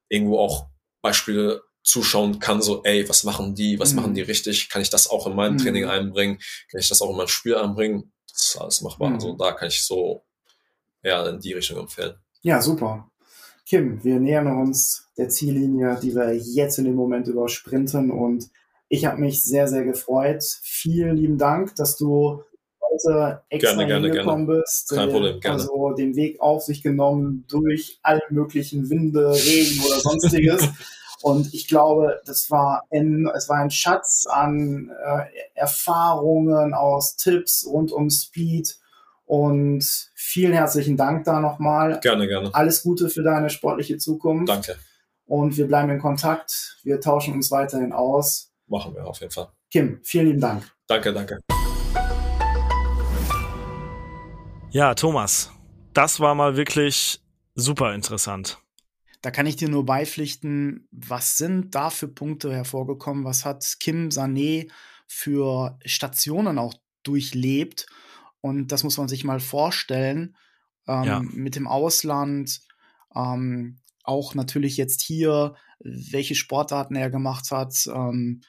[0.09, 0.67] irgendwo auch
[1.01, 3.95] Beispiele zuschauen kann, so, ey, was machen die, was mhm.
[3.97, 4.69] machen die richtig?
[4.69, 5.57] Kann ich das auch in mein mhm.
[5.57, 6.39] Training einbringen?
[6.71, 8.11] Kann ich das auch in mein Spiel einbringen?
[8.31, 9.09] Das ist alles machbar.
[9.09, 9.15] Mhm.
[9.15, 10.23] Also da kann ich so
[11.03, 12.15] ja in die Richtung empfehlen.
[12.41, 13.09] Ja, super.
[13.65, 18.49] Kim, wir nähern uns der Ziellinie, die wir jetzt in dem Moment übersprinten und
[18.89, 20.43] ich habe mich sehr, sehr gefreut.
[20.61, 22.43] Vielen lieben Dank, dass du
[22.81, 24.89] heute extra gerne, gerne, bist.
[24.89, 25.61] Kein Problem, gerne.
[25.61, 30.69] Also den Weg auf sich genommen durch alle möglichen Winde, Regen oder sonstiges.
[31.24, 37.65] Und ich glaube, das war ein, es war ein Schatz an äh, Erfahrungen aus Tipps
[37.65, 38.78] rund um Speed.
[39.24, 42.01] Und vielen herzlichen Dank da nochmal.
[42.01, 42.53] Gerne, gerne.
[42.53, 44.49] Alles Gute für deine sportliche Zukunft.
[44.49, 44.76] Danke.
[45.26, 46.78] Und wir bleiben in Kontakt.
[46.84, 48.51] Wir tauschen uns weiterhin aus.
[48.67, 49.47] Machen wir auf jeden Fall.
[49.71, 50.69] Kim, vielen lieben Dank.
[50.88, 51.39] Danke, danke.
[54.71, 55.51] Ja, Thomas,
[55.93, 57.21] das war mal wirklich
[57.55, 58.62] super interessant.
[59.24, 63.24] Da kann ich dir nur beipflichten, was sind da für Punkte hervorgekommen?
[63.24, 64.69] Was hat Kim Sané
[65.07, 67.86] für Stationen auch durchlebt?
[68.41, 70.36] Und das muss man sich mal vorstellen.
[70.89, 71.21] Ähm, ja.
[71.21, 72.63] Mit dem Ausland,
[73.15, 77.88] ähm, auch natürlich jetzt hier, welche Sportarten er gemacht hat.
[77.88, 78.41] Ähm,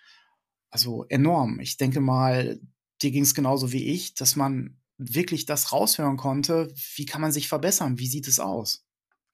[0.70, 1.60] also enorm.
[1.60, 2.58] Ich denke mal,
[3.00, 6.74] dir ging es genauso wie ich, dass man wirklich das raushören konnte.
[6.96, 8.00] Wie kann man sich verbessern?
[8.00, 8.84] Wie sieht es aus?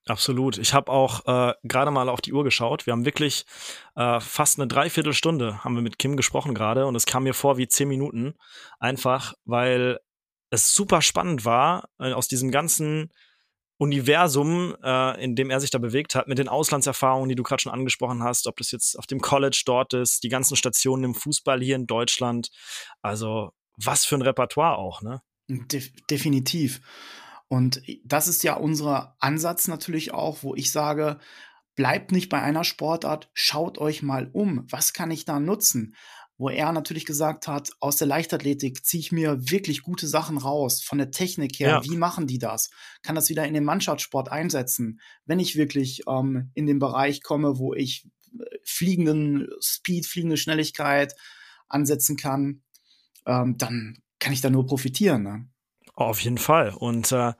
[0.07, 0.59] Absolut.
[0.59, 2.87] Ich habe auch äh, gerade mal auf die Uhr geschaut.
[2.87, 3.45] Wir haben wirklich
[3.97, 7.59] äh, fast eine Dreiviertelstunde haben wir mit Kim gesprochen gerade und es kam mir vor
[7.59, 8.35] wie zehn Minuten.
[8.79, 9.99] Einfach, weil
[10.51, 13.11] es super spannend war, äh, aus diesem ganzen
[13.81, 17.63] Universum, äh, in dem er sich da bewegt hat, mit den Auslandserfahrungen, die du gerade
[17.63, 21.15] schon angesprochen hast, ob das jetzt auf dem College dort ist, die ganzen Stationen im
[21.15, 22.51] Fußball hier in Deutschland.
[23.01, 25.23] Also was für ein Repertoire auch, ne?
[25.49, 26.81] De definitiv.
[27.51, 31.19] Und das ist ja unser Ansatz natürlich auch, wo ich sage,
[31.75, 35.97] bleibt nicht bei einer Sportart, schaut euch mal um, was kann ich da nutzen?
[36.39, 40.81] Wo er natürlich gesagt hat, aus der Leichtathletik ziehe ich mir wirklich gute Sachen raus,
[40.81, 41.85] von der Technik her, ja.
[41.85, 42.71] wie machen die das?
[43.03, 45.01] Kann das wieder in den Mannschaftssport einsetzen?
[45.25, 48.07] Wenn ich wirklich ähm, in den Bereich komme, wo ich
[48.39, 51.17] äh, fliegenden Speed, fliegende Schnelligkeit
[51.69, 52.63] ansetzen kann,
[53.27, 55.25] ähm, dann kann ich da nur profitieren.
[55.25, 55.49] Ne?
[55.95, 56.71] Auf jeden Fall.
[56.71, 57.33] Und äh,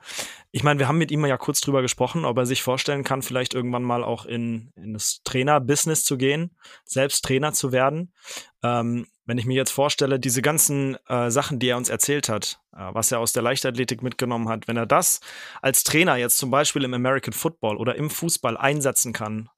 [0.51, 3.21] ich meine, wir haben mit ihm ja kurz drüber gesprochen, ob er sich vorstellen kann,
[3.21, 8.13] vielleicht irgendwann mal auch in, in das Trainer-Business zu gehen, selbst Trainer zu werden.
[8.61, 12.59] Ähm, wenn ich mir jetzt vorstelle, diese ganzen äh, Sachen, die er uns erzählt hat,
[12.73, 15.21] äh, was er aus der Leichtathletik mitgenommen hat, wenn er das
[15.61, 19.49] als Trainer jetzt zum Beispiel im American Football oder im Fußball einsetzen kann,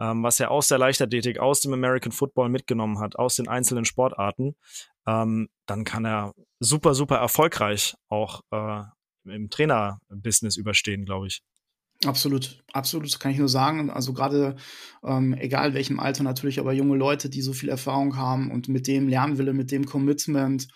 [0.00, 3.84] ähm, was er aus der Leichtathletik, aus dem American Football mitgenommen hat, aus den einzelnen
[3.84, 4.56] Sportarten,
[5.06, 8.82] ähm, dann kann er super, super erfolgreich auch äh,
[9.24, 11.42] im Trainerbusiness überstehen, glaube ich.
[12.04, 13.90] Absolut, absolut, kann ich nur sagen.
[13.90, 14.56] Also gerade,
[15.04, 18.88] ähm, egal welchem Alter natürlich, aber junge Leute, die so viel Erfahrung haben und mit
[18.88, 20.66] dem Lernwille, mit dem Commitment,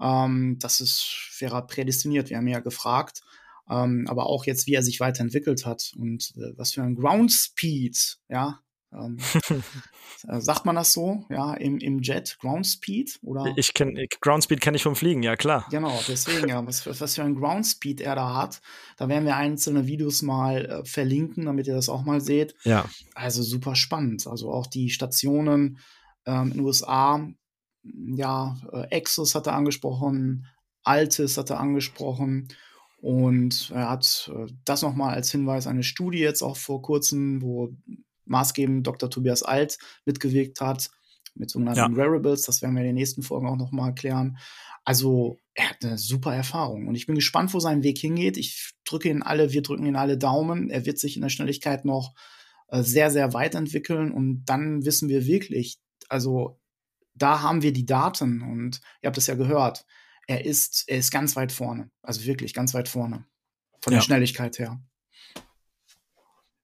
[0.00, 2.28] ähm, das ist, wäre prädestiniert.
[2.28, 3.22] Wir haben ja gefragt,
[3.70, 7.32] ähm, aber auch jetzt, wie er sich weiterentwickelt hat und äh, was für ein Ground
[7.32, 8.60] Speed, ja,
[8.94, 9.18] ähm,
[10.28, 13.18] äh, sagt man das so, ja, im, im Jet Ground Speed?
[13.22, 13.52] Oder?
[13.56, 15.66] Ich kenne Ground Speed kenne ich vom Fliegen, ja klar.
[15.70, 18.60] Genau, deswegen, ja, was, was für ein Ground Speed er da hat.
[18.96, 22.54] Da werden wir einzelne Videos mal äh, verlinken, damit ihr das auch mal seht.
[22.64, 22.88] Ja.
[23.14, 24.26] Also super spannend.
[24.26, 25.78] Also auch die Stationen
[26.26, 27.26] ähm, in den USA,
[27.82, 30.46] ja, äh, Exos hat er angesprochen,
[30.82, 32.48] Altis hat er angesprochen.
[33.00, 37.70] Und er hat äh, das nochmal als Hinweis, eine Studie jetzt auch vor kurzem, wo
[38.26, 39.10] maßgebend Dr.
[39.10, 40.90] Tobias Alt mitgewirkt hat,
[41.34, 41.96] mit sogenannten ja.
[41.96, 42.42] Wearables.
[42.42, 44.38] Das werden wir in den nächsten Folgen auch nochmal erklären.
[44.84, 48.36] Also, er hat eine super Erfahrung und ich bin gespannt, wo sein Weg hingeht.
[48.36, 50.68] Ich drücke ihn alle, wir drücken ihn alle Daumen.
[50.68, 52.14] Er wird sich in der Schnelligkeit noch
[52.68, 56.60] äh, sehr, sehr weit entwickeln und dann wissen wir wirklich, also
[57.14, 59.86] da haben wir die Daten und ihr habt es ja gehört.
[60.26, 61.90] Er ist, er ist ganz weit vorne.
[62.02, 63.26] Also wirklich ganz weit vorne.
[63.80, 63.98] Von ja.
[63.98, 64.82] der Schnelligkeit her.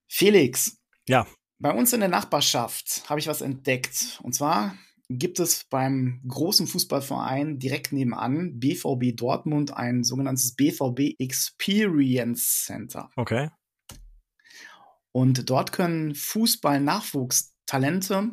[0.09, 0.79] Felix.
[1.09, 1.27] Ja.
[1.63, 4.19] Bei uns in der Nachbarschaft habe ich was entdeckt.
[4.23, 4.75] Und zwar
[5.11, 13.11] gibt es beim großen Fußballverein direkt nebenan, BVB Dortmund, ein sogenanntes BVB Experience Center.
[13.15, 13.51] Okay.
[15.13, 18.31] Und dort können Fußball-Nachwuchstalente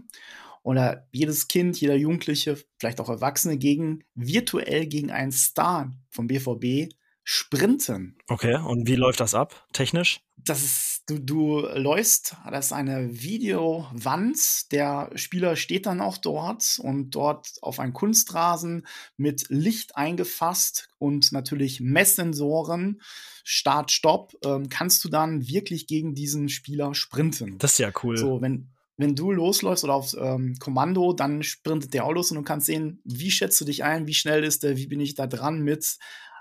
[0.63, 6.93] oder jedes Kind, jeder Jugendliche, vielleicht auch Erwachsene gegen virtuell gegen einen Star vom BVB
[7.25, 8.17] sprinten.
[8.29, 10.21] Okay, und wie läuft das ab, technisch?
[10.37, 16.79] Das ist, du, du läufst, das ist eine Videowand, der Spieler steht dann auch dort
[16.79, 18.85] und dort auf einem Kunstrasen
[19.15, 23.01] mit Licht eingefasst und natürlich Messsensoren,
[23.43, 27.57] Start, Stopp, ähm, kannst du dann wirklich gegen diesen Spieler sprinten.
[27.57, 28.17] Das ist ja cool.
[28.17, 32.37] So, wenn, wenn du losläufst oder auf ähm, Kommando, dann sprintet der auch los und
[32.37, 35.15] du kannst sehen, wie schätzt du dich ein, wie schnell ist der, wie bin ich
[35.15, 35.97] da dran mit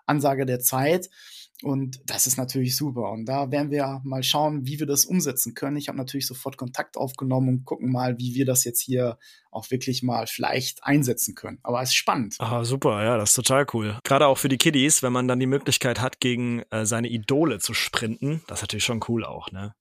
[0.06, 1.08] Ansage der Zeit.
[1.62, 3.10] Und das ist natürlich super.
[3.10, 5.76] Und da werden wir mal schauen, wie wir das umsetzen können.
[5.76, 9.18] Ich habe natürlich sofort Kontakt aufgenommen und gucken mal, wie wir das jetzt hier
[9.50, 11.58] auch wirklich mal vielleicht einsetzen können.
[11.62, 12.36] Aber es ist spannend.
[12.38, 13.98] Ah, super, ja, das ist total cool.
[14.04, 17.58] Gerade auch für die Kiddies, wenn man dann die Möglichkeit hat, gegen äh, seine Idole
[17.58, 19.74] zu sprinten, das ist natürlich schon cool auch, ne?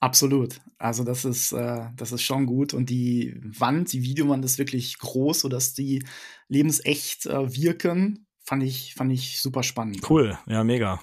[0.00, 0.60] Absolut.
[0.78, 2.74] Also das ist, äh, das ist schon gut.
[2.74, 6.04] Und die Wand, die Videowand ist wirklich groß, sodass die
[6.48, 10.08] lebensecht äh, wirken fand ich, fand ich super spannend.
[10.08, 11.00] Cool, ja, mega.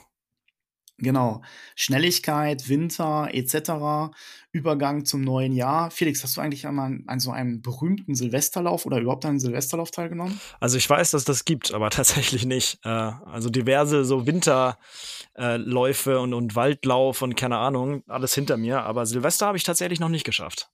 [1.01, 1.41] Genau.
[1.75, 4.13] Schnelligkeit, Winter etc.
[4.51, 5.89] Übergang zum neuen Jahr.
[5.89, 10.39] Felix, hast du eigentlich einmal an, so einem berühmten Silvesterlauf oder überhaupt einen Silvesterlauf teilgenommen?
[10.59, 12.79] Also ich weiß, dass das gibt, aber tatsächlich nicht.
[12.83, 18.83] Äh, also diverse so Winterläufe äh, und, und Waldlauf und keine Ahnung, alles hinter mir.
[18.83, 20.69] Aber Silvester habe ich tatsächlich noch nicht geschafft.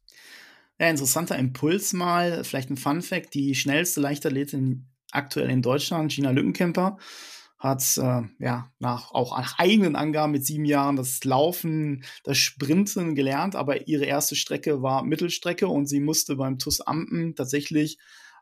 [0.79, 6.31] Ja, interessanter Impuls mal, vielleicht ein Fun Fact, die schnellste Leichtathletin aktuell in Deutschland, Gina
[6.31, 6.97] Lückenkämper,
[7.59, 13.15] hat äh, ja nach auch nach eigenen Angaben mit sieben Jahren das Laufen, das Sprinten
[13.15, 17.97] gelernt, aber ihre erste Strecke war Mittelstrecke und sie musste beim TUS Ampen tatsächlich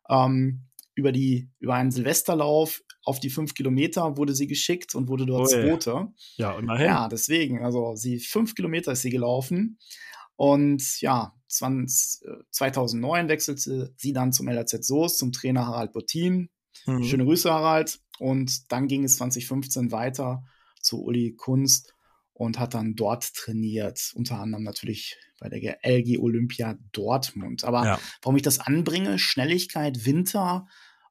[0.10, 5.26] ähm, über die über einen Silvesterlauf auf die fünf Kilometer wurde sie geschickt und wurde
[5.26, 6.08] dort oh, Zweite.
[6.38, 6.88] Ja, immerhin.
[6.88, 9.78] Ja, deswegen, also sie fünf Kilometer ist sie gelaufen
[10.36, 16.50] und ja, 20, 2009 äh, wechselte sie dann zum LAZ Soos, zum Trainer Harald Bottin,
[16.86, 17.04] Mhm.
[17.04, 18.00] Schöne Grüße, Harald.
[18.20, 20.44] Und dann ging es 2015 weiter
[20.82, 21.94] zu Uli Kunst
[22.34, 27.64] und hat dann dort trainiert, unter anderem natürlich bei der LG Olympia Dortmund.
[27.64, 28.00] Aber ja.
[28.22, 30.68] warum ich das anbringe, Schnelligkeit, Winter,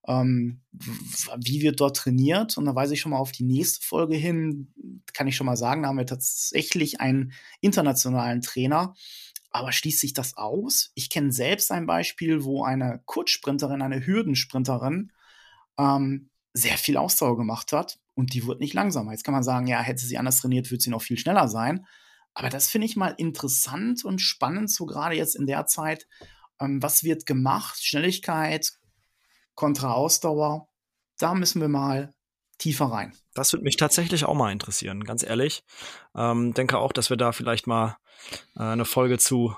[0.06, 2.58] ähm, wie wird dort trainiert?
[2.58, 4.72] Und da weise ich schon mal auf die nächste Folge hin,
[5.14, 8.94] kann ich schon mal sagen, da haben wir tatsächlich einen internationalen Trainer.
[9.50, 10.90] Aber schließt sich das aus?
[10.94, 15.12] Ich kenne selbst ein Beispiel, wo eine Kurzsprinterin, eine Hürdensprinterin
[15.78, 19.12] ähm, sehr viel Ausdauer gemacht hat und die wird nicht langsamer.
[19.12, 21.84] Jetzt kann man sagen, ja, hätte sie anders trainiert, würde sie noch viel schneller sein.
[22.32, 26.06] Aber das finde ich mal interessant und spannend, so gerade jetzt in der Zeit.
[26.60, 27.82] Ähm, was wird gemacht?
[27.82, 28.72] Schnelligkeit
[29.54, 30.68] kontra Ausdauer.
[31.18, 32.12] Da müssen wir mal
[32.58, 33.12] tiefer rein.
[33.34, 35.64] Das würde mich tatsächlich auch mal interessieren, ganz ehrlich.
[36.14, 37.96] Ähm, denke auch, dass wir da vielleicht mal
[38.56, 39.56] äh, eine Folge zu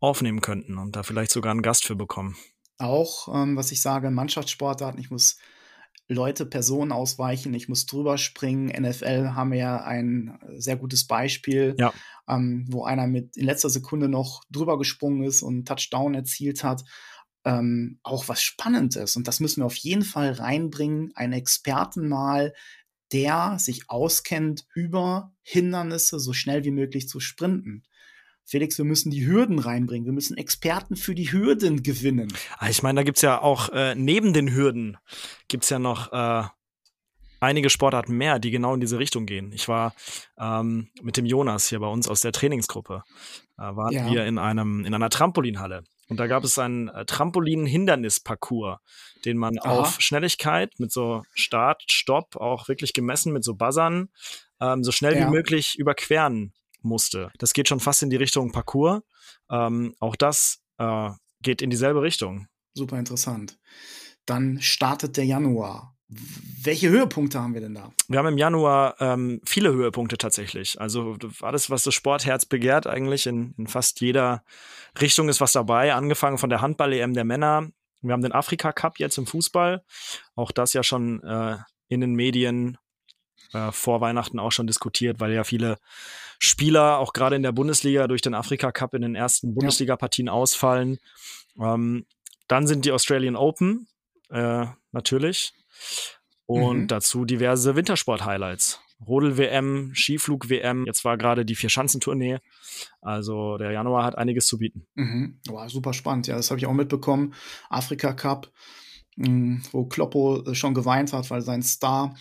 [0.00, 2.36] aufnehmen könnten und da vielleicht sogar einen Gast für bekommen
[2.78, 5.00] auch, ähm, was ich sage, Mannschaftssportarten.
[5.00, 5.38] Ich muss
[6.08, 8.68] Leute, Personen ausweichen, ich muss drüber springen.
[8.68, 11.92] NFL haben wir ja ein sehr gutes Beispiel, ja.
[12.26, 16.82] ähm, wo einer mit in letzter Sekunde noch drüber gesprungen ist und Touchdown erzielt hat.
[17.44, 19.16] Ähm, auch was Spannendes.
[19.16, 21.12] Und das müssen wir auf jeden Fall reinbringen.
[21.14, 22.54] Einen Experten mal,
[23.12, 27.84] der sich auskennt, über Hindernisse so schnell wie möglich zu sprinten.
[28.48, 30.06] Felix, wir müssen die Hürden reinbringen.
[30.06, 32.32] Wir müssen Experten für die Hürden gewinnen.
[32.56, 34.96] Ah, ich meine, da gibt's ja auch äh, neben den Hürden
[35.48, 36.44] gibt's ja noch äh,
[37.40, 39.52] einige Sportarten mehr, die genau in diese Richtung gehen.
[39.52, 39.94] Ich war
[40.38, 43.02] ähm, mit dem Jonas hier bei uns aus der Trainingsgruppe.
[43.58, 44.10] Äh, waren ja.
[44.10, 48.78] wir in einem in einer Trampolinhalle und da gab es einen äh, Trampolin-Hindernis-Parcours,
[49.26, 49.78] den man Aha.
[49.78, 54.08] auf Schnelligkeit mit so Start, Stopp auch wirklich gemessen mit so Buzzern
[54.58, 55.26] ähm, so schnell ja.
[55.26, 57.30] wie möglich überqueren musste.
[57.38, 59.02] Das geht schon fast in die Richtung Parcours.
[59.50, 61.10] Ähm, auch das äh,
[61.42, 62.46] geht in dieselbe Richtung.
[62.74, 63.58] Super interessant.
[64.26, 65.94] Dann startet der Januar.
[66.08, 67.92] Welche Höhepunkte haben wir denn da?
[68.08, 70.80] Wir haben im Januar ähm, viele Höhepunkte tatsächlich.
[70.80, 74.42] Also alles, was das Sportherz begehrt, eigentlich in, in fast jeder
[75.00, 75.92] Richtung ist was dabei.
[75.92, 77.68] Angefangen von der Handball-EM der Männer.
[78.00, 79.84] Wir haben den Afrika-Cup jetzt im Fußball.
[80.34, 82.78] Auch das ja schon äh, in den Medien
[83.52, 85.78] äh, vor Weihnachten auch schon diskutiert, weil ja viele
[86.38, 90.98] Spieler auch gerade in der Bundesliga durch den Afrika Cup in den ersten Bundesliga-Partien ausfallen.
[91.60, 92.06] Ähm,
[92.46, 93.88] dann sind die Australian Open,
[94.30, 95.52] äh, natürlich.
[96.46, 96.88] Und mhm.
[96.88, 98.80] dazu diverse Wintersport-Highlights.
[99.06, 102.38] Rodel-WM, Skiflug-WM, jetzt war gerade die Vier-Schanzentournee.
[103.00, 104.86] Also der Januar hat einiges zu bieten.
[104.94, 105.40] Mhm.
[105.48, 107.34] War super spannend, ja, das habe ich auch mitbekommen.
[107.68, 108.50] Afrika Cup,
[109.16, 112.16] mh, wo Kloppo äh, schon geweint hat, weil sein Star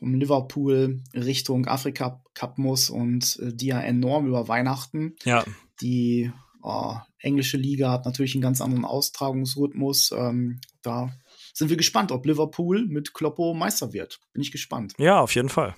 [0.00, 5.16] um Liverpool Richtung Afrika Cup muss und äh, die ja enorm über Weihnachten.
[5.24, 5.44] Ja.
[5.80, 6.30] Die
[6.62, 10.12] oh, englische Liga hat natürlich einen ganz anderen Austragungsrhythmus.
[10.12, 11.12] Ähm, da
[11.54, 14.20] sind wir gespannt, ob Liverpool mit Kloppo Meister wird.
[14.32, 14.94] Bin ich gespannt.
[14.98, 15.74] Ja, auf jeden Fall.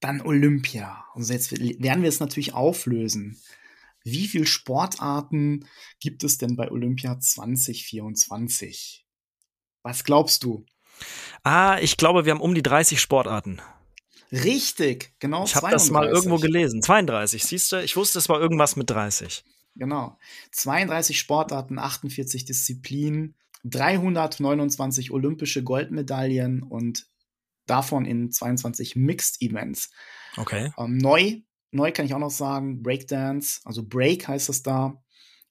[0.00, 1.04] Dann Olympia.
[1.14, 3.38] Also jetzt werden wir es natürlich auflösen.
[4.02, 5.66] Wie viele Sportarten
[6.00, 9.06] gibt es denn bei Olympia 2024?
[9.82, 10.64] Was glaubst du?
[11.42, 13.60] Ah, ich glaube, wir haben um die 30 Sportarten.
[14.32, 15.44] Richtig, genau.
[15.44, 16.82] Ich habe das mal irgendwo gelesen.
[16.82, 17.82] 32, siehst du?
[17.82, 19.44] Ich wusste, es war irgendwas mit 30.
[19.74, 20.18] Genau.
[20.52, 27.06] 32 Sportarten, 48 Disziplinen, 329 olympische Goldmedaillen und
[27.66, 29.90] davon in 22 Mixed Events.
[30.36, 30.72] Okay.
[30.78, 31.40] Ähm, neu,
[31.70, 35.02] neu kann ich auch noch sagen, Breakdance, also Break heißt es da.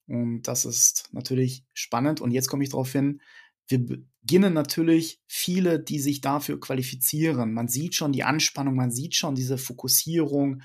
[0.07, 2.19] Und das ist natürlich spannend.
[2.19, 3.21] Und jetzt komme ich darauf hin,
[3.69, 7.53] wir beginnen natürlich viele, die sich dafür qualifizieren.
[7.53, 10.61] Man sieht schon die Anspannung, man sieht schon diese Fokussierung.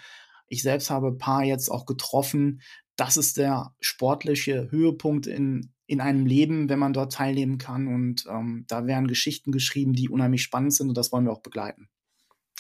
[0.49, 2.61] Ich selbst habe ein paar jetzt auch getroffen.
[2.97, 7.87] Das ist der sportliche Höhepunkt in, in einem Leben, wenn man dort teilnehmen kann.
[7.87, 11.43] Und ähm, da werden Geschichten geschrieben, die unheimlich spannend sind und das wollen wir auch
[11.43, 11.89] begleiten.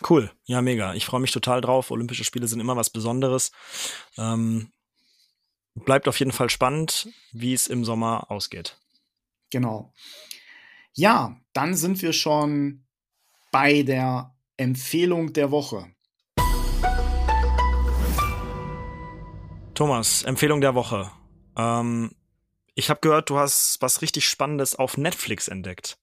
[0.08, 0.94] Cool, ja, mega.
[0.94, 1.90] Ich freue mich total drauf.
[1.90, 3.52] Olympische Spiele sind immer was Besonderes.
[4.18, 4.72] Ähm,
[5.74, 8.76] bleibt auf jeden Fall spannend, wie es im Sommer ausgeht.
[9.50, 9.92] Genau.
[10.96, 12.84] Ja, dann sind wir schon
[13.50, 15.92] bei der Empfehlung der Woche.
[19.74, 21.10] Thomas, Empfehlung der Woche.
[21.56, 22.12] Ähm,
[22.76, 25.98] ich habe gehört, du hast was richtig Spannendes auf Netflix entdeckt.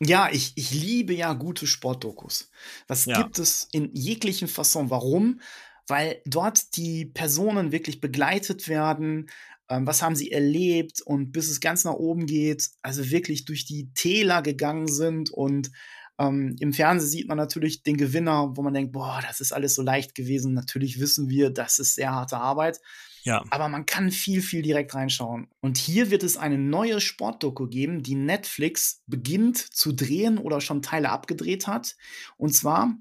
[0.00, 2.50] Ja, ich, ich liebe ja gute Sportdokus.
[2.86, 3.20] Das ja.
[3.20, 4.88] gibt es in jeglichen Fasson.
[4.88, 5.42] Warum?
[5.88, 9.28] Weil dort die Personen wirklich begleitet werden,
[9.72, 13.64] ähm, was haben sie erlebt und bis es ganz nach oben geht, also wirklich durch
[13.64, 15.70] die Täler gegangen sind und
[16.18, 19.74] ähm, Im Fernsehen sieht man natürlich den Gewinner, wo man denkt, boah, das ist alles
[19.74, 20.52] so leicht gewesen.
[20.52, 22.80] Natürlich wissen wir, das ist sehr harte Arbeit.
[23.24, 23.42] Ja.
[23.50, 25.48] Aber man kann viel, viel direkt reinschauen.
[25.60, 30.82] Und hier wird es eine neue Sportdoku geben, die Netflix beginnt zu drehen oder schon
[30.82, 31.96] Teile abgedreht hat.
[32.36, 32.94] Und zwar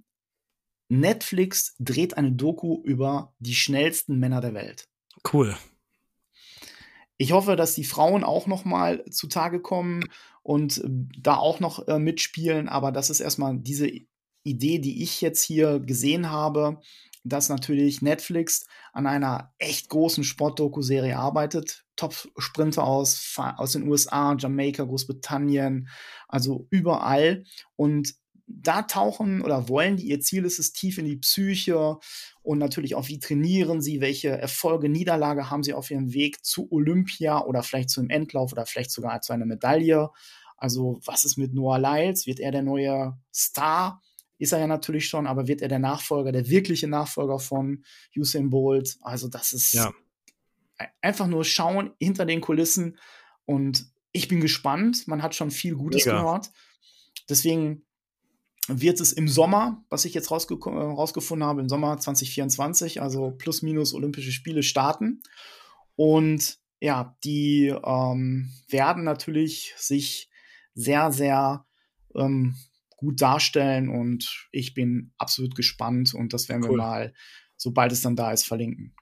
[0.89, 4.87] Netflix dreht eine Doku über die schnellsten Männer der Welt.
[5.31, 5.55] Cool.
[7.21, 10.03] Ich hoffe, dass die Frauen auch noch mal zutage kommen
[10.41, 10.87] und äh,
[11.19, 12.67] da auch noch äh, mitspielen.
[12.67, 13.91] Aber das ist erstmal diese
[14.43, 16.79] Idee, die ich jetzt hier gesehen habe,
[17.23, 21.85] dass natürlich Netflix an einer echt großen Sportdoku-Serie arbeitet.
[21.95, 25.89] Top-Sprinter aus, aus den USA, Jamaika, Großbritannien,
[26.27, 27.43] also überall.
[27.75, 28.15] Und
[28.59, 31.97] da tauchen oder wollen die, ihr Ziel ist es, tief in die Psyche
[32.41, 36.71] und natürlich auch, wie trainieren sie, welche Erfolge, Niederlage haben sie auf ihrem Weg zu
[36.71, 40.09] Olympia oder vielleicht zu einem Endlauf oder vielleicht sogar zu einer Medaille.
[40.57, 42.27] Also, was ist mit Noah Lyles?
[42.27, 44.01] Wird er der neue Star?
[44.37, 47.83] Ist er ja natürlich schon, aber wird er der Nachfolger, der wirkliche Nachfolger von
[48.15, 48.97] Usain Bolt?
[49.01, 49.91] Also, das ist ja.
[51.01, 52.97] einfach nur schauen hinter den Kulissen
[53.45, 55.07] und ich bin gespannt.
[55.07, 56.21] Man hat schon viel Gutes Mega.
[56.21, 56.51] gehört.
[57.29, 57.85] Deswegen
[58.67, 63.31] wird es im Sommer, was ich jetzt rausge äh, rausgefunden habe, im Sommer 2024, also
[63.31, 65.21] plus minus Olympische Spiele starten.
[65.95, 70.29] Und ja, die ähm, werden natürlich sich
[70.73, 71.65] sehr, sehr
[72.15, 72.55] ähm,
[72.97, 76.71] gut darstellen und ich bin absolut gespannt und das werden cool.
[76.71, 77.13] wir mal,
[77.57, 78.95] sobald es dann da ist, verlinken.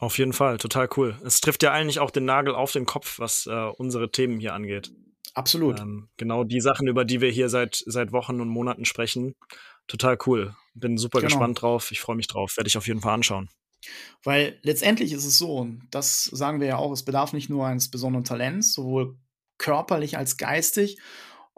[0.00, 1.18] Auf jeden Fall, total cool.
[1.24, 4.54] Es trifft ja eigentlich auch den Nagel auf den Kopf, was äh, unsere Themen hier
[4.54, 4.92] angeht.
[5.34, 5.80] Absolut.
[5.80, 9.34] Ähm, genau die Sachen, über die wir hier seit, seit Wochen und Monaten sprechen.
[9.86, 10.54] Total cool.
[10.74, 11.30] Bin super genau.
[11.30, 11.90] gespannt drauf.
[11.90, 12.56] Ich freue mich drauf.
[12.56, 13.48] Werde ich auf jeden Fall anschauen.
[14.22, 17.66] Weil letztendlich ist es so, und das sagen wir ja auch, es bedarf nicht nur
[17.66, 19.16] eines besonderen Talents, sowohl
[19.56, 20.98] körperlich als geistig,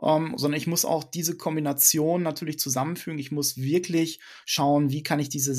[0.02, 3.18] ähm, sondern ich muss auch diese Kombination natürlich zusammenfügen.
[3.18, 5.55] Ich muss wirklich schauen, wie kann ich diese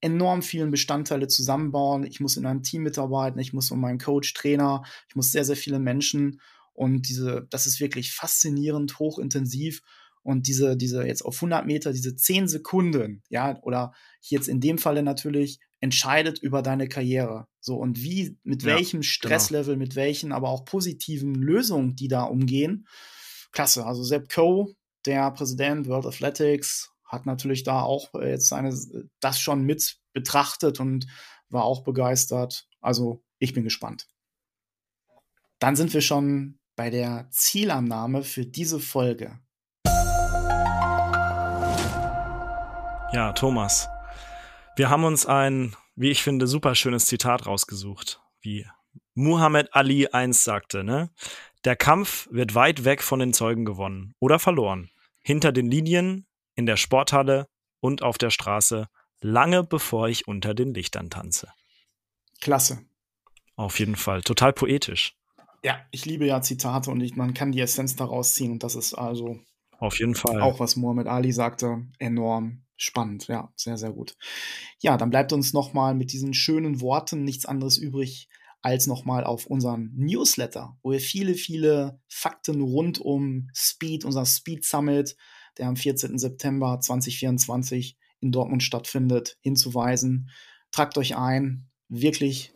[0.00, 2.04] enorm vielen Bestandteile zusammenbauen.
[2.04, 5.44] Ich muss in einem Team mitarbeiten, ich muss um meinen Coach, Trainer, ich muss sehr,
[5.44, 6.40] sehr viele Menschen
[6.78, 9.82] und diese, das ist wirklich faszinierend, hochintensiv.
[10.22, 14.78] Und diese, diese jetzt auf 100 Meter, diese 10 Sekunden, ja, oder jetzt in dem
[14.78, 17.48] Falle natürlich, entscheidet über deine Karriere.
[17.58, 19.08] So, und wie, mit ja, welchem genau.
[19.10, 19.84] Stresslevel, genau.
[19.84, 22.86] mit welchen aber auch positiven Lösungen, die da umgehen.
[23.50, 23.84] Klasse.
[23.84, 24.74] Also Sepp Coe,
[25.04, 28.72] der Präsident World Athletics, hat natürlich da auch jetzt seine,
[29.18, 31.08] das schon mit betrachtet und
[31.48, 32.68] war auch begeistert.
[32.80, 34.06] Also ich bin gespannt.
[35.58, 39.36] Dann sind wir schon bei der Zielannahme für diese Folge.
[43.12, 43.88] Ja, Thomas.
[44.76, 48.64] Wir haben uns ein, wie ich finde, super schönes Zitat rausgesucht, wie
[49.14, 51.10] Muhammad Ali einst sagte, ne?
[51.64, 54.88] Der Kampf wird weit weg von den Zeugen gewonnen oder verloren.
[55.24, 57.48] Hinter den Linien, in der Sporthalle
[57.80, 58.86] und auf der Straße,
[59.20, 61.48] lange bevor ich unter den Lichtern tanze.
[62.40, 62.84] Klasse.
[63.56, 64.22] Auf jeden Fall.
[64.22, 65.18] Total poetisch.
[65.62, 68.74] Ja, ich liebe ja Zitate und ich, man kann die Essenz daraus ziehen und das
[68.74, 69.40] ist also
[69.78, 73.28] auf jeden Fall auch was Muhammad Ali sagte, enorm spannend.
[73.28, 74.16] Ja, sehr sehr gut.
[74.80, 78.28] Ja, dann bleibt uns noch mal mit diesen schönen Worten nichts anderes übrig
[78.60, 84.26] als noch mal auf unseren Newsletter, wo wir viele viele Fakten rund um Speed, unser
[84.26, 85.16] Speed Summit,
[85.58, 86.18] der am 14.
[86.18, 90.30] September 2024 in Dortmund stattfindet, hinzuweisen.
[90.72, 92.52] Tragt euch ein, wirklich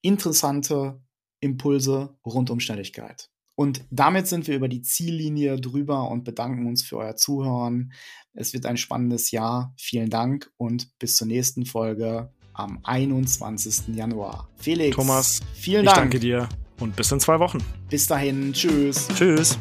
[0.00, 1.00] interessante
[1.42, 3.28] Impulse rund um Schnelligkeit.
[3.54, 7.92] Und damit sind wir über die Ziellinie drüber und bedanken uns für euer Zuhören.
[8.32, 9.74] Es wird ein spannendes Jahr.
[9.76, 13.94] Vielen Dank und bis zur nächsten Folge am 21.
[13.94, 14.48] Januar.
[14.56, 15.96] Felix, Thomas, vielen Dank.
[15.96, 16.48] Ich danke dir
[16.80, 17.58] und bis in zwei Wochen.
[17.90, 19.08] Bis dahin, tschüss.
[19.14, 19.58] Tschüss.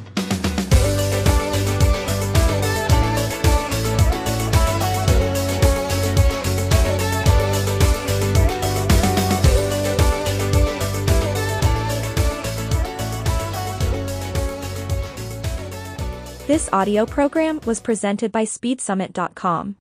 [16.52, 19.81] This audio program was presented by SpeedSummit.com.